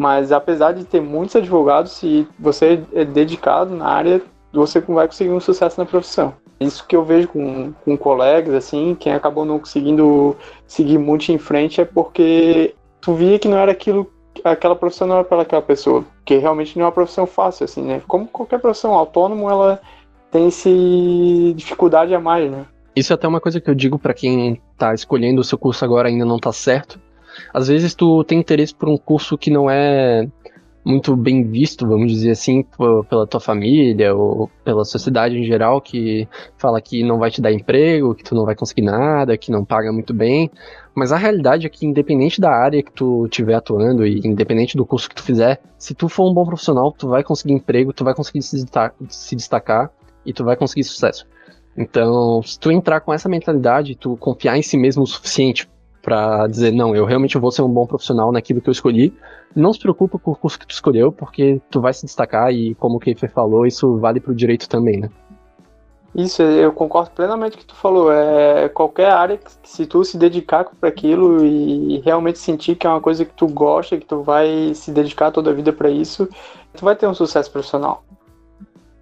Mas 0.00 0.32
apesar 0.32 0.72
de 0.72 0.82
ter 0.82 1.02
muitos 1.02 1.36
advogados, 1.36 1.92
se 1.92 2.26
você 2.38 2.82
é 2.94 3.04
dedicado 3.04 3.76
na 3.76 3.86
área, 3.86 4.22
você 4.50 4.80
vai 4.80 5.06
conseguir 5.06 5.28
um 5.28 5.38
sucesso 5.38 5.78
na 5.78 5.84
profissão. 5.84 6.32
Isso 6.58 6.86
que 6.86 6.96
eu 6.96 7.04
vejo 7.04 7.28
com, 7.28 7.74
com 7.84 7.98
colegas, 7.98 8.54
assim, 8.54 8.96
quem 8.98 9.12
acabou 9.12 9.44
não 9.44 9.58
conseguindo 9.58 10.34
seguir 10.66 10.96
muito 10.96 11.30
em 11.30 11.36
frente 11.36 11.82
é 11.82 11.84
porque 11.84 12.74
tu 12.98 13.12
via 13.12 13.38
que 13.38 13.46
não 13.46 13.58
era 13.58 13.72
aquilo 13.72 14.10
aquela 14.42 14.74
profissão 14.74 15.06
não 15.06 15.16
era 15.16 15.24
para 15.24 15.42
aquela 15.42 15.60
pessoa, 15.60 16.02
porque 16.16 16.38
realmente 16.38 16.78
não 16.78 16.84
é 16.84 16.86
uma 16.86 16.92
profissão 16.92 17.26
fácil, 17.26 17.64
assim, 17.64 17.82
né? 17.82 18.00
Como 18.08 18.26
qualquer 18.26 18.58
profissão 18.58 18.94
autônomo, 18.94 19.50
ela 19.50 19.82
tem 20.30 20.48
esse 20.48 21.52
dificuldade 21.54 22.14
a 22.14 22.20
mais, 22.20 22.50
né? 22.50 22.64
Isso 22.96 23.12
é 23.12 23.16
até 23.16 23.28
uma 23.28 23.40
coisa 23.40 23.60
que 23.60 23.68
eu 23.68 23.74
digo 23.74 23.98
para 23.98 24.14
quem 24.14 24.62
tá 24.78 24.94
escolhendo 24.94 25.42
o 25.42 25.44
seu 25.44 25.58
curso 25.58 25.84
agora 25.84 26.08
ainda 26.08 26.24
não 26.24 26.38
tá 26.38 26.52
certo. 26.52 26.98
Às 27.52 27.68
vezes 27.68 27.94
tu 27.94 28.24
tem 28.24 28.38
interesse 28.38 28.74
por 28.74 28.88
um 28.88 28.96
curso 28.96 29.36
que 29.38 29.50
não 29.50 29.70
é 29.70 30.26
muito 30.84 31.14
bem 31.14 31.44
visto, 31.44 31.86
vamos 31.86 32.10
dizer 32.10 32.30
assim, 32.30 32.64
pela 33.08 33.26
tua 33.26 33.40
família 33.40 34.14
ou 34.14 34.50
pela 34.64 34.84
sociedade 34.84 35.36
em 35.36 35.44
geral, 35.44 35.80
que 35.80 36.26
fala 36.56 36.80
que 36.80 37.02
não 37.04 37.18
vai 37.18 37.30
te 37.30 37.40
dar 37.40 37.52
emprego, 37.52 38.14
que 38.14 38.24
tu 38.24 38.34
não 38.34 38.46
vai 38.46 38.54
conseguir 38.54 38.82
nada, 38.82 39.36
que 39.36 39.50
não 39.50 39.64
paga 39.64 39.92
muito 39.92 40.14
bem. 40.14 40.50
Mas 40.94 41.12
a 41.12 41.16
realidade 41.16 41.66
é 41.66 41.68
que, 41.68 41.86
independente 41.86 42.40
da 42.40 42.50
área 42.50 42.82
que 42.82 42.92
tu 42.92 43.26
estiver 43.26 43.54
atuando 43.54 44.06
e 44.06 44.20
independente 44.24 44.76
do 44.76 44.86
curso 44.86 45.08
que 45.08 45.14
tu 45.14 45.22
fizer, 45.22 45.60
se 45.78 45.94
tu 45.94 46.08
for 46.08 46.30
um 46.30 46.34
bom 46.34 46.46
profissional, 46.46 46.92
tu 46.92 47.08
vai 47.08 47.22
conseguir 47.22 47.52
emprego, 47.52 47.92
tu 47.92 48.02
vai 48.02 48.14
conseguir 48.14 48.42
se 48.42 49.36
destacar 49.36 49.90
e 50.24 50.32
tu 50.32 50.44
vai 50.44 50.56
conseguir 50.56 50.84
sucesso. 50.84 51.26
Então, 51.76 52.42
se 52.42 52.58
tu 52.58 52.70
entrar 52.72 53.00
com 53.00 53.12
essa 53.12 53.28
mentalidade, 53.28 53.94
tu 53.94 54.16
confiar 54.16 54.58
em 54.58 54.62
si 54.62 54.76
mesmo 54.76 55.02
o 55.02 55.06
suficiente 55.06 55.68
para 56.02 56.46
dizer, 56.46 56.72
não, 56.72 56.94
eu 56.94 57.04
realmente 57.04 57.38
vou 57.38 57.50
ser 57.50 57.62
um 57.62 57.68
bom 57.68 57.86
profissional 57.86 58.32
naquilo 58.32 58.60
que 58.60 58.68
eu 58.68 58.72
escolhi, 58.72 59.14
não 59.54 59.72
se 59.72 59.80
preocupa 59.80 60.18
com 60.18 60.30
o 60.30 60.36
curso 60.36 60.58
que 60.58 60.66
tu 60.66 60.72
escolheu, 60.72 61.12
porque 61.12 61.60
tu 61.70 61.80
vai 61.80 61.92
se 61.92 62.06
destacar 62.06 62.52
e, 62.52 62.74
como 62.76 62.96
o 62.96 63.00
Keifer 63.00 63.30
falou, 63.30 63.66
isso 63.66 63.98
vale 63.98 64.20
pro 64.20 64.34
direito 64.34 64.68
também, 64.68 65.00
né? 65.00 65.10
Isso, 66.14 66.42
eu 66.42 66.72
concordo 66.72 67.10
plenamente 67.12 67.56
com 67.56 67.58
o 67.58 67.60
que 67.60 67.72
tu 67.72 67.76
falou. 67.76 68.12
É 68.12 68.68
qualquer 68.68 69.10
área 69.10 69.36
que 69.36 69.50
se 69.62 69.86
tu 69.86 70.04
se 70.04 70.18
dedicar 70.18 70.64
para 70.64 70.88
aquilo 70.88 71.44
e 71.44 72.00
realmente 72.00 72.38
sentir 72.38 72.74
que 72.74 72.86
é 72.86 72.90
uma 72.90 73.00
coisa 73.00 73.24
que 73.24 73.32
tu 73.32 73.46
gosta, 73.46 73.96
que 73.96 74.06
tu 74.06 74.22
vai 74.22 74.72
se 74.74 74.90
dedicar 74.90 75.30
toda 75.30 75.50
a 75.50 75.52
vida 75.52 75.72
para 75.72 75.88
isso, 75.88 76.28
tu 76.74 76.84
vai 76.84 76.96
ter 76.96 77.06
um 77.06 77.14
sucesso 77.14 77.50
profissional. 77.50 78.02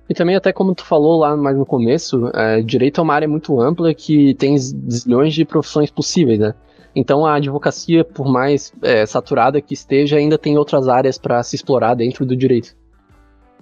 E 0.09 0.15
também, 0.15 0.37
até 0.37 0.53
como 0.53 0.75
tu 0.75 0.85
falou 0.85 1.19
lá 1.19 1.37
mais 1.37 1.57
no 1.57 1.67
começo, 1.67 2.31
é, 2.35 2.61
direito 2.63 3.01
é 3.01 3.05
uma 3.05 3.15
área 3.15 3.29
muito 3.29 3.59
ampla 3.61 3.93
que 3.95 4.35
tem 4.35 4.57
zilhões 4.59 5.35
de 5.35 5.45
profissões 5.45 5.91
possíveis, 5.91 6.39
né? 6.39 6.55
Então 6.99 7.25
a 7.25 7.35
advocacia, 7.37 8.03
por 8.03 8.27
mais 8.27 8.73
é, 8.83 9.07
saturada 9.07 9.61
que 9.61 9.75
esteja, 9.75 10.17
ainda 10.17 10.37
tem 10.37 10.59
outras 10.59 10.89
áreas 10.89 11.17
para 11.17 11.43
se 11.43 11.55
explorar 11.55 11.95
dentro 11.95 12.27
do 12.27 12.37
direito. 12.37 12.77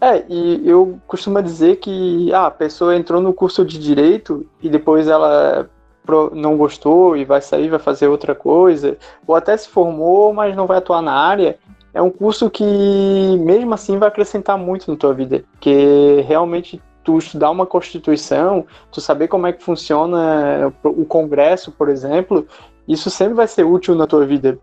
É, 0.00 0.24
e 0.28 0.68
eu 0.68 0.98
costumo 1.06 1.42
dizer 1.42 1.76
que 1.76 2.32
ah, 2.32 2.46
a 2.46 2.50
pessoa 2.50 2.96
entrou 2.96 3.20
no 3.20 3.32
curso 3.32 3.64
de 3.64 3.78
direito 3.78 4.46
e 4.62 4.68
depois 4.68 5.08
ela 5.08 5.68
não 6.32 6.56
gostou 6.56 7.16
e 7.16 7.24
vai 7.24 7.42
sair, 7.42 7.68
vai 7.68 7.80
fazer 7.80 8.06
outra 8.06 8.34
coisa, 8.34 8.96
ou 9.26 9.34
até 9.34 9.56
se 9.56 9.68
formou, 9.68 10.32
mas 10.32 10.54
não 10.54 10.66
vai 10.66 10.78
atuar 10.78 11.02
na 11.02 11.12
área 11.12 11.58
é 11.96 12.02
um 12.02 12.10
curso 12.10 12.50
que, 12.50 12.62
mesmo 13.40 13.72
assim, 13.72 13.96
vai 13.96 14.08
acrescentar 14.08 14.58
muito 14.58 14.90
na 14.90 14.98
tua 14.98 15.14
vida, 15.14 15.42
porque 15.52 16.22
realmente 16.28 16.78
tu 17.02 17.16
estudar 17.16 17.50
uma 17.50 17.64
constituição, 17.64 18.66
tu 18.92 19.00
saber 19.00 19.28
como 19.28 19.46
é 19.46 19.52
que 19.54 19.62
funciona 19.62 20.70
o 20.84 21.06
Congresso, 21.06 21.72
por 21.72 21.88
exemplo, 21.88 22.46
isso 22.88 23.10
sempre 23.10 23.34
vai 23.34 23.46
ser 23.46 23.64
útil 23.64 23.94
na 23.94 24.06
tua 24.06 24.24
vida. 24.26 24.58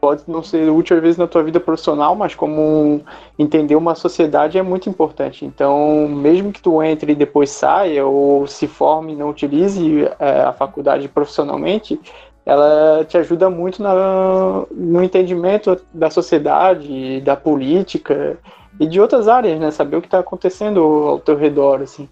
Pode 0.00 0.24
não 0.26 0.42
ser 0.42 0.68
útil 0.68 0.96
às 0.96 1.02
vezes 1.02 1.16
na 1.16 1.28
tua 1.28 1.44
vida 1.44 1.60
profissional, 1.60 2.16
mas 2.16 2.34
como 2.34 3.00
entender 3.38 3.76
uma 3.76 3.94
sociedade 3.94 4.58
é 4.58 4.62
muito 4.62 4.88
importante. 4.88 5.44
Então, 5.44 6.08
mesmo 6.08 6.52
que 6.52 6.60
tu 6.60 6.82
entre 6.82 7.12
e 7.12 7.14
depois 7.14 7.50
saia 7.50 8.04
ou 8.04 8.48
se 8.48 8.66
forme 8.66 9.12
e 9.12 9.16
não 9.16 9.30
utilize 9.30 10.08
é, 10.18 10.40
a 10.40 10.52
faculdade 10.52 11.06
profissionalmente, 11.08 12.00
ela 12.44 13.04
te 13.04 13.16
ajuda 13.18 13.48
muito 13.48 13.82
na, 13.82 14.64
no 14.70 15.02
entendimento 15.02 15.80
da 15.92 16.10
sociedade, 16.10 17.20
da 17.20 17.36
política 17.36 18.38
e 18.78 18.86
de 18.86 19.00
outras 19.00 19.26
áreas, 19.26 19.58
né? 19.58 19.70
Saber 19.70 19.96
o 19.96 20.00
que 20.00 20.06
está 20.06 20.20
acontecendo 20.20 20.80
ao 20.80 21.18
teu 21.18 21.36
redor, 21.36 21.82
assim. 21.82 22.08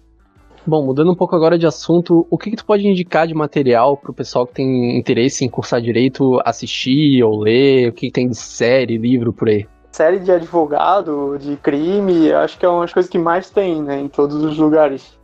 Bom, 0.67 0.83
mudando 0.83 1.11
um 1.11 1.15
pouco 1.15 1.35
agora 1.35 1.59
de 1.59 1.67
assunto, 1.67 2.25
o 2.27 2.37
que, 2.39 2.49
que 2.49 2.55
tu 2.55 2.65
pode 2.65 2.87
indicar 2.87 3.27
de 3.27 3.35
material 3.35 3.95
para 3.95 4.09
o 4.09 4.13
pessoal 4.13 4.47
que 4.47 4.55
tem 4.55 4.97
interesse 4.97 5.45
em 5.45 5.49
cursar 5.49 5.79
direito 5.79 6.41
assistir 6.43 7.21
ou 7.23 7.39
ler? 7.39 7.89
O 7.89 7.93
que, 7.93 8.07
que 8.07 8.11
tem 8.11 8.27
de 8.27 8.35
série, 8.35 8.97
livro 8.97 9.31
por 9.31 9.47
aí? 9.47 9.67
Série 9.91 10.19
de 10.19 10.31
advogado, 10.31 11.37
de 11.37 11.55
crime, 11.57 12.31
acho 12.33 12.57
que 12.57 12.65
é 12.65 12.69
uma 12.69 12.81
das 12.81 12.91
coisas 12.91 13.09
que 13.09 13.19
mais 13.19 13.51
tem, 13.51 13.81
né, 13.81 13.99
em 13.99 14.07
todos 14.07 14.43
os 14.43 14.57
lugares. 14.57 15.17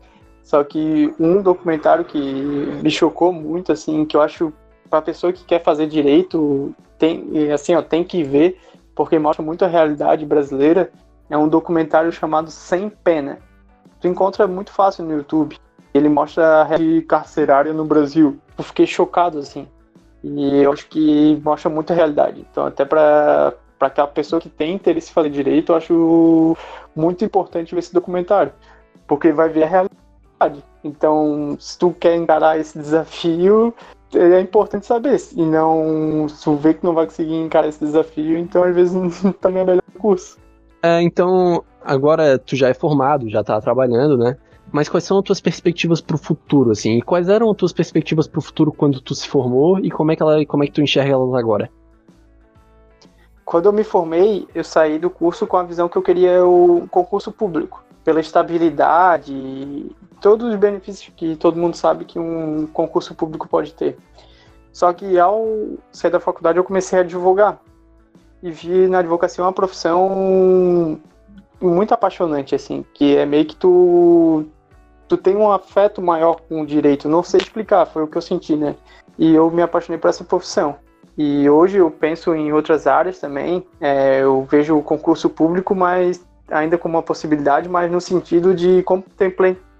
Só 0.43 0.63
que 0.63 1.11
um 1.19 1.41
documentário 1.41 2.05
que 2.05 2.19
me 2.19 2.91
chocou 2.91 3.33
muito, 3.33 3.71
assim, 3.71 4.05
que 4.05 4.15
eu 4.15 4.21
acho 4.21 4.53
para 4.91 5.01
pessoa 5.01 5.33
que 5.33 5.43
quer 5.43 5.63
fazer 5.63 5.87
direito, 5.87 6.75
tem, 6.99 7.51
assim, 7.51 7.73
ó, 7.73 7.81
tem 7.81 8.03
que 8.03 8.23
ver, 8.23 8.59
porque 8.93 9.17
mostra 9.17 9.43
muito 9.43 9.65
a 9.65 9.67
realidade 9.67 10.23
brasileira. 10.25 10.91
É 11.29 11.37
um 11.37 11.47
documentário 11.47 12.11
chamado 12.11 12.51
Sem 12.51 12.89
Pena. 12.89 13.39
Tu 14.01 14.07
encontra 14.07 14.47
muito 14.47 14.71
fácil 14.71 15.05
no 15.05 15.13
YouTube. 15.13 15.57
Ele 15.93 16.09
mostra 16.09 16.61
a 16.61 16.63
realidade 16.63 17.05
carcerária 17.05 17.73
no 17.73 17.85
Brasil. 17.85 18.39
Eu 18.57 18.63
fiquei 18.63 18.87
chocado, 18.87 19.39
assim. 19.39 19.67
E 20.23 20.61
eu 20.61 20.71
acho 20.71 20.87
que 20.87 21.39
mostra 21.43 21.69
muito 21.69 21.93
a 21.93 21.95
realidade. 21.95 22.45
Então, 22.49 22.65
até 22.65 22.83
para 22.85 23.53
para 23.81 23.87
aquela 23.87 24.07
pessoa 24.07 24.39
que 24.39 24.47
tem 24.47 24.75
interesse 24.75 25.09
em 25.09 25.13
fazer 25.13 25.31
direito, 25.31 25.71
eu 25.71 25.75
acho 25.75 26.55
muito 26.95 27.25
importante 27.25 27.73
ver 27.73 27.79
esse 27.79 27.91
documentário, 27.91 28.53
porque 29.07 29.31
vai 29.31 29.49
ver 29.49 29.63
a 29.63 29.67
realidade. 29.67 30.63
Então, 30.83 31.57
se 31.59 31.79
tu 31.79 31.91
quer 31.91 32.15
encarar 32.15 32.59
esse 32.59 32.77
desafio, 32.77 33.73
é 34.13 34.39
importante 34.39 34.85
saber. 34.85 35.19
E 35.35 35.43
não, 35.43 36.29
se 36.29 36.43
tu 36.43 36.55
vê 36.55 36.75
que 36.75 36.83
não 36.83 36.93
vai 36.93 37.05
conseguir 37.05 37.33
encarar 37.33 37.69
esse 37.69 37.83
desafio, 37.83 38.37
então 38.37 38.63
às 38.63 38.75
vezes 38.75 38.93
também 39.41 39.63
é 39.63 39.65
melhor 39.65 39.81
curso. 39.97 40.37
É, 40.83 41.01
então, 41.01 41.63
agora 41.83 42.39
tu 42.39 42.55
já 42.55 42.69
é 42.69 42.73
formado, 42.73 43.29
já 43.29 43.43
tá 43.43 43.59
trabalhando, 43.61 44.17
né? 44.17 44.37
Mas 44.71 44.87
quais 44.87 45.03
são 45.03 45.19
as 45.19 45.23
tuas 45.23 45.41
perspectivas 45.41 45.99
para 45.99 46.15
o 46.15 46.19
futuro, 46.19 46.71
assim? 46.71 46.97
E 46.97 47.01
quais 47.01 47.27
eram 47.27 47.51
as 47.51 47.57
tuas 47.57 47.73
perspectivas 47.73 48.27
para 48.27 48.39
o 48.39 48.41
futuro 48.41 48.71
quando 48.71 49.01
tu 49.01 49.13
se 49.13 49.27
formou 49.27 49.79
e 49.79 49.91
como 49.91 50.11
é 50.11 50.15
que 50.15 50.23
ela, 50.23 50.45
como 50.45 50.63
é 50.63 50.67
que 50.67 50.73
tu 50.73 50.81
enxerga 50.81 51.11
elas 51.11 51.33
agora? 51.33 51.69
Quando 53.43 53.65
eu 53.65 53.73
me 53.73 53.83
formei, 53.83 54.47
eu 54.55 54.63
saí 54.63 54.97
do 54.97 55.09
curso 55.09 55.45
com 55.45 55.57
a 55.57 55.63
visão 55.63 55.89
que 55.89 55.97
eu 55.97 56.01
queria 56.01 56.45
o 56.45 56.87
concurso 56.89 57.31
público, 57.33 57.83
pela 58.03 58.21
estabilidade 58.21 59.93
todos 60.21 60.53
os 60.53 60.55
benefícios 60.55 61.11
que 61.17 61.35
todo 61.35 61.59
mundo 61.59 61.75
sabe 61.75 62.05
que 62.05 62.19
um 62.19 62.67
concurso 62.67 63.15
público 63.15 63.49
pode 63.49 63.73
ter. 63.73 63.97
Só 64.71 64.93
que 64.93 65.19
ao 65.19 65.45
sair 65.91 66.11
da 66.11 66.19
faculdade 66.19 66.57
eu 66.57 66.63
comecei 66.63 66.99
a 66.99 67.01
advogar 67.01 67.59
e 68.41 68.51
vi 68.51 68.87
na 68.87 68.99
advocacia 68.99 69.43
uma 69.43 69.53
profissão 69.53 70.99
muito 71.61 71.93
apaixonante 71.93 72.55
assim, 72.55 72.83
que 72.93 73.15
é 73.15 73.25
meio 73.25 73.45
que 73.45 73.55
tu 73.55 74.45
tu 75.07 75.17
tem 75.17 75.35
um 75.35 75.51
afeto 75.51 76.01
maior 76.01 76.39
com 76.47 76.61
o 76.61 76.65
direito, 76.65 77.09
não 77.09 77.21
sei 77.21 77.41
explicar, 77.41 77.85
foi 77.85 78.01
o 78.01 78.07
que 78.07 78.17
eu 78.17 78.21
senti, 78.21 78.55
né? 78.55 78.75
E 79.19 79.35
eu 79.35 79.51
me 79.51 79.61
apaixonei 79.61 79.99
por 79.99 80.07
essa 80.07 80.23
profissão. 80.23 80.77
E 81.17 81.49
hoje 81.49 81.77
eu 81.77 81.91
penso 81.91 82.33
em 82.33 82.53
outras 82.53 82.87
áreas 82.87 83.19
também. 83.19 83.61
É, 83.81 84.21
eu 84.21 84.47
vejo 84.49 84.77
o 84.77 84.81
concurso 84.81 85.29
público, 85.29 85.75
mas 85.75 86.25
ainda 86.49 86.77
como 86.77 86.95
uma 86.95 87.03
possibilidade, 87.03 87.67
mas 87.67 87.91
no 87.91 87.99
sentido 87.99 88.55
de 88.55 88.83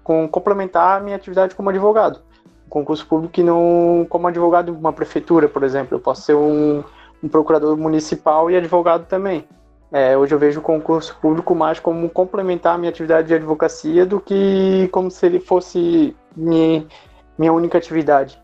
com 0.04 0.28
complementar 0.28 0.98
a 0.98 1.02
minha 1.02 1.16
atividade 1.16 1.54
como 1.54 1.70
advogado. 1.70 2.20
Um 2.66 2.70
concurso 2.70 3.06
público 3.06 3.32
que 3.32 3.42
não 3.42 4.06
como 4.08 4.28
advogado 4.28 4.70
de 4.70 4.78
uma 4.78 4.92
prefeitura, 4.92 5.48
por 5.48 5.62
exemplo. 5.62 5.96
Eu 5.96 6.00
posso 6.00 6.22
ser 6.22 6.34
um, 6.34 6.84
um 7.22 7.28
procurador 7.28 7.76
municipal 7.76 8.50
e 8.50 8.56
advogado 8.56 9.06
também. 9.06 9.44
É, 9.92 10.16
hoje 10.16 10.34
eu 10.34 10.38
vejo 10.38 10.60
o 10.60 10.62
concurso 10.62 11.16
público 11.20 11.54
mais 11.54 11.78
como 11.78 12.08
complementar 12.08 12.74
a 12.74 12.78
minha 12.78 12.88
atividade 12.88 13.28
de 13.28 13.34
advocacia 13.34 14.06
do 14.06 14.18
que 14.18 14.88
como 14.90 15.10
se 15.10 15.26
ele 15.26 15.38
fosse 15.38 16.16
minha, 16.34 16.86
minha 17.38 17.52
única 17.52 17.76
atividade. 17.76 18.40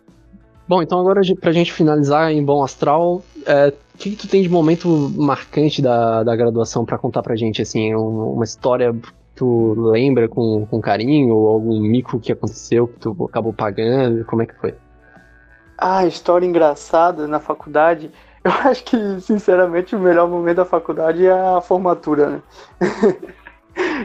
Bom, 0.69 0.83
então 0.83 1.01
agora 1.01 1.23
para 1.41 1.49
a 1.49 1.53
gente 1.53 1.73
finalizar 1.73 2.31
em 2.31 2.45
bom 2.45 2.63
astral, 2.63 3.23
é, 3.47 3.69
o 3.95 3.99
que, 3.99 4.11
que, 4.11 4.17
tu 4.17 4.29
tem 4.29 4.43
de 4.43 4.51
momento 4.51 5.11
marcante 5.17 5.81
da, 5.81 6.23
da 6.23 6.37
graduação 6.37 6.85
para 6.85 6.99
contar 6.99 7.23
pra 7.23 7.35
gente, 7.35 7.63
assim, 7.63 7.95
um, 7.95 8.35
uma 8.35 8.45
história 8.45 8.93
que 8.93 9.11
tu 9.35 9.75
lembra 9.91 10.29
com, 10.29 10.67
com 10.67 10.79
carinho, 10.83 11.35
ou 11.35 11.49
algum 11.49 11.81
mico 11.81 12.21
que 12.21 12.31
aconteceu 12.31 12.87
que 12.87 12.99
tu 12.99 13.25
acabou 13.25 13.55
pagando, 13.55 14.23
como 14.27 14.43
é 14.43 14.47
que 14.47 14.55
foi? 14.57 14.75
Ah, 15.79 16.05
história 16.05 16.45
engraçada 16.45 17.27
na 17.27 17.41
faculdade. 17.41 18.11
Eu 18.45 18.53
acho 18.53 18.85
que, 18.85 19.21
sinceramente, 19.21 19.97
o 19.97 20.01
melhor 20.01 20.29
momento 20.29 20.59
da 20.59 20.65
faculdade 20.65 21.27
é 21.27 21.33
a 21.33 21.61
formatura, 21.61 22.31
né? 22.31 22.43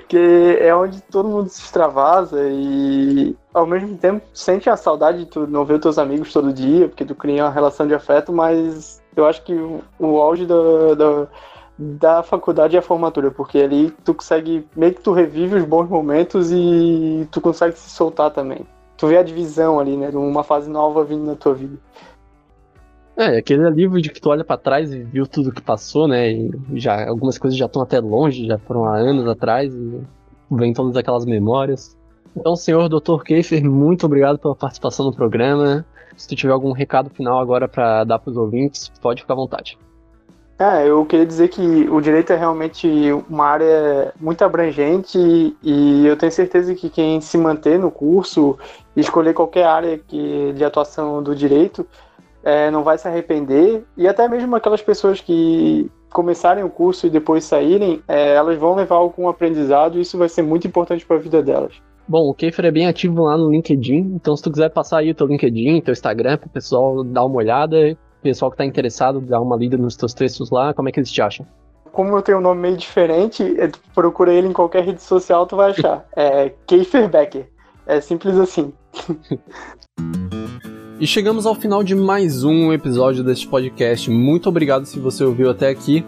que 0.08 0.58
é 0.60 0.74
onde 0.76 1.02
todo 1.02 1.30
mundo 1.30 1.50
se 1.50 1.62
extravasa 1.62 2.40
e 2.50 3.36
ao 3.54 3.66
mesmo 3.66 3.98
tempo 3.98 4.26
sente 4.34 4.70
a 4.70 4.78
saudade 4.78 5.20
de 5.20 5.26
tu 5.26 5.48
não 5.48 5.66
ver 5.66 5.76
os 5.76 5.82
teus 5.82 5.98
amigos 5.98 6.32
todo 6.32 6.54
dia, 6.54 6.88
porque 6.88 7.06
tu 7.06 7.16
cria 7.16 7.46
uma 7.46 7.52
relação 7.52 7.88
de 7.88 7.94
afeto, 7.94 8.32
mas 8.32 9.02
eu 9.16 9.26
acho 9.26 9.44
que 9.44 9.54
o, 9.54 9.82
o 10.00 10.20
auge 10.20 10.46
da, 10.46 10.56
da, 10.96 11.28
da 11.78 12.24
faculdade 12.24 12.76
é 12.76 12.80
a 12.80 12.84
formatura, 12.84 13.32
porque 13.32 13.60
ali 13.60 13.92
tu 14.04 14.14
consegue, 14.14 14.68
meio 14.76 14.94
que 14.94 15.02
tu 15.02 15.12
revive 15.12 15.56
os 15.56 15.66
bons 15.66 15.90
momentos 15.90 16.52
e 16.52 17.28
tu 17.32 17.42
consegue 17.42 17.78
se 17.78 17.90
soltar 17.90 18.32
também. 18.32 18.66
Tu 18.98 19.08
vê 19.08 19.18
a 19.18 19.24
divisão 19.24 19.80
ali, 19.80 19.98
né, 19.98 20.10
uma 20.14 20.44
fase 20.44 20.70
nova 20.70 21.04
vindo 21.04 21.26
na 21.26 21.36
tua 21.36 21.54
vida. 21.54 21.78
É, 23.16 23.38
aquele 23.38 23.70
livro 23.70 24.02
de 24.02 24.10
que 24.10 24.20
tu 24.20 24.30
olha 24.30 24.44
para 24.44 24.58
trás 24.58 24.92
e 24.92 25.04
viu 25.04 25.28
tudo 25.28 25.52
que 25.52 25.62
passou, 25.62 26.08
né? 26.08 26.32
E 26.32 26.52
já 26.74 27.08
algumas 27.08 27.38
coisas 27.38 27.58
já 27.58 27.68
estão 27.68 27.82
até 27.82 28.00
longe, 28.00 28.48
já 28.48 28.58
foram 28.58 28.86
há 28.86 28.98
anos 28.98 29.28
atrás 29.28 29.74
e 29.74 30.02
vem 30.50 30.74
todas 30.74 30.98
aquelas 30.98 31.26
memórias. 31.26 31.96
Então, 32.36 32.56
senhor 32.56 32.90
Dr. 32.90 33.22
Keifer, 33.24 33.64
muito 33.64 34.08
obrigado 34.08 34.40
pela 34.40 34.56
participação 34.56 35.06
no 35.06 35.14
programa. 35.14 35.86
Se 36.18 36.28
tu 36.28 36.36
tiver 36.36 36.54
algum 36.54 36.72
recado 36.72 37.10
final 37.12 37.40
agora 37.40 37.68
para 37.68 38.04
dar 38.04 38.18
para 38.18 38.32
os 38.32 38.38
ouvintes, 38.38 38.92
pode 39.02 39.22
ficar 39.22 39.34
à 39.34 39.38
vontade. 39.38 39.78
É, 40.58 40.88
eu 40.88 41.06
queria 41.06 41.26
dizer 41.26 41.50
que 41.50 41.62
o 41.90 42.00
direito 42.00 42.32
é 42.32 42.36
realmente 42.36 42.88
uma 43.30 43.46
área 43.46 44.14
muito 44.20 44.44
abrangente 44.44 45.18
e 45.62 46.06
eu 46.06 46.16
tenho 46.16 46.32
certeza 46.32 46.74
que 46.76 46.90
quem 46.90 47.20
se 47.22 47.38
manter 47.38 47.78
no 47.78 47.92
curso 47.92 48.58
e 48.96 49.02
escolher 49.02 49.34
qualquer 49.34 49.66
área 49.66 49.98
que, 49.98 50.54
de 50.54 50.64
atuação 50.64 51.22
do 51.22 51.36
direito 51.36 51.86
é, 52.44 52.70
não 52.70 52.84
vai 52.84 52.98
se 52.98 53.08
arrepender. 53.08 53.84
E 53.98 54.08
até 54.08 54.28
mesmo 54.28 54.56
aquelas 54.56 54.82
pessoas 54.82 55.22
que 55.22 55.90
começarem 56.12 56.64
o 56.64 56.70
curso 56.70 57.08
e 57.08 57.10
depois 57.10 57.44
saírem, 57.44 58.02
é, 58.08 58.36
elas 58.36 58.58
vão 58.58 58.76
levar 58.76 58.96
algum 58.96 59.28
aprendizado 59.28 59.98
e 59.98 60.02
isso 60.02 60.18
vai 60.18 60.30
ser 60.30 60.44
muito 60.44 60.68
importante 60.68 61.06
para 61.06 61.16
a 61.18 61.20
vida 61.20 61.42
delas. 61.42 61.74
Bom, 62.08 62.30
o 62.30 62.34
Keifer 62.34 62.66
é 62.66 62.72
bem 62.72 62.86
ativo 62.86 63.24
lá 63.24 63.38
no 63.38 63.50
LinkedIn, 63.50 64.14
então 64.16 64.36
se 64.36 64.44
tu 64.44 64.52
quiser 64.52 64.70
passar 64.70 65.00
aí 65.00 65.12
o 65.12 65.16
teu 65.16 65.26
LinkedIn, 65.26 65.82
teu 65.82 65.94
Instagram, 65.94 66.38
para 66.38 66.48
o 66.48 66.50
pessoal 66.50 67.04
dar 67.04 67.24
uma 67.26 67.38
olhada, 67.38 67.98
o 68.20 68.22
pessoal 68.22 68.52
que 68.52 68.56
está 68.56 68.66
interessado, 68.66 69.22
dar 69.22 69.40
uma 69.40 69.56
lida 69.56 69.78
nos 69.78 69.96
teus 69.96 70.14
textos 70.14 70.52
lá, 70.52 70.74
como 70.74 70.90
é 70.90 70.92
que 70.92 71.00
eles 71.00 71.12
te 71.12 71.22
acham? 71.22 71.46
Como 71.92 72.16
eu 72.16 72.22
tenho 72.22 72.40
um 72.40 72.42
nome 72.42 72.62
meio 72.62 72.78
diferente, 72.78 73.44
é, 73.60 73.72
procura 73.96 74.34
ele 74.34 74.48
em 74.48 74.54
qualquer 74.54 74.84
rede 74.84 75.02
social, 75.02 75.46
tu 75.46 75.56
vai 75.56 75.72
achar. 75.72 76.06
É 76.16 76.52
Keifer 76.68 77.08
Becker. 77.08 77.48
É 77.86 78.02
simples 78.02 78.38
assim. 78.38 78.74
E 81.04 81.06
chegamos 81.06 81.46
ao 81.46 81.54
final 81.54 81.84
de 81.84 81.94
mais 81.94 82.46
um 82.46 82.72
episódio 82.72 83.26
deste 83.26 83.46
podcast. 83.46 84.10
Muito 84.10 84.48
obrigado 84.48 84.86
se 84.86 85.02
você 85.02 85.22
ouviu 85.22 85.50
até 85.50 85.68
aqui. 85.68 86.02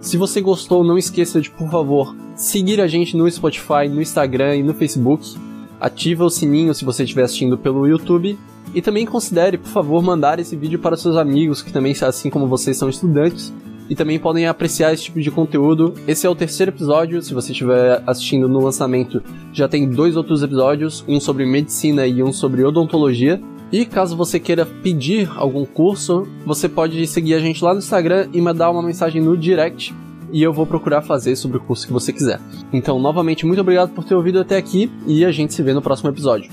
Se 0.00 0.16
você 0.16 0.40
gostou, 0.40 0.82
não 0.82 0.96
esqueça 0.96 1.38
de, 1.38 1.50
por 1.50 1.70
favor, 1.70 2.16
seguir 2.34 2.80
a 2.80 2.86
gente 2.86 3.14
no 3.14 3.30
Spotify, 3.30 3.90
no 3.90 4.00
Instagram 4.00 4.56
e 4.56 4.62
no 4.62 4.72
Facebook. 4.72 5.36
Ativa 5.78 6.24
o 6.24 6.30
sininho 6.30 6.72
se 6.72 6.82
você 6.82 7.02
estiver 7.02 7.24
assistindo 7.24 7.58
pelo 7.58 7.86
YouTube. 7.86 8.38
E 8.74 8.80
também 8.80 9.04
considere, 9.04 9.58
por 9.58 9.68
favor, 9.68 10.02
mandar 10.02 10.38
esse 10.38 10.56
vídeo 10.56 10.78
para 10.78 10.96
seus 10.96 11.18
amigos 11.18 11.60
que 11.60 11.70
também, 11.70 11.94
assim 12.00 12.30
como 12.30 12.48
vocês, 12.48 12.78
são 12.78 12.88
estudantes 12.88 13.52
e 13.90 13.94
também 13.94 14.18
podem 14.18 14.46
apreciar 14.46 14.94
esse 14.94 15.04
tipo 15.04 15.20
de 15.20 15.30
conteúdo. 15.30 15.92
Esse 16.06 16.26
é 16.26 16.30
o 16.30 16.34
terceiro 16.34 16.72
episódio, 16.72 17.20
se 17.20 17.34
você 17.34 17.52
estiver 17.52 18.02
assistindo 18.06 18.48
no 18.48 18.64
lançamento, 18.64 19.22
já 19.52 19.68
tem 19.68 19.90
dois 19.90 20.16
outros 20.16 20.42
episódios, 20.42 21.04
um 21.06 21.20
sobre 21.20 21.44
medicina 21.44 22.06
e 22.06 22.22
um 22.22 22.32
sobre 22.32 22.64
odontologia. 22.64 23.38
E 23.70 23.84
caso 23.84 24.16
você 24.16 24.40
queira 24.40 24.64
pedir 24.64 25.30
algum 25.36 25.64
curso, 25.64 26.26
você 26.44 26.68
pode 26.68 27.06
seguir 27.06 27.34
a 27.34 27.38
gente 27.38 27.62
lá 27.62 27.72
no 27.72 27.80
Instagram 27.80 28.28
e 28.32 28.40
mandar 28.40 28.70
uma 28.70 28.82
mensagem 28.82 29.20
no 29.20 29.36
direct 29.36 29.94
e 30.32 30.42
eu 30.42 30.52
vou 30.52 30.66
procurar 30.66 31.02
fazer 31.02 31.36
sobre 31.36 31.58
o 31.58 31.60
curso 31.60 31.86
que 31.86 31.92
você 31.92 32.12
quiser. 32.12 32.40
Então, 32.72 32.98
novamente, 32.98 33.46
muito 33.46 33.60
obrigado 33.60 33.90
por 33.90 34.04
ter 34.04 34.14
ouvido 34.14 34.40
até 34.40 34.56
aqui 34.56 34.90
e 35.06 35.24
a 35.24 35.32
gente 35.32 35.54
se 35.54 35.62
vê 35.62 35.72
no 35.72 35.82
próximo 35.82 36.10
episódio. 36.10 36.50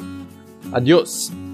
Adiós! 0.72 1.45